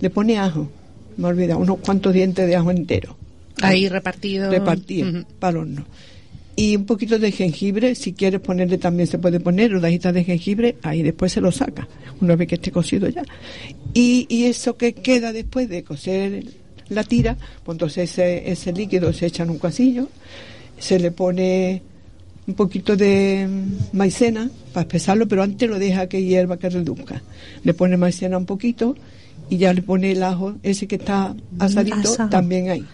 le 0.00 0.10
pone 0.10 0.38
ajo, 0.38 0.68
me 1.16 1.28
olvida, 1.28 1.56
unos 1.56 1.78
cuantos 1.78 2.12
dientes 2.12 2.46
de 2.46 2.56
ajo 2.56 2.70
entero. 2.70 3.16
Ahí 3.62 3.88
repartido. 3.88 4.50
Repartido 4.50 5.08
Ujú. 5.08 5.24
para 5.38 5.50
el 5.52 5.56
horno. 5.58 5.84
Y 6.56 6.76
un 6.76 6.86
poquito 6.86 7.18
de 7.18 7.32
jengibre, 7.32 7.94
si 7.96 8.12
quieres 8.12 8.40
ponerle 8.40 8.78
también 8.78 9.08
se 9.08 9.18
puede 9.18 9.40
poner 9.40 9.72
rodajitas 9.72 10.14
de 10.14 10.22
jengibre, 10.22 10.76
ahí 10.82 11.02
después 11.02 11.32
se 11.32 11.40
lo 11.40 11.50
saca, 11.50 11.88
una 12.20 12.36
vez 12.36 12.46
que 12.46 12.54
esté 12.54 12.70
cocido 12.70 13.08
ya. 13.08 13.24
Y, 13.92 14.26
y 14.28 14.44
eso 14.44 14.76
que 14.76 14.92
queda 14.92 15.32
después 15.32 15.68
de 15.68 15.82
cocer 15.82 16.44
la 16.90 17.02
tira, 17.02 17.36
pues 17.64 17.74
entonces 17.74 18.10
ese, 18.10 18.50
ese 18.50 18.72
líquido 18.72 19.12
se 19.12 19.26
echa 19.26 19.42
en 19.42 19.50
un 19.50 19.58
casillo, 19.58 20.08
se 20.78 21.00
le 21.00 21.10
pone 21.10 21.82
un 22.46 22.54
poquito 22.54 22.94
de 22.96 23.48
mm, 23.48 23.96
maicena 23.96 24.48
para 24.72 24.82
espesarlo, 24.82 25.26
pero 25.26 25.42
antes 25.42 25.68
lo 25.68 25.78
deja 25.78 26.08
que 26.08 26.22
hierva, 26.22 26.58
que 26.58 26.68
reduzca. 26.68 27.22
Le 27.64 27.74
pone 27.74 27.96
maicena 27.96 28.38
un 28.38 28.46
poquito 28.46 28.94
y 29.50 29.56
ya 29.56 29.72
le 29.72 29.82
pone 29.82 30.12
el 30.12 30.22
ajo, 30.22 30.54
ese 30.62 30.86
que 30.86 30.96
está 30.96 31.34
asadito, 31.58 32.12
asado. 32.12 32.30
también 32.30 32.70
ahí. 32.70 32.84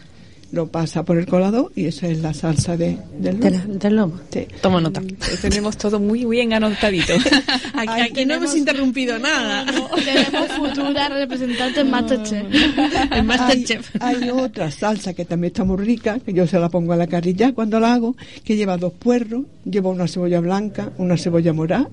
Lo 0.52 0.66
pasa 0.66 1.04
por 1.04 1.16
el 1.16 1.26
colador 1.26 1.70
y 1.76 1.86
esa 1.86 2.08
es 2.08 2.18
la 2.20 2.34
salsa 2.34 2.76
de, 2.76 2.98
del 3.20 3.36
lomo. 3.38 3.44
De 3.44 3.50
la- 3.50 3.64
del 3.66 3.96
lomo. 3.96 4.20
Sí. 4.32 4.46
Toma 4.60 4.80
nota. 4.80 5.00
Lo 5.00 5.36
tenemos 5.40 5.76
todo 5.76 6.00
muy 6.00 6.24
bien 6.24 6.52
anotadito. 6.52 7.12
Aquí, 7.74 8.00
aquí 8.00 8.24
no 8.26 8.34
hemos 8.34 8.56
interrumpido 8.56 9.18
nada. 9.20 9.64
Tenemos 9.94 10.50
futura 10.56 11.08
representante 11.08 11.80
en 11.80 11.90
Masterchef. 11.90 12.46
En 13.12 13.26
Masterchef. 13.26 13.90
Hay, 14.00 14.16
hay 14.16 14.30
otra 14.30 14.70
salsa 14.72 15.14
que 15.14 15.24
también 15.24 15.52
está 15.52 15.62
muy 15.64 15.76
rica, 15.76 16.18
que 16.18 16.32
yo 16.32 16.46
se 16.46 16.58
la 16.58 16.68
pongo 16.68 16.92
a 16.92 16.96
la 16.96 17.06
carrilla 17.06 17.52
cuando 17.52 17.78
la 17.78 17.94
hago, 17.94 18.16
que 18.44 18.56
lleva 18.56 18.76
dos 18.76 18.92
puerros, 18.92 19.44
lleva 19.64 19.90
una 19.90 20.08
cebolla 20.08 20.40
blanca, 20.40 20.90
una 20.98 21.16
cebolla 21.16 21.52
morada 21.52 21.88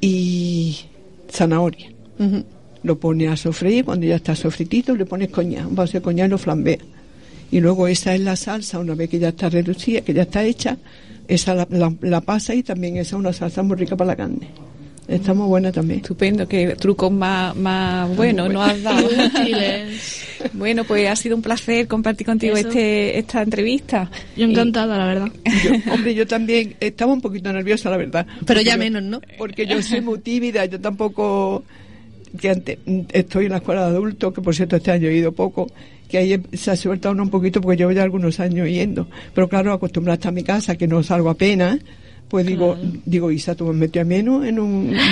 y 0.00 0.76
zanahoria. 1.30 1.90
Lo 2.82 2.98
pone 2.98 3.28
a 3.28 3.36
sofreír, 3.36 3.84
cuando 3.84 4.06
ya 4.06 4.16
está 4.16 4.34
sofritito 4.36 4.94
le 4.94 5.06
pones 5.06 5.28
coñac, 5.30 5.66
un 5.68 5.74
vaso 5.74 5.94
de 5.94 6.02
coñac 6.02 6.26
y 6.28 6.30
lo 6.30 6.38
flambea. 6.38 6.78
Y 7.50 7.60
luego 7.60 7.86
esa 7.88 8.14
es 8.14 8.20
la 8.20 8.36
salsa, 8.36 8.78
una 8.78 8.94
vez 8.94 9.08
que 9.08 9.18
ya 9.18 9.28
está 9.28 9.48
reducida, 9.48 10.00
que 10.00 10.12
ya 10.14 10.22
está 10.22 10.42
hecha, 10.44 10.76
esa 11.28 11.54
la, 11.54 11.66
la- 11.70 11.94
la 12.00 12.20
pasa 12.20 12.54
y 12.54 12.62
también 12.62 12.96
esa 12.96 13.16
es 13.16 13.20
una 13.20 13.32
salsa 13.32 13.62
muy 13.62 13.76
rica 13.76 13.96
para 13.96 14.08
la 14.08 14.16
carne. 14.16 14.48
Está 15.08 15.34
muy 15.34 15.46
buena 15.46 15.70
también. 15.70 16.00
Estupendo, 16.00 16.48
que 16.48 16.74
trucos 16.74 17.12
más, 17.12 17.54
más 17.54 18.14
buenos 18.16 18.52
no 18.52 18.60
has 18.62 18.82
dado. 18.82 19.06
Útiles. 19.26 20.22
Bueno, 20.52 20.84
pues 20.84 21.08
ha 21.08 21.16
sido 21.16 21.34
un 21.34 21.40
placer 21.42 21.88
compartir 21.88 22.26
contigo 22.26 22.56
Eso. 22.56 22.68
este 22.68 23.18
esta 23.18 23.42
entrevista. 23.42 24.08
Yo 24.36 24.44
encantada, 24.44 24.98
la 24.98 25.06
verdad. 25.06 25.28
Yo- 25.64 25.72
hombre, 25.94 26.14
yo 26.14 26.26
también 26.26 26.76
estaba 26.78 27.12
un 27.12 27.20
poquito 27.22 27.50
nerviosa, 27.52 27.88
la 27.90 27.96
verdad. 27.96 28.26
Pero 28.44 28.60
ya 28.60 28.72
yo- 28.74 28.78
menos, 28.78 29.02
¿no? 29.02 29.20
Porque 29.38 29.66
yo 29.66 29.80
soy 29.82 30.02
muy 30.02 30.18
tímida, 30.20 30.64
yo 30.66 30.78
tampoco 30.78 31.64
que 32.36 32.50
ante- 32.50 32.78
estoy 33.12 33.46
en 33.46 33.52
la 33.52 33.58
escuela 33.58 33.82
de 33.82 33.96
adultos, 33.96 34.32
que 34.32 34.40
por 34.42 34.54
cierto 34.54 34.76
este 34.76 34.90
año 34.92 35.08
he 35.08 35.14
ido 35.16 35.32
poco, 35.32 35.70
que 36.08 36.18
ahí 36.18 36.40
se 36.52 36.70
ha 36.70 36.76
suelta 36.76 37.10
uno 37.10 37.22
un 37.24 37.30
poquito 37.30 37.60
porque 37.60 37.76
llevo 37.78 37.92
ya 37.92 38.02
algunos 38.02 38.38
años 38.40 38.68
yendo. 38.68 39.08
Pero 39.34 39.48
claro, 39.48 39.72
acostumbrada 39.72 40.28
a 40.28 40.32
mi 40.32 40.42
casa, 40.44 40.76
que 40.76 40.86
no 40.86 41.02
salgo 41.02 41.30
apenas, 41.30 41.78
pues 42.28 42.44
digo, 42.46 42.76
digo, 43.04 43.30
Isa, 43.30 43.54
tú 43.54 43.66
me 43.66 43.72
metió 43.74 44.02
a 44.02 44.04
menos 44.04 44.44
en 44.46 44.58
un... 44.58 44.96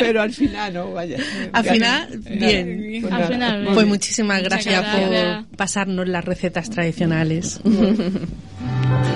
Pero 0.00 0.22
al 0.22 0.32
final 0.32 0.74
no, 0.74 0.92
vaya. 0.92 1.18
Al 1.52 1.64
final, 1.64 2.08
Pues 2.08 2.38
bien. 2.38 3.02
nada, 3.02 3.16
Al 3.16 3.32
final, 3.32 3.68
Pues 3.74 3.86
muchísimas 3.86 4.42
gracias 4.42 4.80
gracias. 4.82 5.44
por 5.46 5.56
pasarnos 5.56 6.08
las 6.08 6.24
recetas 6.24 6.68
tradicionales. 6.70 7.60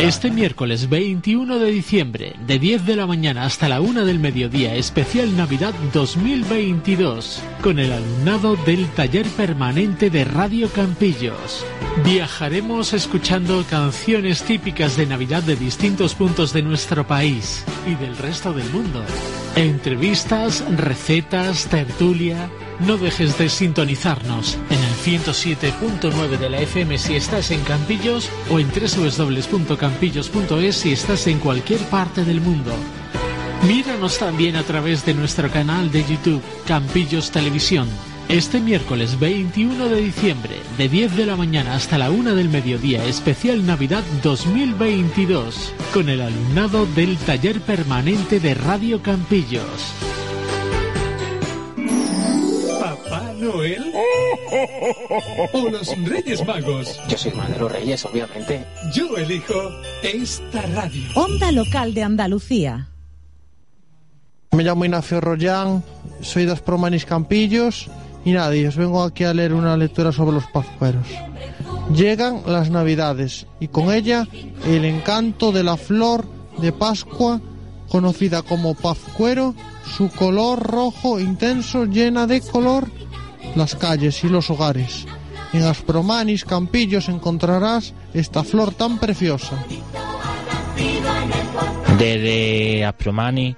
Este 0.01 0.31
miércoles 0.31 0.89
21 0.89 1.59
de 1.59 1.73
diciembre, 1.73 2.37
de 2.47 2.61
10 2.61 2.87
de 2.87 2.95
la 2.95 3.09
mañana 3.09 3.43
hasta 3.43 3.69
la 3.69 3.81
1 3.81 4.05
del 4.05 4.21
mediodía, 4.21 4.77
especial 4.77 5.37
Navidad 5.37 5.75
2022, 5.93 7.43
con 7.65 7.81
el 7.81 7.93
alumnado 7.93 8.55
del 8.55 8.87
taller 8.91 9.27
permanente 9.27 10.09
de 10.09 10.25
Radio 10.25 10.69
Campillos. 10.71 11.67
Viajaremos 12.05 12.93
escuchando 12.93 13.65
canciones 13.69 14.45
típicas 14.45 14.97
de 14.97 15.07
Navidad 15.07 15.43
de 15.43 15.57
distintos 15.57 16.15
puntos 16.15 16.53
de 16.53 16.63
nuestro 16.63 17.05
país 17.05 17.65
y 17.85 17.97
del 17.97 18.17
resto 18.17 18.53
del 18.53 18.71
mundo. 18.71 19.03
Entrevistas, 19.57 20.65
recetas, 20.77 21.67
tertulia. 21.67 22.49
No 22.81 22.97
dejes 22.97 23.37
de 23.39 23.49
sintonizarnos 23.49 24.57
en 24.71 24.79
el 24.79 24.95
107.9 25.21 26.39
de 26.39 26.49
la 26.49 26.61
FM 26.61 26.97
si 26.99 27.17
estás 27.17 27.51
en 27.51 27.61
Campillos 27.63 28.31
o 28.51 28.61
en 28.61 28.69
www.campillos.es 28.69 30.77
si 30.77 30.93
estás 30.93 31.27
en 31.27 31.41
cualquier 31.41 31.81
parte 31.81 32.25
del 32.25 32.41
mundo. 32.41 32.73
Míranos 33.67 34.19
también 34.19 34.55
a 34.55 34.63
través 34.63 35.05
de 35.05 35.15
nuestro 35.15 35.51
canal 35.51 35.91
de 35.91 36.05
YouTube 36.05 36.41
Campillos 36.67 37.33
Televisión. 37.33 37.89
Este 38.29 38.61
miércoles 38.61 39.19
21 39.19 39.89
de 39.89 40.01
diciembre, 40.01 40.61
de 40.77 40.89
10 40.89 41.17
de 41.17 41.27
la 41.27 41.35
mañana 41.35 41.75
hasta 41.75 41.99
la 41.99 42.11
1 42.11 42.37
del 42.37 42.49
mediodía, 42.49 43.05
especial 43.07 43.67
Navidad 43.67 44.05
2022, 44.23 45.75
con 45.93 46.09
el 46.09 46.21
alumnado 46.21 46.87
del 46.87 47.17
taller 47.17 47.61
permanente 47.61 48.39
de 48.39 48.55
Radio 48.55 49.03
Campillos. 49.03 49.93
Noel? 53.77 53.93
¿O 55.53 55.69
los 55.71 55.97
Reyes 56.05 56.47
Magos? 56.47 56.99
Yo 57.09 57.19
soy 57.19 57.33
más 57.33 57.51
de 57.51 57.59
los 57.59 57.71
Reyes, 57.71 58.05
obviamente. 58.05 58.65
Yo 58.95 59.17
elijo 59.17 59.71
esta 60.03 60.63
radio. 60.63 61.03
Onda 61.15 61.53
local 61.53 61.95
de 61.95 62.03
Andalucía. 62.03 62.89
Me 64.53 64.65
llamo 64.65 64.85
Ignacio 64.85 65.21
Rollán, 65.21 65.85
soy 66.21 66.47
de 66.47 66.53
Aspromanis 66.53 67.05
Campillos 67.05 67.89
y 68.25 68.33
nada, 68.33 68.57
y 68.57 68.65
os 68.65 68.77
vengo 68.77 69.03
aquí 69.03 69.25
a 69.25 69.35
leer 69.35 69.53
una 69.53 69.77
lectura 69.77 70.11
sobre 70.11 70.33
los 70.33 70.47
pascueros. 70.47 71.07
Llegan 71.95 72.43
las 72.47 72.71
Navidades 72.71 73.47
y 73.61 73.69
con 73.69 73.93
ella 73.93 74.27
el 74.67 74.85
encanto 74.85 75.53
de 75.53 75.63
la 75.63 75.77
flor 75.77 76.27
de 76.59 76.73
Pascua, 76.73 77.41
conocida 77.89 78.43
como 78.43 78.75
pazcuero, 78.75 79.55
su 79.97 80.11
color 80.11 80.61
rojo 80.61 81.21
intenso 81.21 81.85
llena 81.85 82.27
de 82.27 82.41
color 82.41 82.89
las 83.55 83.75
calles 83.75 84.23
y 84.25 84.29
los 84.29 84.51
hogares. 84.51 85.07
En 85.53 85.63
Aspromanis 85.63 86.45
Campillos 86.45 87.09
encontrarás 87.09 87.95
esta 88.13 88.45
flor 88.45 88.75
tan 88.75 88.99
preciosa. 88.99 89.57
Desde 91.99 92.85
Aspromani 92.85 93.57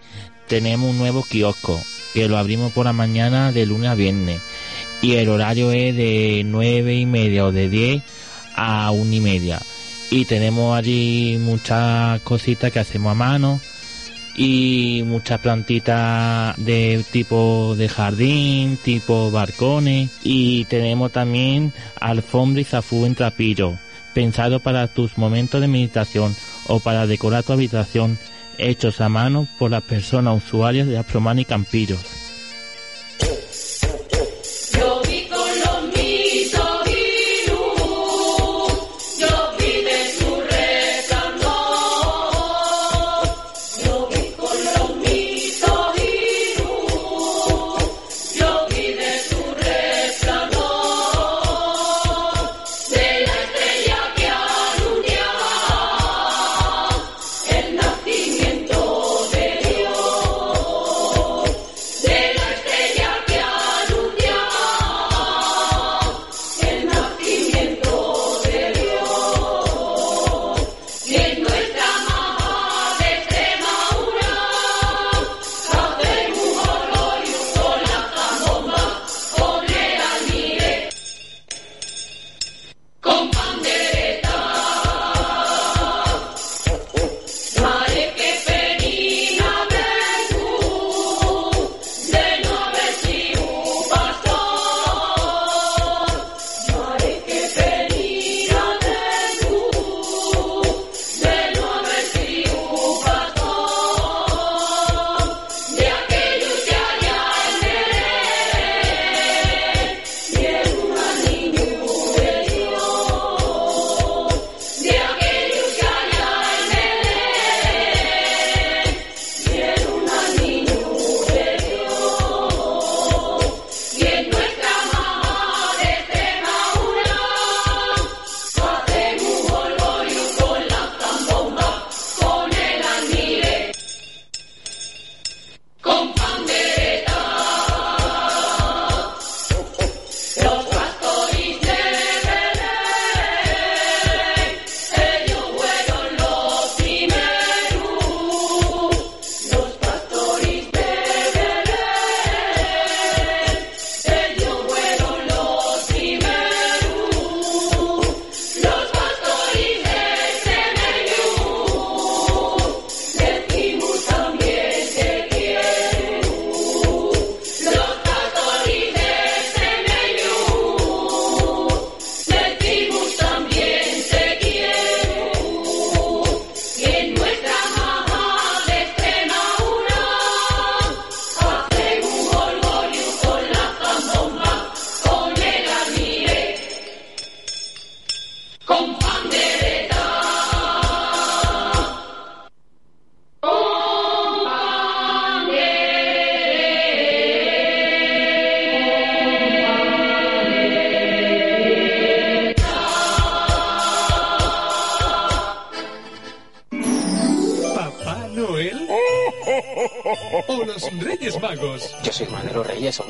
tenemos 0.49 0.91
un 0.91 0.99
nuevo 0.99 1.23
kiosco 1.23 1.79
que 2.15 2.29
lo 2.29 2.39
abrimos 2.39 2.73
por 2.73 2.87
la 2.87 2.93
mañana 2.93 3.53
de 3.53 3.67
lunes 3.67 3.91
a 3.91 3.95
viernes 3.95 4.41
y 5.03 5.15
el 5.15 5.29
horario 5.29 5.73
es 5.73 5.97
de 5.97 6.43
nueve 6.45 6.95
y 6.95 7.07
media 7.07 7.47
o 7.47 7.53
de 7.53 7.69
10 7.69 8.03
a 8.57 8.91
una 8.91 9.15
y 9.15 9.21
media 9.21 9.61
y 10.11 10.25
tenemos 10.25 10.77
allí 10.77 11.39
muchas 11.41 12.21
cositas 12.23 12.73
que 12.73 12.81
hacemos 12.81 13.13
a 13.13 13.15
mano 13.15 13.61
y 14.37 15.03
muchas 15.07 15.41
plantitas 15.41 16.57
de 16.57 17.05
tipo 17.11 17.75
de 17.77 17.89
jardín, 17.89 18.79
tipo 18.83 19.31
balcones 19.31 20.11
y 20.23 20.65
tenemos 20.67 21.13
también 21.13 21.73
alfombra 22.01 22.61
y 22.61 22.65
zafú 22.65 23.07
en 23.07 23.15
trapillo, 23.15 23.75
pensado 24.15 24.61
para 24.61 24.89
tus 24.89 25.19
momentos 25.19 25.61
de 25.61 25.69
meditación 25.69 26.35
o 26.67 26.81
para 26.81 27.07
decorar 27.07 27.43
tu 27.43 27.53
habitación, 27.53 28.19
hechos 28.59 29.01
a 29.01 29.09
mano 29.09 29.49
por 29.59 29.71
las 29.71 29.83
personas 29.83 30.45
usuarias 30.45 30.87
de 30.87 30.99
Aspromani 30.99 31.45
Campillos. 31.45 32.20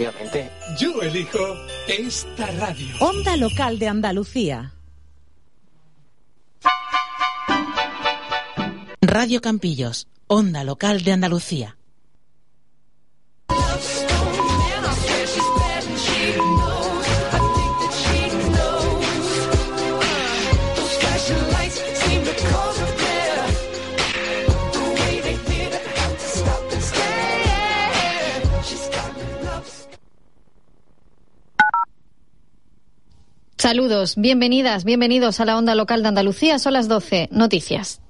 Obviamente. 0.01 0.51
Yo 0.79 1.03
elijo 1.03 1.39
esta 1.87 2.47
radio. 2.47 2.87
Onda 3.01 3.37
Local 3.37 3.79
de 3.79 3.89
Andalucía. 3.89 4.75
Radio 9.03 9.41
Campillos, 9.41 10.09
Onda 10.27 10.65
Local 10.65 11.03
de 11.03 11.13
Andalucía. 11.13 11.77
Saludos, 33.71 34.17
bienvenidas, 34.17 34.83
bienvenidos 34.83 35.39
a 35.39 35.45
la 35.45 35.57
onda 35.57 35.77
local 35.77 36.03
de 36.03 36.09
Andalucía. 36.09 36.59
Son 36.59 36.73
las 36.73 36.89
12. 36.89 37.29
Noticias. 37.31 38.01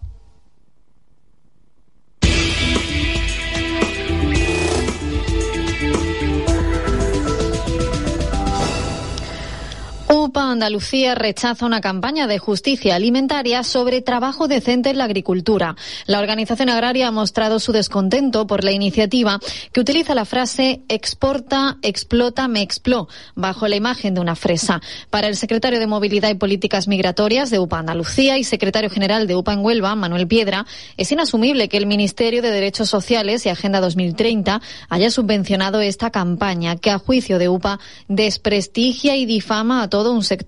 Andalucía 10.51 11.15
rechaza 11.15 11.67
una 11.67 11.81
campaña 11.81 12.27
de 12.27 12.39
justicia 12.39 12.95
alimentaria 12.95 13.63
sobre 13.63 14.03
trabajo 14.03 14.49
decente 14.49 14.91
en 14.91 14.99
la 14.99 15.05
agricultura. 15.05 15.77
La 16.07 16.19
organización 16.19 16.69
agraria 16.69 17.09
ha 17.09 17.13
mostrado 17.13 17.59
su 17.61 17.73
descontento 17.73 18.47
por 18.47 18.65
la 18.65 18.73
iniciativa 18.73 19.41
que 19.73 19.81
utiliza 19.81 20.15
la 20.15 20.25
frase 20.25 20.83
exporta, 20.89 21.79
explota, 21.83 22.49
me 22.49 22.63
expló, 22.63 23.09
bajo 23.35 23.69
la 23.69 23.77
imagen 23.77 24.15
de 24.15 24.21
una 24.21 24.37
fresa. 24.37 24.81
Para 25.11 25.29
el 25.29 25.37
secretario 25.37 25.79
de 25.79 25.87
Movilidad 25.87 26.31
y 26.31 26.35
Políticas 26.35 26.89
Migratorias 26.89 27.51
de 27.51 27.59
UPA 27.59 27.79
Andalucía 27.79 28.39
y 28.39 28.45
secretario 28.45 28.91
general 28.91 29.27
de 29.27 29.37
UPA 29.37 29.55
en 29.55 29.65
Huelva, 29.65 29.95
Manuel 29.95 30.27
Piedra, 30.27 30.67
es 30.97 31.11
inasumible 31.13 31.69
que 31.69 31.77
el 31.77 31.87
Ministerio 31.87 32.43
de 32.43 32.51
Derechos 32.51 32.89
Sociales 32.89 33.47
y 33.47 33.49
Agenda 33.49 33.81
2030 33.81 34.61
haya 34.89 35.11
subvencionado 35.11 35.81
esta 35.81 36.11
campaña 36.11 36.77
que, 36.77 36.91
a 36.91 36.99
juicio 36.99 37.39
de 37.39 37.49
UPA, 37.49 37.79
desprestigia 38.09 39.17
y 39.17 39.27
difama 39.27 39.83
a 39.83 39.89
todo 39.89 40.13
un 40.13 40.25
sector. 40.25 40.40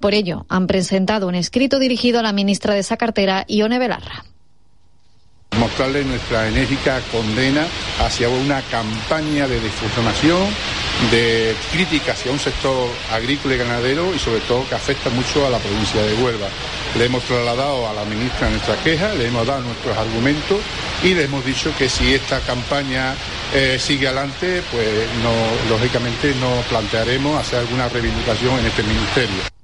Por 0.00 0.14
ello, 0.14 0.46
han 0.48 0.66
presentado 0.66 1.28
un 1.28 1.34
escrito 1.34 1.78
dirigido 1.78 2.20
a 2.20 2.22
la 2.22 2.32
ministra 2.32 2.74
de 2.74 2.80
esa 2.80 2.96
cartera, 2.96 3.44
Ione 3.48 3.78
Belarra 3.78 4.24
mostrarle 5.58 6.04
nuestra 6.04 6.48
enérgica 6.48 7.00
condena 7.12 7.66
hacia 8.00 8.28
una 8.28 8.62
campaña 8.62 9.46
de 9.46 9.60
difusión, 9.60 10.48
de 11.10 11.54
crítica 11.72 12.12
hacia 12.12 12.32
un 12.32 12.38
sector 12.38 12.88
agrícola 13.12 13.54
y 13.54 13.58
ganadero 13.58 14.14
y 14.14 14.18
sobre 14.18 14.40
todo 14.40 14.68
que 14.68 14.74
afecta 14.74 15.10
mucho 15.10 15.46
a 15.46 15.50
la 15.50 15.58
provincia 15.58 16.02
de 16.02 16.14
Huelva. 16.14 16.48
Le 16.96 17.04
hemos 17.04 17.22
trasladado 17.24 17.88
a 17.88 17.92
la 17.92 18.04
ministra 18.04 18.48
nuestras 18.48 18.78
quejas, 18.78 19.16
le 19.16 19.26
hemos 19.26 19.46
dado 19.46 19.62
nuestros 19.62 19.96
argumentos 19.96 20.58
y 21.02 21.14
le 21.14 21.24
hemos 21.24 21.44
dicho 21.44 21.72
que 21.76 21.88
si 21.88 22.14
esta 22.14 22.40
campaña 22.40 23.14
eh, 23.54 23.78
sigue 23.78 24.08
adelante, 24.08 24.62
pues 24.70 24.88
lógicamente 25.68 26.34
no 26.40 26.62
plantearemos 26.68 27.38
hacer 27.40 27.60
alguna 27.60 27.88
reivindicación 27.88 28.58
en 28.58 28.66
este 28.66 28.82
ministerio. 28.82 29.57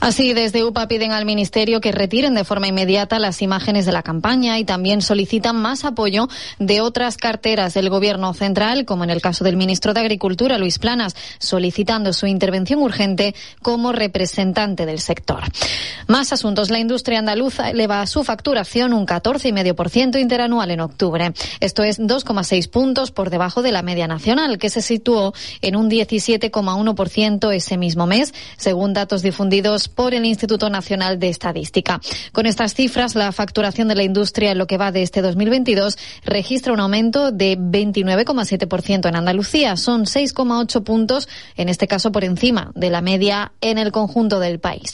Así, 0.00 0.32
desde 0.32 0.64
UPA 0.64 0.86
piden 0.86 1.12
al 1.12 1.24
Ministerio 1.24 1.80
que 1.80 1.90
retiren 1.90 2.34
de 2.34 2.44
forma 2.44 2.68
inmediata 2.68 3.18
las 3.18 3.42
imágenes 3.42 3.86
de 3.86 3.92
la 3.92 4.02
campaña 4.02 4.58
y 4.58 4.64
también 4.64 5.02
solicitan 5.02 5.56
más 5.56 5.84
apoyo 5.84 6.28
de 6.58 6.80
otras 6.80 7.16
carteras 7.16 7.74
del 7.74 7.90
Gobierno 7.90 8.32
central, 8.34 8.84
como 8.84 9.04
en 9.04 9.10
el 9.10 9.20
caso 9.20 9.44
del 9.44 9.56
ministro 9.56 9.94
de 9.94 10.00
Agricultura, 10.00 10.58
Luis 10.58 10.78
Planas, 10.78 11.16
solicitando 11.38 12.12
su 12.12 12.26
intervención 12.26 12.80
urgente 12.80 13.34
como 13.60 13.92
representante 13.92 14.86
del 14.86 15.00
sector. 15.00 15.42
Más 16.06 16.32
asuntos. 16.32 16.70
La 16.70 16.78
industria 16.78 17.18
andaluza 17.18 17.70
eleva 17.70 18.06
su 18.06 18.22
facturación 18.22 18.92
un 18.92 19.06
14,5% 19.06 20.20
interanual 20.20 20.70
en 20.70 20.80
octubre. 20.80 21.32
Esto 21.60 21.82
es 21.82 21.98
2,6 21.98 22.70
puntos 22.70 23.10
por 23.10 23.30
debajo 23.30 23.62
de 23.62 23.72
la 23.72 23.82
media 23.82 24.06
nacional, 24.06 24.58
que 24.58 24.70
se 24.70 24.82
situó 24.82 25.34
en 25.62 25.74
un 25.74 25.90
17,1% 25.90 27.52
ese 27.52 27.76
mismo 27.76 28.06
mes, 28.06 28.32
según 28.56 28.92
datos 28.92 29.22
difundidos 29.22 29.47
por 29.94 30.14
el 30.14 30.24
Instituto 30.24 30.68
Nacional 30.68 31.18
de 31.18 31.28
Estadística. 31.28 32.00
Con 32.32 32.46
estas 32.46 32.74
cifras, 32.74 33.14
la 33.14 33.32
facturación 33.32 33.88
de 33.88 33.94
la 33.94 34.02
industria 34.02 34.52
en 34.52 34.58
lo 34.58 34.66
que 34.66 34.76
va 34.76 34.92
de 34.92 35.02
este 35.02 35.22
2022 35.22 35.96
registra 36.24 36.72
un 36.72 36.80
aumento 36.80 37.32
de 37.32 37.58
29,7% 37.58 39.08
en 39.08 39.16
Andalucía. 39.16 39.76
Son 39.76 40.04
6,8 40.04 40.84
puntos, 40.84 41.28
en 41.56 41.68
este 41.68 41.88
caso 41.88 42.12
por 42.12 42.24
encima 42.24 42.72
de 42.74 42.90
la 42.90 43.00
media 43.00 43.52
en 43.60 43.78
el 43.78 43.90
conjunto 43.90 44.38
del 44.38 44.60
país. 44.60 44.92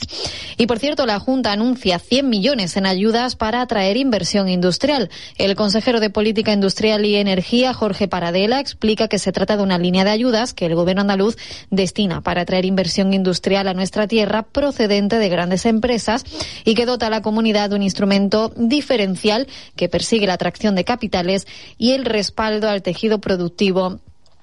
Y 0.57 0.67
por 0.67 0.79
cierto, 0.79 1.05
la 1.05 1.19
Junta 1.19 1.51
anuncia 1.51 1.99
100 1.99 2.29
millones 2.29 2.77
en 2.77 2.85
ayudas 2.85 3.35
para 3.35 3.61
atraer 3.61 3.97
inversión 3.97 4.47
industrial. 4.47 5.09
El 5.37 5.55
consejero 5.55 5.99
de 5.99 6.09
Política 6.09 6.53
Industrial 6.53 7.05
y 7.05 7.15
Energía, 7.15 7.73
Jorge 7.73 8.07
Paradela, 8.07 8.59
explica 8.59 9.09
que 9.09 9.19
se 9.19 9.31
trata 9.31 9.57
de 9.57 9.63
una 9.63 9.77
línea 9.77 10.05
de 10.05 10.11
ayudas 10.11 10.53
que 10.53 10.65
el 10.65 10.75
gobierno 10.75 11.01
andaluz 11.01 11.35
destina 11.71 12.21
para 12.21 12.41
atraer 12.41 12.65
inversión 12.65 13.13
industrial 13.13 13.67
a 13.67 13.73
nuestra 13.73 14.07
tierra 14.07 14.44
procedente 14.51 15.17
de 15.17 15.29
grandes 15.29 15.65
empresas 15.65 16.23
y 16.63 16.75
que 16.75 16.85
dota 16.85 17.07
a 17.07 17.09
la 17.09 17.21
comunidad 17.21 17.69
de 17.69 17.75
un 17.75 17.83
instrumento 17.83 18.51
diferencial 18.55 19.47
que 19.75 19.89
persigue 19.89 20.27
la 20.27 20.33
atracción 20.33 20.75
de 20.75 20.85
capitales 20.85 21.47
y 21.77 21.91
el 21.91 22.05
respaldo 22.05 22.69
al 22.69 22.81
tejido 22.81 23.19
productivo 23.19 23.99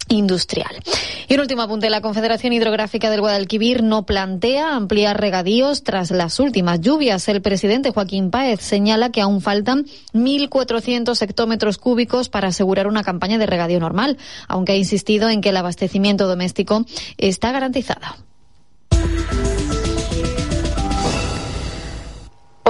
industrial. 0.08 0.82
Y 1.28 1.34
un 1.34 1.40
último 1.40 1.62
apunte, 1.62 1.88
la 1.90 2.00
Confederación 2.00 2.52
Hidrográfica 2.52 3.10
del 3.10 3.20
Guadalquivir 3.20 3.82
no 3.82 4.04
plantea 4.04 4.74
ampliar 4.74 5.20
regadíos 5.20 5.82
tras 5.82 6.10
las 6.10 6.40
últimas 6.40 6.80
lluvias. 6.80 7.28
El 7.28 7.40
presidente 7.40 7.90
Joaquín 7.90 8.30
Páez 8.30 8.60
señala 8.60 9.10
que 9.10 9.20
aún 9.20 9.40
faltan 9.40 9.86
1.400 10.12 11.20
hectómetros 11.22 11.78
cúbicos 11.78 12.28
para 12.28 12.48
asegurar 12.48 12.86
una 12.86 13.04
campaña 13.04 13.38
de 13.38 13.46
regadío 13.46 13.80
normal, 13.80 14.18
aunque 14.48 14.72
ha 14.72 14.76
insistido 14.76 15.30
en 15.30 15.40
que 15.40 15.50
el 15.50 15.56
abastecimiento 15.56 16.26
doméstico 16.26 16.84
está 17.16 17.52
garantizado. 17.52 18.31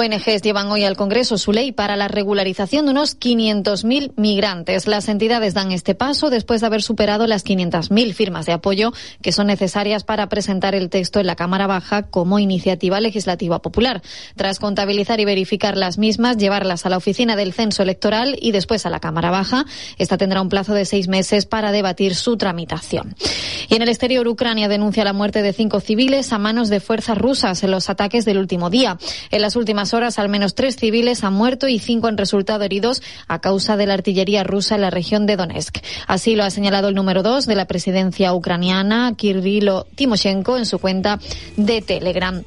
ONGs 0.02 0.42
llevan 0.42 0.66
hoy 0.72 0.82
al 0.82 0.96
Congreso 0.96 1.38
su 1.38 1.52
ley 1.52 1.70
para 1.70 1.94
la 1.94 2.08
regularización 2.08 2.86
de 2.86 2.90
unos 2.90 3.18
500.000 3.20 4.14
migrantes. 4.16 4.88
Las 4.88 5.08
entidades 5.08 5.54
dan 5.54 5.70
este 5.70 5.94
paso 5.94 6.28
después 6.28 6.60
de 6.60 6.66
haber 6.66 6.82
superado 6.82 7.28
las 7.28 7.44
500.000 7.44 8.12
firmas 8.12 8.46
de 8.46 8.52
apoyo 8.52 8.92
que 9.22 9.30
son 9.30 9.46
necesarias 9.46 10.02
para 10.02 10.28
presentar 10.28 10.74
el 10.74 10.90
texto 10.90 11.20
en 11.20 11.28
la 11.28 11.36
Cámara 11.36 11.68
Baja 11.68 12.02
como 12.02 12.40
iniciativa 12.40 13.00
legislativa 13.00 13.62
popular. 13.62 14.02
Tras 14.34 14.58
contabilizar 14.58 15.20
y 15.20 15.24
verificar 15.24 15.76
las 15.76 15.98
mismas, 15.98 16.36
llevarlas 16.36 16.84
a 16.84 16.88
la 16.88 16.96
oficina 16.96 17.36
del 17.36 17.52
censo 17.52 17.84
electoral 17.84 18.36
y 18.40 18.50
después 18.50 18.84
a 18.86 18.90
la 18.90 18.98
Cámara 18.98 19.30
Baja, 19.30 19.66
esta 19.98 20.18
tendrá 20.18 20.42
un 20.42 20.48
plazo 20.48 20.74
de 20.74 20.84
seis 20.84 21.06
meses 21.06 21.46
para 21.46 21.70
debatir 21.70 22.16
su 22.16 22.36
tramitación. 22.36 23.14
Y 23.68 23.76
en 23.76 23.82
el 23.82 23.88
exterior, 23.88 24.26
Ucrania 24.26 24.68
denuncia 24.68 25.04
la 25.04 25.12
muerte 25.12 25.42
de 25.42 25.52
cinco 25.52 25.78
civiles 25.78 26.32
a 26.32 26.38
manos 26.38 26.70
de 26.70 26.80
fuerzas 26.80 27.16
rusas 27.16 27.62
en 27.62 27.70
los 27.70 27.88
ataques 27.88 28.24
del 28.24 28.38
último 28.38 28.68
día. 28.68 28.98
En 29.30 29.42
las 29.42 29.54
horas, 29.94 30.18
al 30.18 30.28
menos 30.28 30.54
tres 30.54 30.76
civiles 30.76 31.24
han 31.24 31.32
muerto 31.32 31.68
y 31.68 31.78
cinco 31.78 32.08
han 32.08 32.16
resultado 32.16 32.64
heridos 32.64 33.02
a 33.28 33.40
causa 33.40 33.76
de 33.76 33.86
la 33.86 33.94
artillería 33.94 34.44
rusa 34.44 34.74
en 34.74 34.80
la 34.82 34.90
región 34.90 35.26
de 35.26 35.36
Donetsk. 35.36 35.78
Así 36.06 36.36
lo 36.36 36.44
ha 36.44 36.50
señalado 36.50 36.88
el 36.88 36.94
número 36.94 37.22
dos 37.22 37.46
de 37.46 37.54
la 37.54 37.66
presidencia 37.66 38.34
ucraniana, 38.34 39.14
Kirilo 39.16 39.86
Timoshenko, 39.94 40.56
en 40.58 40.66
su 40.66 40.78
cuenta 40.78 41.18
de 41.56 41.82
Telegram. 41.82 42.42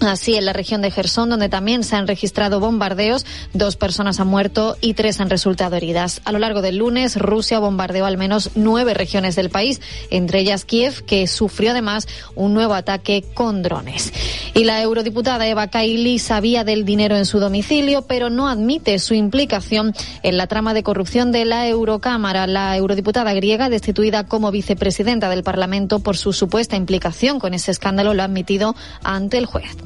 Así, 0.00 0.34
en 0.34 0.46
la 0.46 0.54
región 0.54 0.80
de 0.80 0.90
Gerson, 0.90 1.28
donde 1.28 1.50
también 1.50 1.84
se 1.84 1.94
han 1.94 2.06
registrado 2.06 2.58
bombardeos, 2.58 3.26
dos 3.52 3.76
personas 3.76 4.18
han 4.18 4.28
muerto 4.28 4.78
y 4.80 4.94
tres 4.94 5.20
han 5.20 5.28
resultado 5.28 5.76
heridas. 5.76 6.22
A 6.24 6.32
lo 6.32 6.38
largo 6.38 6.62
del 6.62 6.78
lunes, 6.78 7.16
Rusia 7.16 7.58
bombardeó 7.58 8.06
al 8.06 8.16
menos 8.16 8.50
nueve 8.54 8.94
regiones 8.94 9.36
del 9.36 9.50
país, 9.50 9.82
entre 10.10 10.40
ellas 10.40 10.64
Kiev, 10.64 11.04
que 11.04 11.26
sufrió 11.26 11.72
además 11.72 12.08
un 12.34 12.54
nuevo 12.54 12.72
ataque 12.72 13.24
con 13.34 13.62
drones. 13.62 14.10
Y 14.54 14.64
la 14.64 14.80
eurodiputada 14.80 15.46
Eva 15.46 15.68
Kaili 15.68 16.18
sabía 16.18 16.64
del 16.64 16.86
dinero 16.86 17.16
en 17.16 17.26
su 17.26 17.38
domicilio, 17.38 18.02
pero 18.02 18.30
no 18.30 18.48
admite 18.48 18.98
su 18.98 19.12
implicación 19.12 19.92
en 20.22 20.38
la 20.38 20.46
trama 20.46 20.72
de 20.72 20.82
corrupción 20.82 21.30
de 21.30 21.44
la 21.44 21.68
Eurocámara. 21.68 22.46
La 22.46 22.74
eurodiputada 22.74 23.34
griega, 23.34 23.68
destituida 23.68 24.24
como 24.24 24.50
vicepresidenta 24.50 25.28
del 25.28 25.42
Parlamento 25.42 26.00
por 26.00 26.16
su 26.16 26.32
supuesta 26.32 26.76
implicación 26.76 27.38
con 27.38 27.52
ese 27.52 27.70
escándalo, 27.70 28.14
lo 28.14 28.22
ha 28.22 28.26
admitido 28.26 28.74
ante 29.02 29.36
el 29.36 29.44
juez. 29.44 29.76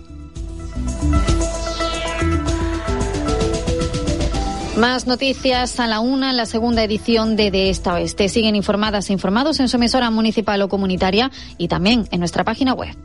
Más 4.77 5.07
noticias 5.07 5.79
a 5.79 5.87
la 5.87 6.01
una 6.01 6.31
en 6.31 6.37
la 6.37 6.47
segunda 6.47 6.83
edición 6.83 7.37
de 7.37 7.51
De 7.51 7.70
Esta 7.70 7.95
Oeste. 7.95 8.29
Siguen 8.29 8.57
informadas 8.57 9.09
e 9.09 9.12
informados 9.12 9.61
en 9.61 9.68
su 9.68 9.77
emisora 9.77 10.11
municipal 10.11 10.61
o 10.62 10.68
comunitaria 10.68 11.31
y 11.59 11.68
también 11.68 12.09
en 12.11 12.18
nuestra 12.18 12.45
página 12.45 12.75
web. 12.75 12.97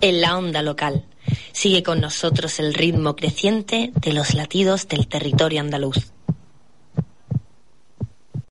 en 0.00 0.20
la 0.20 0.36
onda 0.36 0.62
local. 0.62 1.04
Sigue 1.52 1.82
con 1.82 2.00
nosotros 2.00 2.58
el 2.58 2.74
ritmo 2.74 3.16
creciente 3.16 3.92
de 3.94 4.12
los 4.12 4.34
latidos 4.34 4.88
del 4.88 5.06
territorio 5.06 5.60
andaluz. 5.60 6.12